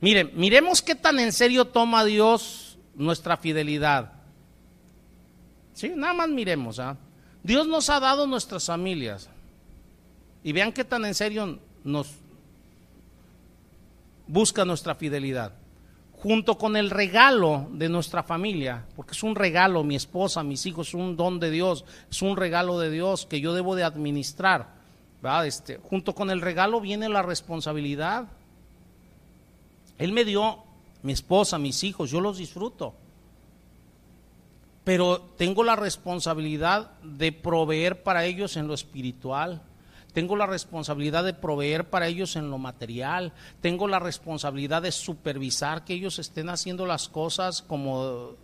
[0.00, 4.12] Miren, miremos qué tan en serio toma Dios nuestra fidelidad.
[5.74, 6.78] Sí, nada más miremos.
[6.78, 6.96] ¿ah?
[7.42, 9.28] Dios nos ha dado nuestras familias.
[10.42, 12.14] Y vean qué tan en serio nos,
[14.26, 15.52] busca nuestra fidelidad.
[16.12, 20.88] Junto con el regalo de nuestra familia, porque es un regalo, mi esposa, mis hijos,
[20.88, 24.77] es un don de Dios, es un regalo de Dios que yo debo de administrar.
[25.44, 28.28] Este, junto con el regalo viene la responsabilidad.
[29.98, 30.62] Él me dio
[31.02, 32.94] mi esposa, mis hijos, yo los disfruto.
[34.84, 39.60] Pero tengo la responsabilidad de proveer para ellos en lo espiritual,
[40.14, 45.84] tengo la responsabilidad de proveer para ellos en lo material, tengo la responsabilidad de supervisar
[45.84, 48.34] que ellos estén haciendo las cosas como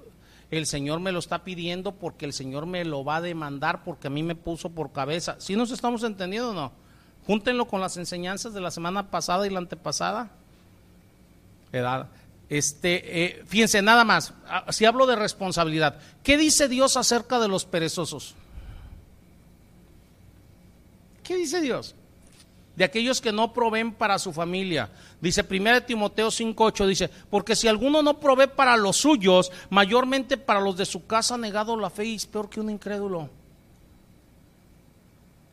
[0.51, 4.09] el Señor me lo está pidiendo porque el Señor me lo va a demandar porque
[4.09, 5.37] a mí me puso por cabeza.
[5.39, 6.73] ¿Sí nos estamos entendiendo o no?
[7.27, 10.31] Júntenlo con las enseñanzas de la semana pasada y la antepasada.
[12.49, 17.49] Este, eh, fíjense, nada más, ah, si hablo de responsabilidad, ¿qué dice Dios acerca de
[17.49, 18.35] los perezosos?
[21.23, 21.95] ¿Qué dice Dios?
[22.77, 24.91] De aquellos que no proveen para su familia.
[25.21, 30.61] Dice 1 Timoteo 5:8, dice, porque si alguno no provee para los suyos, mayormente para
[30.61, 33.31] los de su casa ha negado la fe y es peor que un incrédulo.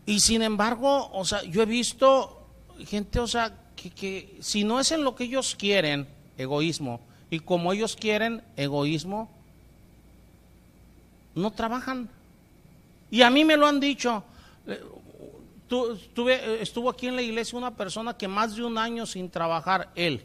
[0.05, 2.41] Y sin embargo, o sea, yo he visto
[2.85, 6.07] gente, o sea, que, que si no es en lo que ellos quieren,
[6.37, 9.29] egoísmo, y como ellos quieren, egoísmo,
[11.35, 12.09] no trabajan.
[13.09, 14.23] Y a mí me lo han dicho,
[15.71, 19.89] Estuve, estuvo aquí en la iglesia una persona que más de un año sin trabajar,
[19.95, 20.21] él.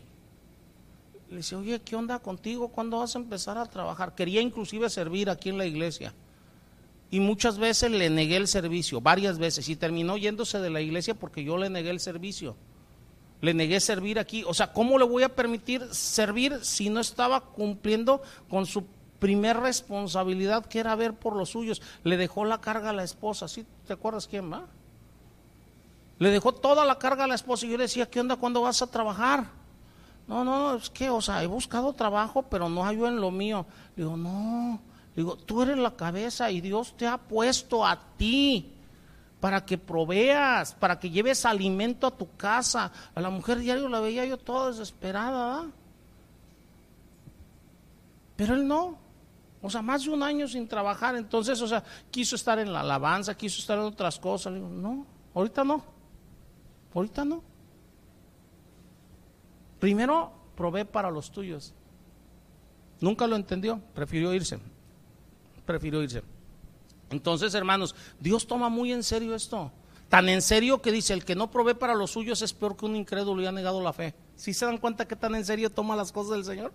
[1.30, 2.68] Le dice, oye, ¿qué onda contigo?
[2.68, 4.14] ¿Cuándo vas a empezar a trabajar?
[4.16, 6.12] Quería inclusive servir aquí en la iglesia.
[7.10, 11.14] Y muchas veces le negué el servicio, varias veces, y terminó yéndose de la iglesia
[11.14, 12.56] porque yo le negué el servicio.
[13.40, 14.42] Le negué servir aquí.
[14.46, 18.84] O sea, ¿cómo le voy a permitir servir si no estaba cumpliendo con su
[19.20, 21.82] primer responsabilidad, que era ver por los suyos?
[22.02, 23.46] Le dejó la carga a la esposa.
[23.46, 23.64] ¿Sí?
[23.86, 24.66] ¿Te acuerdas quién va?
[26.18, 28.36] Le dejó toda la carga a la esposa y yo le decía, ¿qué onda?
[28.36, 29.44] ¿Cuándo vas a trabajar?
[30.26, 33.30] No, no, es que, o sea, he buscado trabajo, pero no hay yo en lo
[33.30, 33.66] mío.
[33.94, 34.80] Le digo, no,
[35.14, 38.72] le digo, tú eres la cabeza y Dios te ha puesto a ti
[39.40, 42.90] para que proveas, para que lleves alimento a tu casa.
[43.14, 45.66] A la mujer diario la veía yo toda desesperada,
[48.36, 48.98] Pero él no.
[49.62, 51.14] O sea, más de un año sin trabajar.
[51.16, 54.52] Entonces, o sea, quiso estar en la alabanza, quiso estar en otras cosas.
[54.52, 55.95] Le digo, no, ahorita no.
[56.96, 57.42] Ahorita no.
[59.78, 61.74] Primero, provee para los tuyos.
[63.00, 64.58] Nunca lo entendió, prefirió irse.
[65.66, 66.22] Prefirió irse.
[67.10, 69.70] Entonces, hermanos, Dios toma muy en serio esto.
[70.08, 72.86] Tan en serio que dice, el que no provee para los suyos es peor que
[72.86, 74.14] un incrédulo y ha negado la fe.
[74.34, 76.72] ¿Sí se dan cuenta que tan en serio toma las cosas del Señor?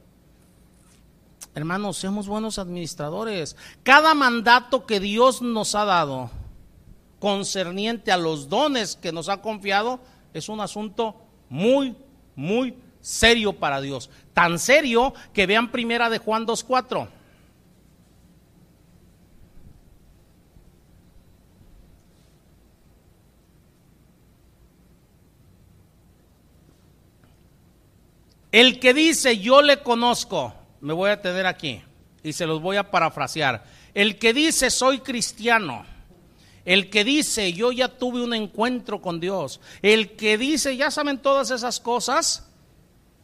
[1.56, 3.56] Hermanos, seamos buenos administradores.
[3.82, 6.30] Cada mandato que Dios nos ha dado
[7.22, 10.00] concerniente a los dones que nos ha confiado,
[10.34, 11.16] es un asunto
[11.50, 11.96] muy,
[12.36, 14.10] muy serio para Dios.
[14.34, 17.08] Tan serio que vean primera de Juan 2.4.
[28.52, 31.82] El que dice yo le conozco, me voy a tener aquí
[32.22, 33.64] y se los voy a parafrasear.
[33.94, 35.86] El que dice soy cristiano,
[36.66, 41.20] el que dice, yo ya tuve un encuentro con Dios, el que dice, ya saben
[41.20, 42.48] todas esas cosas,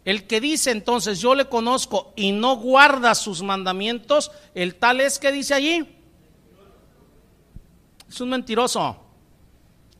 [0.05, 5.19] el que dice entonces, yo le conozco y no guarda sus mandamientos, el tal es
[5.19, 5.95] que dice allí,
[8.07, 8.97] es un mentiroso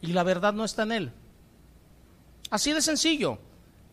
[0.01, 1.11] y la verdad no está en él.
[2.49, 3.39] Así de sencillo.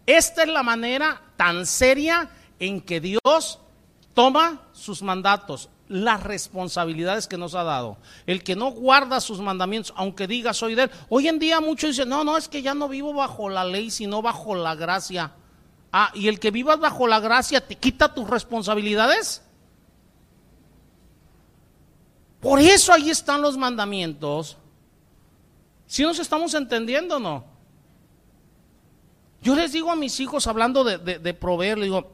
[0.07, 3.59] Esta es la manera tan seria en que Dios
[4.12, 7.98] toma sus mandatos, las responsabilidades que nos ha dado.
[8.27, 10.90] El que no guarda sus mandamientos, aunque diga soy de él.
[11.09, 13.90] Hoy en día muchos dicen, no, no, es que ya no vivo bajo la ley,
[13.90, 15.32] sino bajo la gracia.
[15.93, 19.43] Ah, y el que vivas bajo la gracia te quita tus responsabilidades.
[22.40, 24.56] Por eso ahí están los mandamientos.
[25.86, 27.44] Si nos estamos entendiendo o no?
[29.40, 32.14] Yo les digo a mis hijos, hablando de, de, proveer, le digo,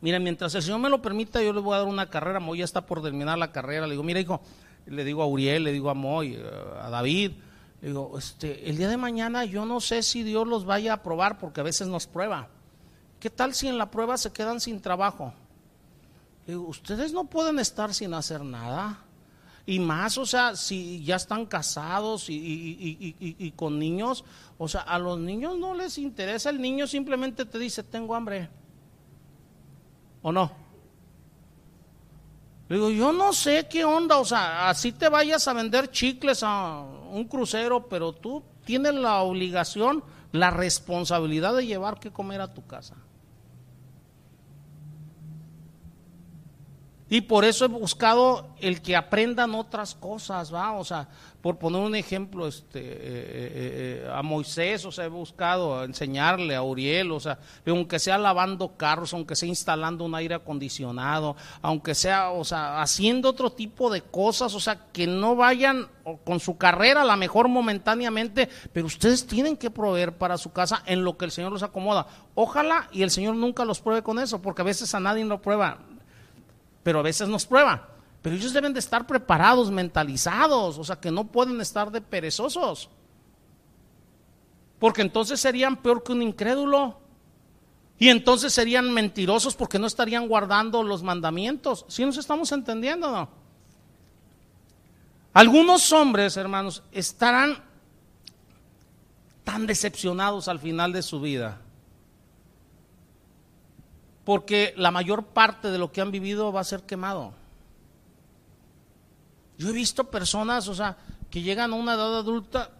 [0.00, 2.40] mira, mientras el Señor me lo permita, yo les voy a dar una carrera.
[2.40, 3.86] Moy ya está por terminar la carrera.
[3.86, 4.40] Le digo, mira, hijo,
[4.86, 6.50] le digo a Uriel, le digo a Moy, eh,
[6.80, 7.32] a David,
[7.80, 11.02] le digo, este, el día de mañana yo no sé si Dios los vaya a
[11.02, 12.48] probar, porque a veces nos prueba.
[13.20, 15.32] ¿Qué tal si en la prueba se quedan sin trabajo?
[16.46, 19.00] Le digo, ustedes no pueden estar sin hacer nada.
[19.66, 24.24] Y más, o sea, si ya están casados y, con niños,
[24.56, 28.48] o sea, a los niños no les interesa, el niño simplemente te dice, tengo hambre.
[30.28, 30.50] ¿O no?
[32.68, 36.42] Le digo, yo no sé qué onda, o sea, así te vayas a vender chicles
[36.42, 42.52] a un crucero, pero tú tienes la obligación, la responsabilidad de llevar que comer a
[42.52, 42.96] tu casa.
[47.08, 50.72] Y por eso he buscado el que aprendan otras cosas, ¿va?
[50.72, 51.08] O sea,
[51.42, 56.56] por poner un ejemplo, este, eh, eh, eh, a Moisés, o sea, he buscado enseñarle
[56.56, 61.94] a Uriel, o sea, aunque sea lavando carros, aunque sea instalando un aire acondicionado, aunque
[61.94, 65.86] sea, o sea, haciendo otro tipo de cosas, o sea, que no vayan
[66.24, 70.82] con su carrera, a lo mejor momentáneamente, pero ustedes tienen que proveer para su casa
[70.86, 72.06] en lo que el Señor los acomoda.
[72.34, 75.40] Ojalá y el Señor nunca los pruebe con eso, porque a veces a nadie lo
[75.40, 75.78] prueba
[76.88, 77.97] pero a veces nos prueba.
[78.28, 82.90] Pero ellos deben de estar preparados, mentalizados, o sea, que no pueden estar de perezosos.
[84.78, 87.00] Porque entonces serían peor que un incrédulo.
[87.98, 91.86] Y entonces serían mentirosos porque no estarían guardando los mandamientos.
[91.88, 93.30] ¿Sí nos estamos entendiendo no?
[95.32, 97.64] Algunos hombres, hermanos, estarán
[99.42, 101.62] tan decepcionados al final de su vida
[104.26, 107.37] porque la mayor parte de lo que han vivido va a ser quemado.
[109.58, 110.96] Yo he visto personas, o sea,
[111.30, 112.70] que llegan a una edad adulta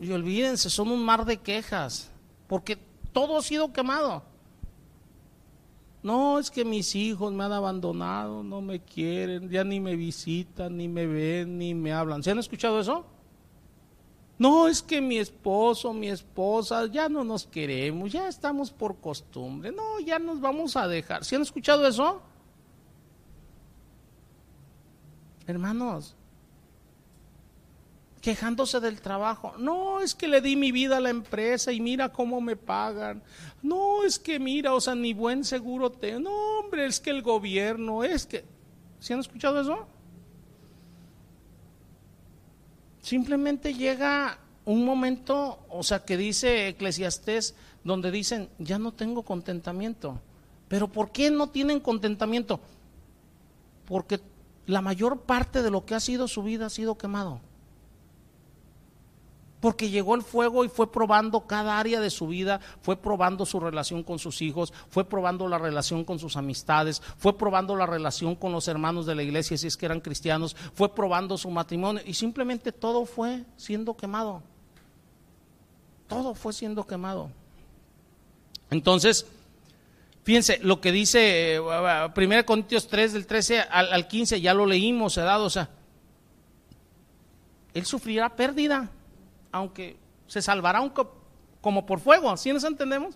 [0.00, 2.10] y olvídense, son un mar de quejas,
[2.46, 2.78] porque
[3.12, 4.22] todo ha sido quemado.
[6.02, 10.76] No, es que mis hijos me han abandonado, no me quieren, ya ni me visitan,
[10.76, 12.22] ni me ven, ni me hablan.
[12.22, 13.04] ¿Se han escuchado eso?
[14.38, 19.72] No, es que mi esposo, mi esposa, ya no nos queremos, ya estamos por costumbre,
[19.72, 21.24] no, ya nos vamos a dejar.
[21.24, 22.22] ¿Sí han escuchado eso?
[25.48, 26.14] Hermanos,
[28.20, 29.54] quejándose del trabajo.
[29.58, 33.22] No, es que le di mi vida a la empresa y mira cómo me pagan.
[33.62, 36.20] No, es que mira, o sea, ni buen seguro tengo.
[36.20, 38.44] No, hombre, es que el gobierno, es que...
[39.00, 39.86] ¿Sí han escuchado eso?
[43.00, 47.54] Simplemente llega un momento, o sea, que dice Eclesiastés,
[47.84, 50.20] donde dicen, ya no tengo contentamiento.
[50.68, 52.60] Pero ¿por qué no tienen contentamiento?
[53.86, 54.20] Porque
[54.68, 57.40] la mayor parte de lo que ha sido su vida ha sido quemado
[59.60, 63.58] porque llegó el fuego y fue probando cada área de su vida, fue probando su
[63.58, 68.36] relación con sus hijos, fue probando la relación con sus amistades, fue probando la relación
[68.36, 72.02] con los hermanos de la iglesia si es que eran cristianos, fue probando su matrimonio
[72.06, 74.42] y simplemente todo fue siendo quemado.
[76.06, 77.30] Todo fue siendo quemado.
[78.70, 79.26] Entonces,
[80.28, 85.14] fíjense, lo que dice 1 eh, Corintios 3 del 13 al, 15, ya lo leímos,
[85.14, 85.70] dado, o sea,
[87.72, 88.90] él sufrirá pérdida
[89.50, 89.96] aunque
[90.26, 90.82] se salvará
[91.62, 93.14] como por fuego, ¿sí nos entendemos?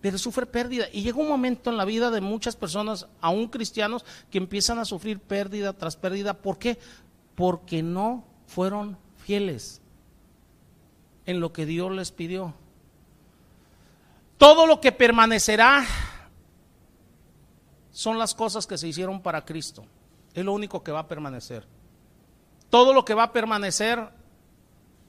[0.00, 0.86] Pero sufre pérdida.
[0.90, 4.86] Y llega un momento en la vida de muchas personas, aún cristianos, que empiezan a
[4.86, 6.32] sufrir pérdida tras pérdida.
[6.32, 6.78] ¿Por qué?
[7.34, 9.82] Porque no fueron fieles
[11.26, 12.54] en lo que Dios les pidió.
[14.38, 15.84] Todo lo que permanecerá
[17.98, 19.84] son las cosas que se hicieron para Cristo.
[20.32, 21.66] Es lo único que va a permanecer.
[22.70, 24.10] Todo lo que va a permanecer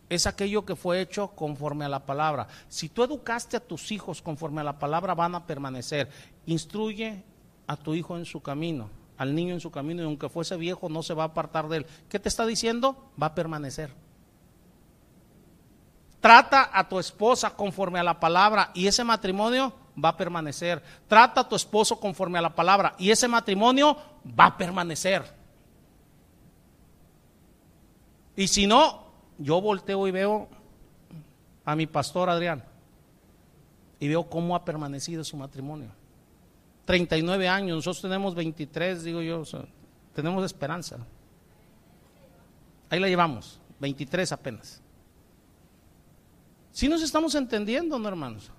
[0.09, 2.47] es aquello que fue hecho conforme a la palabra.
[2.67, 6.09] Si tú educaste a tus hijos conforme a la palabra, van a permanecer.
[6.47, 7.23] Instruye
[7.67, 8.89] a tu hijo en su camino,
[9.19, 11.77] al niño en su camino, y aunque fuese viejo, no se va a apartar de
[11.77, 11.85] él.
[12.09, 13.11] ¿Qué te está diciendo?
[13.21, 13.93] Va a permanecer.
[16.21, 20.81] Trata a tu esposa conforme a la palabra y ese matrimonio va a permanecer.
[21.07, 23.97] Trata a tu esposo conforme a la palabra y ese matrimonio
[24.39, 25.23] va a permanecer.
[28.35, 29.03] Y si no,
[29.37, 30.47] yo volteo y veo
[31.65, 32.63] a mi pastor Adrián
[33.99, 35.91] y veo cómo ha permanecido su matrimonio.
[36.85, 39.43] 39 años, nosotros tenemos 23, digo yo,
[40.15, 40.97] tenemos esperanza.
[42.89, 44.81] Ahí la llevamos, 23 apenas.
[46.71, 48.51] Si nos estamos entendiendo, ¿no, hermanos?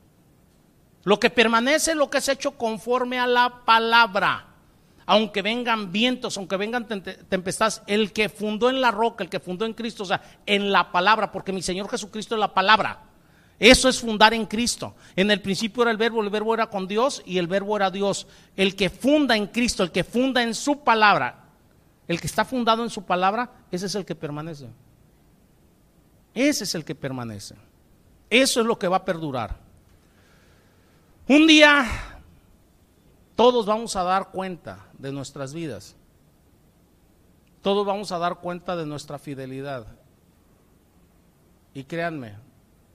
[1.05, 4.47] Lo que permanece, lo que es hecho conforme a la palabra.
[5.06, 9.64] Aunque vengan vientos, aunque vengan tempestades, el que fundó en la roca, el que fundó
[9.64, 13.01] en Cristo, o sea, en la palabra, porque mi Señor Jesucristo es la palabra.
[13.59, 14.94] Eso es fundar en Cristo.
[15.16, 17.90] En el principio era el verbo, el verbo era con Dios y el verbo era
[17.90, 18.27] Dios.
[18.56, 21.44] El que funda en Cristo, el que funda en su palabra,
[22.09, 24.68] el que está fundado en su palabra, ese es el que permanece.
[26.32, 27.55] Ese es el que permanece.
[28.31, 29.69] Eso es lo que va a perdurar.
[31.31, 31.86] Un día
[33.36, 35.94] todos vamos a dar cuenta de nuestras vidas.
[37.62, 39.86] Todos vamos a dar cuenta de nuestra fidelidad.
[41.73, 42.35] Y créanme,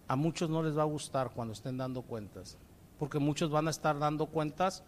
[0.09, 2.57] a muchos no les va a gustar cuando estén dando cuentas,
[2.99, 4.83] porque muchos van a estar dando cuentas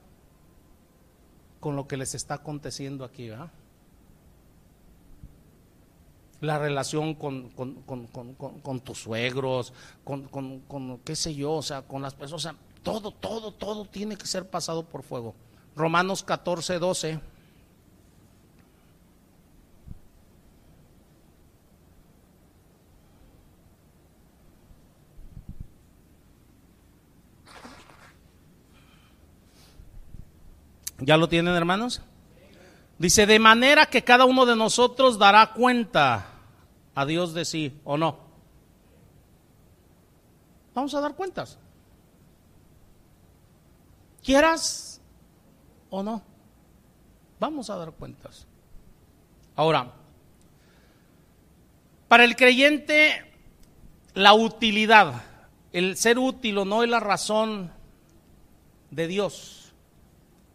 [1.62, 3.32] con lo que les está aconteciendo aquí.
[6.42, 9.72] La relación con, con, tus suegros,
[10.04, 14.16] con, qué sé yo, o sea, con las personas, o sea, todo, todo, todo tiene
[14.16, 15.36] que ser pasado por fuego.
[15.76, 17.20] Romanos 14, 12.
[31.00, 32.02] ¿Ya lo tienen, hermanos?
[32.98, 36.28] Dice, de manera que cada uno de nosotros dará cuenta
[36.96, 38.18] a Dios de sí o no.
[40.74, 41.60] Vamos a dar cuentas.
[44.28, 45.00] Quieras
[45.90, 46.22] o no,
[47.40, 48.46] vamos a dar cuentas.
[49.56, 49.94] Ahora,
[52.10, 53.24] para el creyente,
[54.16, 55.24] la utilidad,
[55.72, 57.72] el ser útil o no es la razón
[58.92, 59.74] de Dios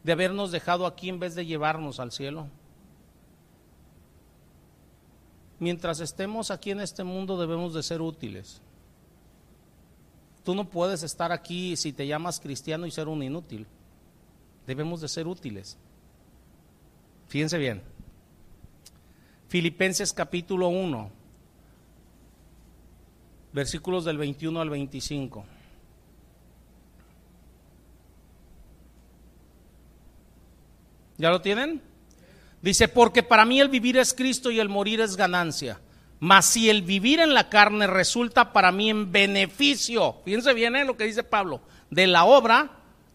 [0.03, 2.49] de habernos dejado aquí en vez de llevarnos al cielo.
[5.61, 8.61] Mientras estemos aquí en este mundo debemos de ser útiles.
[10.45, 13.67] Tú no puedes estar aquí si te llamas cristiano y ser un inútil.
[14.67, 15.77] Debemos de ser útiles.
[17.29, 17.83] Fíjense bien.
[19.49, 21.11] Filipenses capítulo 1,
[23.53, 25.45] versículos del 21 al 25.
[31.19, 31.83] ¿Ya lo tienen?
[32.63, 35.81] Dice, porque para mí el vivir es Cristo y el morir es ganancia.
[36.23, 40.85] Mas si el vivir en la carne resulta para mí en beneficio, fíjense bien ¿eh?
[40.85, 42.71] lo que dice Pablo, de la obra,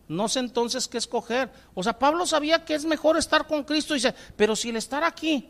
[0.09, 1.49] no sé entonces qué escoger.
[1.73, 5.05] O sea, Pablo sabía que es mejor estar con Cristo, dice, pero si el estar
[5.05, 5.47] aquí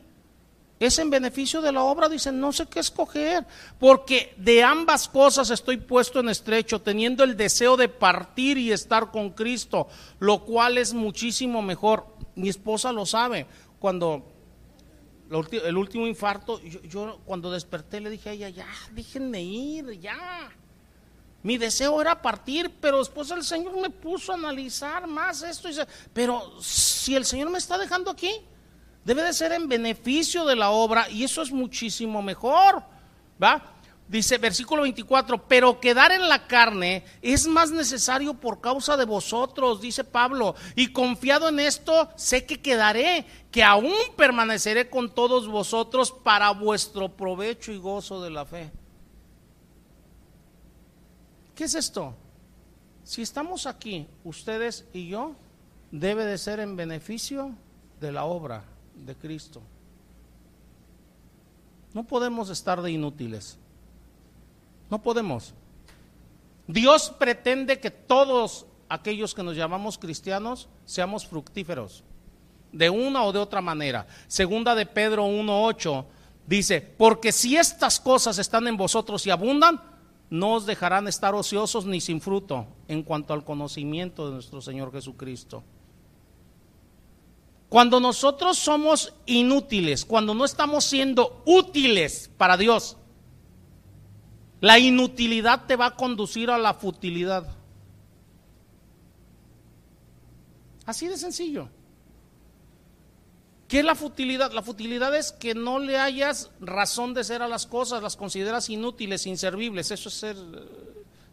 [0.79, 3.43] es en beneficio de la obra, dice, no sé qué escoger,
[3.79, 9.09] porque de ambas cosas estoy puesto en estrecho, teniendo el deseo de partir y estar
[9.09, 9.87] con Cristo,
[10.19, 12.05] lo cual es muchísimo mejor
[12.35, 13.47] mi esposa lo sabe.
[13.79, 14.36] Cuando
[15.29, 20.49] el último infarto, yo, cuando desperté le dije a ella, ya, déjenme ir, ya.
[21.43, 25.75] Mi deseo era partir, pero después el Señor me puso a analizar más esto y
[26.13, 28.31] pero si el Señor me está dejando aquí,
[29.05, 32.83] debe de ser en beneficio de la obra y eso es muchísimo mejor,
[33.41, 33.76] ¿va?
[34.07, 39.81] Dice versículo 24, pero quedar en la carne es más necesario por causa de vosotros,
[39.81, 46.11] dice Pablo, y confiado en esto, sé que quedaré, que aún permaneceré con todos vosotros
[46.11, 48.71] para vuestro provecho y gozo de la fe.
[51.53, 52.15] ¿Qué es esto?
[53.03, 55.35] Si estamos aquí, ustedes y yo,
[55.91, 57.51] debe de ser en beneficio
[57.99, 58.63] de la obra
[58.95, 59.61] de Cristo.
[61.93, 63.57] No podemos estar de inútiles.
[64.89, 65.53] No podemos.
[66.67, 72.03] Dios pretende que todos aquellos que nos llamamos cristianos seamos fructíferos,
[72.71, 74.07] de una o de otra manera.
[74.27, 76.05] Segunda de Pedro 1.8
[76.45, 79.81] dice, porque si estas cosas están en vosotros y abundan,
[80.29, 84.91] no os dejarán estar ociosos ni sin fruto en cuanto al conocimiento de nuestro Señor
[84.91, 85.63] Jesucristo.
[87.69, 92.97] Cuando nosotros somos inútiles, cuando no estamos siendo útiles para Dios,
[94.61, 97.47] la inutilidad te va a conducir a la futilidad.
[100.85, 101.69] Así de sencillo.
[103.67, 104.53] ¿Qué es la futilidad?
[104.53, 108.69] La futilidad es que no le hayas razón de ser a las cosas, las consideras
[108.69, 109.91] inútiles, inservibles.
[109.91, 110.37] Eso es ser,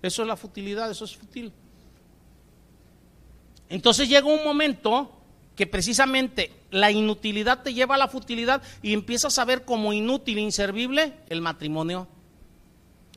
[0.02, 1.52] eso es la futilidad, eso es fútil.
[3.68, 5.10] Entonces llega un momento
[5.54, 10.38] que precisamente la inutilidad te lleva a la futilidad y empiezas a ver como inútil
[10.38, 12.08] inservible el matrimonio.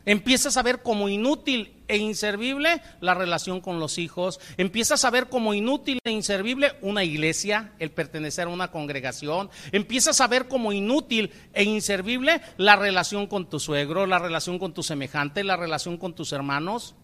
[0.07, 4.39] Empiezas a ver como inútil e inservible la relación con los hijos.
[4.55, 9.49] Empiezas a ver como inútil e inservible una iglesia, el pertenecer a una congregación.
[9.73, 14.73] Empiezas a ver como inútil e inservible la relación con tu suegro, la relación con
[14.73, 16.95] tu semejante, la relación con tus hermanos.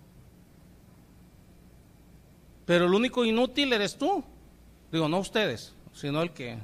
[2.65, 4.23] Pero el único inútil eres tú.
[4.93, 6.57] Digo, no ustedes, sino el que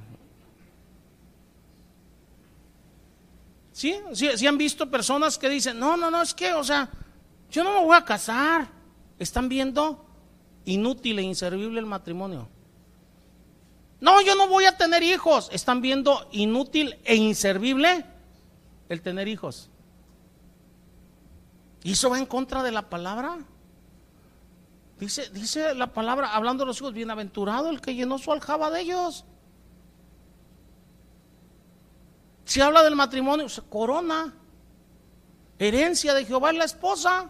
[3.79, 3.95] ¿Sí?
[4.11, 4.45] ¿Sí?
[4.45, 6.89] han visto personas que dicen, no, no, no, es que, o sea,
[7.49, 8.67] yo no me voy a casar.
[9.17, 10.05] Están viendo
[10.65, 12.49] inútil e inservible el matrimonio.
[14.01, 15.47] No, yo no voy a tener hijos.
[15.53, 18.03] Están viendo inútil e inservible
[18.89, 19.69] el tener hijos.
[21.81, 23.37] ¿Y eso va en contra de la palabra?
[24.99, 28.81] Dice, dice la palabra, hablando de los hijos, bienaventurado el que llenó su aljaba de
[28.81, 29.23] ellos.
[32.49, 34.33] Si habla del matrimonio, corona,
[35.59, 37.29] herencia de Jehová es la esposa.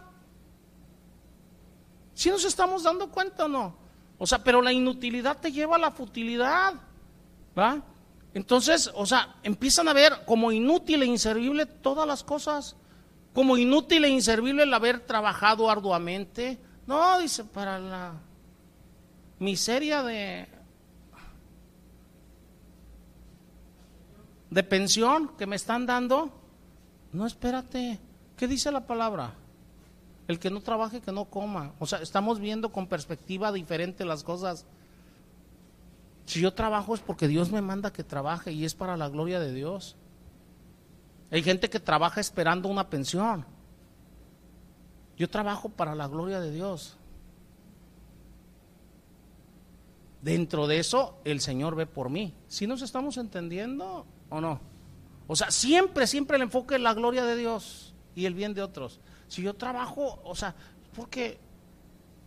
[2.14, 3.76] Si nos estamos dando cuenta o no.
[4.16, 6.72] O sea, pero la inutilidad te lleva a la futilidad.
[7.56, 7.82] ¿Va?
[8.32, 12.76] Entonces, o sea, empiezan a ver como inútil e inservible todas las cosas.
[13.34, 16.58] Como inútil e inservible el haber trabajado arduamente.
[16.86, 18.14] No, dice, para la
[19.38, 20.48] miseria de
[24.50, 26.30] de pensión que me están dando.
[27.12, 27.98] No, espérate.
[28.36, 29.34] ¿Qué dice la palabra?
[30.28, 31.72] El que no trabaje, que no coma.
[31.78, 34.66] O sea, estamos viendo con perspectiva diferente las cosas.
[36.26, 39.40] Si yo trabajo es porque Dios me manda que trabaje y es para la gloria
[39.40, 39.96] de Dios.
[41.30, 43.44] Hay gente que trabaja esperando una pensión.
[45.16, 46.96] Yo trabajo para la gloria de Dios.
[50.22, 52.34] Dentro de eso, el Señor ve por mí.
[52.48, 54.06] Si nos estamos entendiendo?
[54.30, 54.60] ¿O no?
[55.26, 58.62] O sea, siempre, siempre el enfoque es la gloria de Dios y el bien de
[58.62, 59.00] otros.
[59.28, 60.54] Si yo trabajo, o sea,
[60.94, 61.38] porque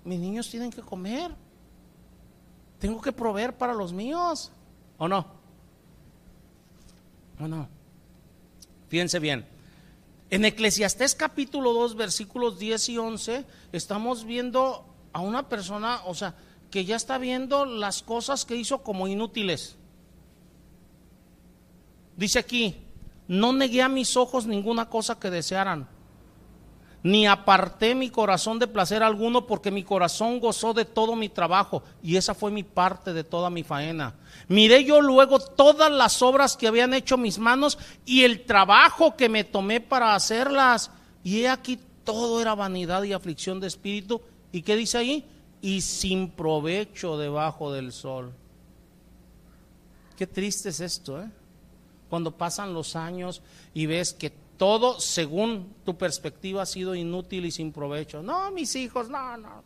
[0.05, 1.31] mis niños tienen que comer.
[2.79, 4.51] Tengo que proveer para los míos.
[4.97, 5.25] ¿O no?
[7.39, 7.67] ¿O no?
[8.89, 9.45] Fíjense bien.
[10.29, 16.35] En Eclesiastés capítulo 2, versículos 10 y 11, estamos viendo a una persona, o sea,
[16.71, 19.77] que ya está viendo las cosas que hizo como inútiles.
[22.15, 22.75] Dice aquí,
[23.27, 25.87] no negué a mis ojos ninguna cosa que desearan,
[27.01, 31.83] ni aparté mi corazón de placer alguno, porque mi corazón gozó de todo mi trabajo,
[32.01, 34.15] y esa fue mi parte de toda mi faena.
[34.47, 39.27] Miré yo luego todas las obras que habían hecho mis manos y el trabajo que
[39.27, 40.91] me tomé para hacerlas,
[41.23, 44.21] y he aquí todo era vanidad y aflicción de espíritu.
[44.51, 45.25] ¿Y qué dice ahí?
[45.61, 48.33] Y sin provecho debajo del sol.
[50.17, 51.29] Qué triste es esto, ¿eh?
[52.13, 53.41] Cuando pasan los años
[53.73, 58.21] y ves que todo, según tu perspectiva, ha sido inútil y sin provecho.
[58.21, 59.63] No, mis hijos, no, no.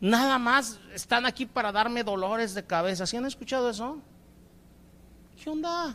[0.00, 3.04] Nada más están aquí para darme dolores de cabeza.
[3.06, 3.98] ¿Sí han escuchado eso?
[5.44, 5.94] ¿Qué onda?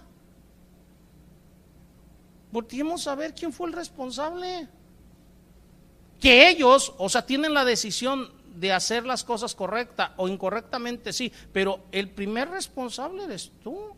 [2.52, 4.68] Volvimos a ver quién fue el responsable.
[6.20, 11.34] Que ellos, o sea, tienen la decisión de hacer las cosas correctas o incorrectamente, sí,
[11.52, 13.98] pero el primer responsable eres tú.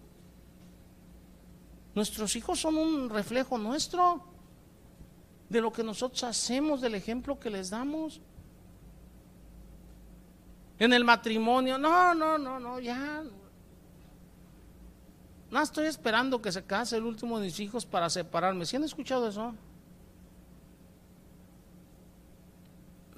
[1.99, 4.23] Nuestros hijos son un reflejo nuestro
[5.49, 8.21] de lo que nosotros hacemos, del ejemplo que les damos.
[10.77, 13.21] En el matrimonio, no, no, no, no, ya.
[15.51, 18.65] No estoy esperando que se case el último de mis hijos para separarme.
[18.65, 19.53] ¿Sí han escuchado eso?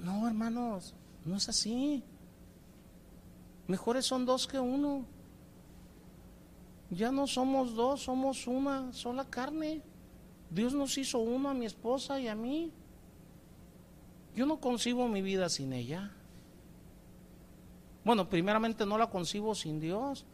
[0.00, 0.92] No, hermanos,
[1.24, 2.02] no es así.
[3.68, 5.06] Mejores son dos que uno.
[6.92, 9.80] Ya no somos dos, somos una sola carne.
[10.50, 12.70] Dios nos hizo uno a mi esposa y a mí.
[14.36, 16.12] Yo no concibo mi vida sin ella.
[18.04, 20.26] Bueno, primeramente no la concibo sin Dios.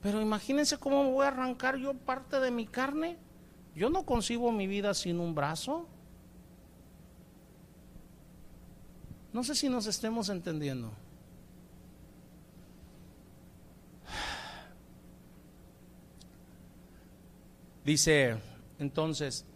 [0.00, 3.18] Pero imagínense cómo voy a arrancar yo parte de mi carne.
[3.74, 5.86] Yo no concibo mi vida sin un brazo.
[9.34, 10.92] No sé si nos estemos entendiendo.
[17.88, 18.36] Dice
[18.78, 19.46] entonces,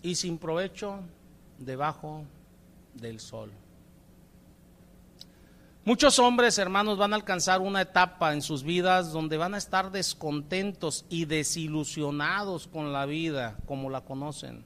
[0.00, 1.00] y sin provecho
[1.58, 2.24] debajo
[2.94, 3.52] del sol.
[5.84, 9.90] Muchos hombres, hermanos, van a alcanzar una etapa en sus vidas donde van a estar
[9.90, 14.64] descontentos y desilusionados con la vida como la conocen,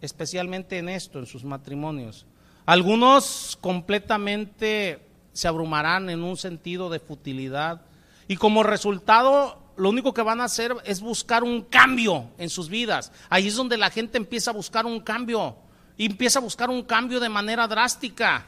[0.00, 2.24] especialmente en esto, en sus matrimonios.
[2.64, 7.82] Algunos completamente se abrumarán en un sentido de futilidad
[8.28, 12.68] y como resultado lo único que van a hacer es buscar un cambio en sus
[12.68, 13.12] vidas.
[13.30, 15.56] Ahí es donde la gente empieza a buscar un cambio
[15.96, 18.44] y empieza a buscar un cambio de manera drástica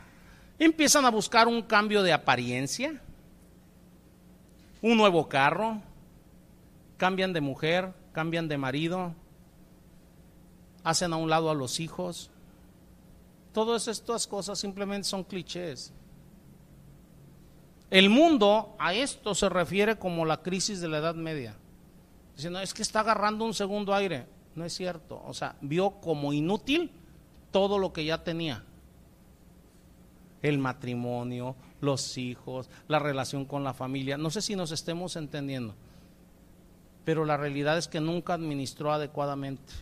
[0.60, 3.00] empiezan a buscar un cambio de apariencia,
[4.82, 5.80] un nuevo carro,
[6.98, 9.14] cambian de mujer, cambian de marido,
[10.84, 12.30] hacen a un lado a los hijos.
[13.52, 15.92] Todas estas cosas simplemente son clichés.
[17.90, 21.56] El mundo a esto se refiere como la crisis de la Edad Media.
[22.36, 24.26] Diciendo, es que está agarrando un segundo aire.
[24.54, 25.20] No es cierto.
[25.26, 26.92] O sea, vio como inútil
[27.50, 28.64] todo lo que ya tenía
[30.42, 34.16] el matrimonio, los hijos, la relación con la familia.
[34.16, 35.74] No sé si nos estemos entendiendo,
[37.04, 39.72] pero la realidad es que nunca administró adecuadamente.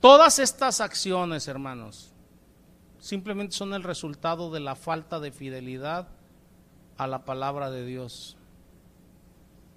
[0.00, 2.11] Todas estas acciones, hermanos,
[3.02, 6.08] simplemente son el resultado de la falta de fidelidad
[6.96, 8.38] a la palabra de Dios.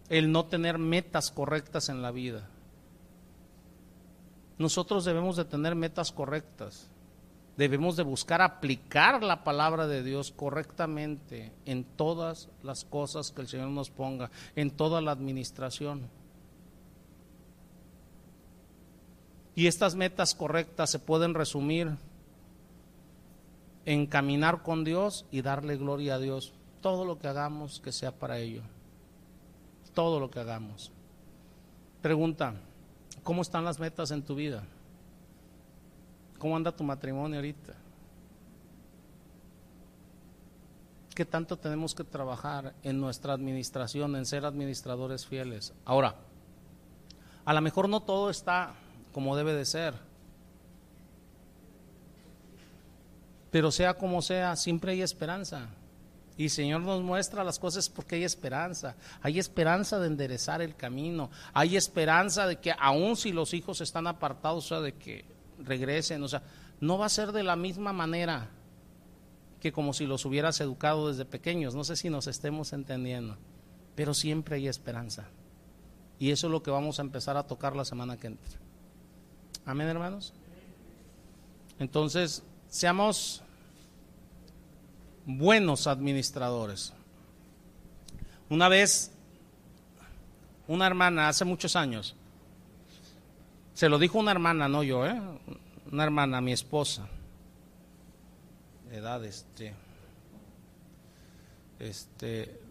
[0.07, 2.47] El no tener metas correctas en la vida.
[4.57, 6.89] Nosotros debemos de tener metas correctas
[7.57, 13.47] debemos de buscar aplicar la palabra de Dios correctamente en todas las cosas que el
[13.47, 16.09] Señor nos ponga, en toda la administración.
[19.55, 21.95] Y estas metas correctas se pueden resumir
[23.85, 26.53] en caminar con Dios y darle gloria a Dios.
[26.81, 28.61] Todo lo que hagamos que sea para ello.
[29.93, 30.91] Todo lo que hagamos.
[32.01, 32.55] Pregunta,
[33.23, 34.63] ¿cómo están las metas en tu vida?
[36.37, 37.73] ¿Cómo anda tu matrimonio ahorita?
[41.15, 45.73] ¿Qué tanto tenemos que trabajar en nuestra administración, en ser administradores fieles?
[45.85, 46.15] Ahora,
[47.45, 48.75] a lo mejor no todo está
[49.13, 49.93] como debe de ser,
[53.55, 55.69] pero sea como sea, siempre hay esperanza.
[56.35, 58.97] Y el Señor nos muestra las cosas porque hay esperanza.
[59.21, 61.31] Hay esperanza de enderezar el camino.
[61.53, 65.23] Hay esperanza de que aun si los hijos están apartados, o sea, de que
[65.57, 66.43] regresen, o sea,
[66.81, 68.49] no va a ser de la misma manera
[69.61, 73.37] que como si los hubieras educado desde pequeños, no sé si nos estemos entendiendo,
[73.95, 75.29] pero siempre hay esperanza.
[76.19, 78.59] Y eso es lo que vamos a empezar a tocar la semana que entra.
[79.65, 80.33] Amén, hermanos.
[81.79, 83.41] Entonces, seamos
[85.25, 86.93] buenos administradores.
[88.49, 89.11] Una vez,
[90.67, 92.15] una hermana, hace muchos años,
[93.73, 95.19] se lo dijo una hermana, no yo, ¿eh?
[95.91, 97.07] Una hermana, mi esposa.
[98.91, 99.73] Edad, este.
[101.79, 102.61] Este.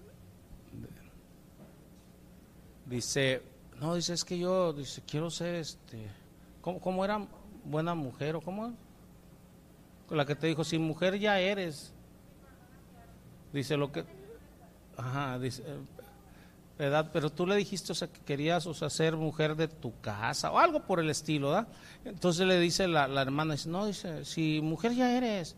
[2.87, 3.43] Dice,
[3.81, 6.09] no, dice, es que yo, dice, quiero ser, este.
[6.61, 7.27] ¿Cómo, cómo era
[7.65, 8.75] buena mujer o cómo?
[10.09, 11.93] Con la que te dijo, si mujer ya eres.
[13.55, 14.05] Dice lo que.
[14.97, 15.63] Ajá, dice,
[16.77, 17.11] ¿verdad?
[17.13, 20.51] Pero tú le dijiste, o sea, que querías, o sea, ser mujer de tu casa
[20.51, 21.69] o algo por el estilo, ¿verdad?
[22.05, 25.55] Entonces le dice la, hermana, dice, no, dice, si mujer ya eres,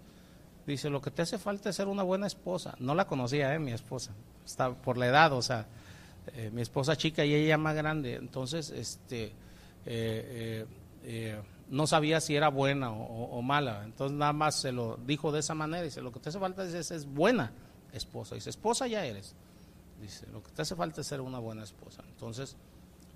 [0.66, 2.74] dice, lo que te hace falta es ser una buena esposa.
[2.81, 3.59] No la conocía, ¿eh?
[3.59, 4.12] Mi esposa,
[4.44, 5.66] está por la edad, o sea,
[6.35, 9.32] eh, mi esposa chica y ella más grande, entonces, este,
[9.86, 10.66] eh,
[11.02, 11.40] eh,
[11.70, 15.55] no sabía si era buena o, mala, entonces nada más se lo dijo de esa
[15.55, 17.52] manera, dice, lo que te hace falta es, es buena
[17.97, 19.35] esposa, dice, esposa ya eres.
[20.01, 22.02] Dice, lo que te hace falta es ser una buena esposa.
[22.09, 22.56] Entonces,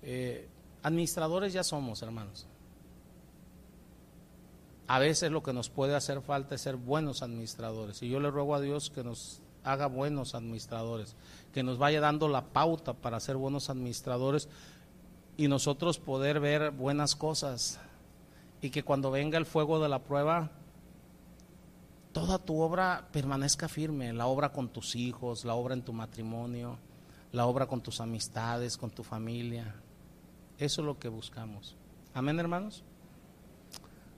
[0.01, 0.47] eh,
[0.83, 2.47] administradores ya somos, hermanos.
[4.87, 8.01] A veces lo que nos puede hacer falta es ser buenos administradores.
[8.01, 11.15] Y yo le ruego a Dios que nos haga buenos administradores,
[11.53, 14.49] que nos vaya dando la pauta para ser buenos administradores
[15.37, 17.79] y nosotros poder ver buenas cosas.
[18.61, 20.51] Y que cuando venga el fuego de la prueba,
[22.13, 26.77] toda tu obra permanezca firme, la obra con tus hijos, la obra en tu matrimonio,
[27.31, 29.75] la obra con tus amistades, con tu familia.
[30.57, 31.75] Eso es lo que buscamos.
[32.13, 32.83] Amén, hermanos.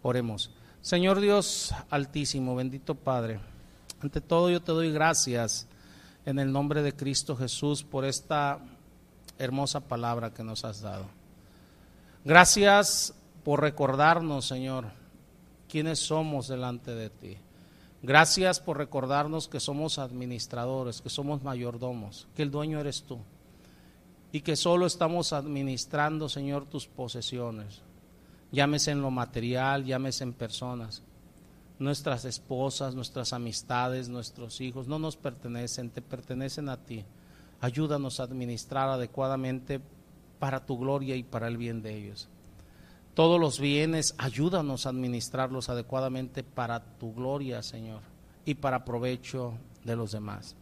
[0.02, 0.52] Oremos.
[0.82, 3.40] Señor Dios altísimo, bendito Padre,
[4.02, 5.66] ante todo yo te doy gracias
[6.26, 8.60] en el nombre de Cristo Jesús por esta
[9.38, 11.06] hermosa palabra que nos has dado.
[12.26, 13.14] Gracias
[13.46, 14.88] por recordarnos, Señor,
[15.70, 17.38] quiénes somos delante de ti.
[18.04, 23.20] Gracias por recordarnos que somos administradores, que somos mayordomos, que el dueño eres tú
[24.34, 27.82] y que solo estamos administrando, Señor, tus posesiones.
[28.52, 31.02] Llámese en lo material, llámese en personas.
[31.80, 37.06] Nuestras esposas, nuestras amistades, nuestros hijos no nos pertenecen, te pertenecen a ti.
[37.62, 39.80] Ayúdanos a administrar adecuadamente
[40.40, 42.28] para tu gloria y para el bien de ellos.
[43.14, 48.02] Todos los bienes, ayúdanos a administrarlos adecuadamente para tu gloria, Señor,
[48.44, 49.54] y para provecho
[49.84, 50.56] de los demás.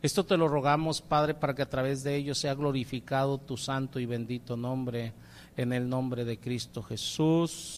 [0.00, 3.98] Esto te lo rogamos, Padre, para que a través de ellos sea glorificado tu santo
[3.98, 5.12] y bendito nombre,
[5.56, 7.66] en el nombre de Cristo Jesús.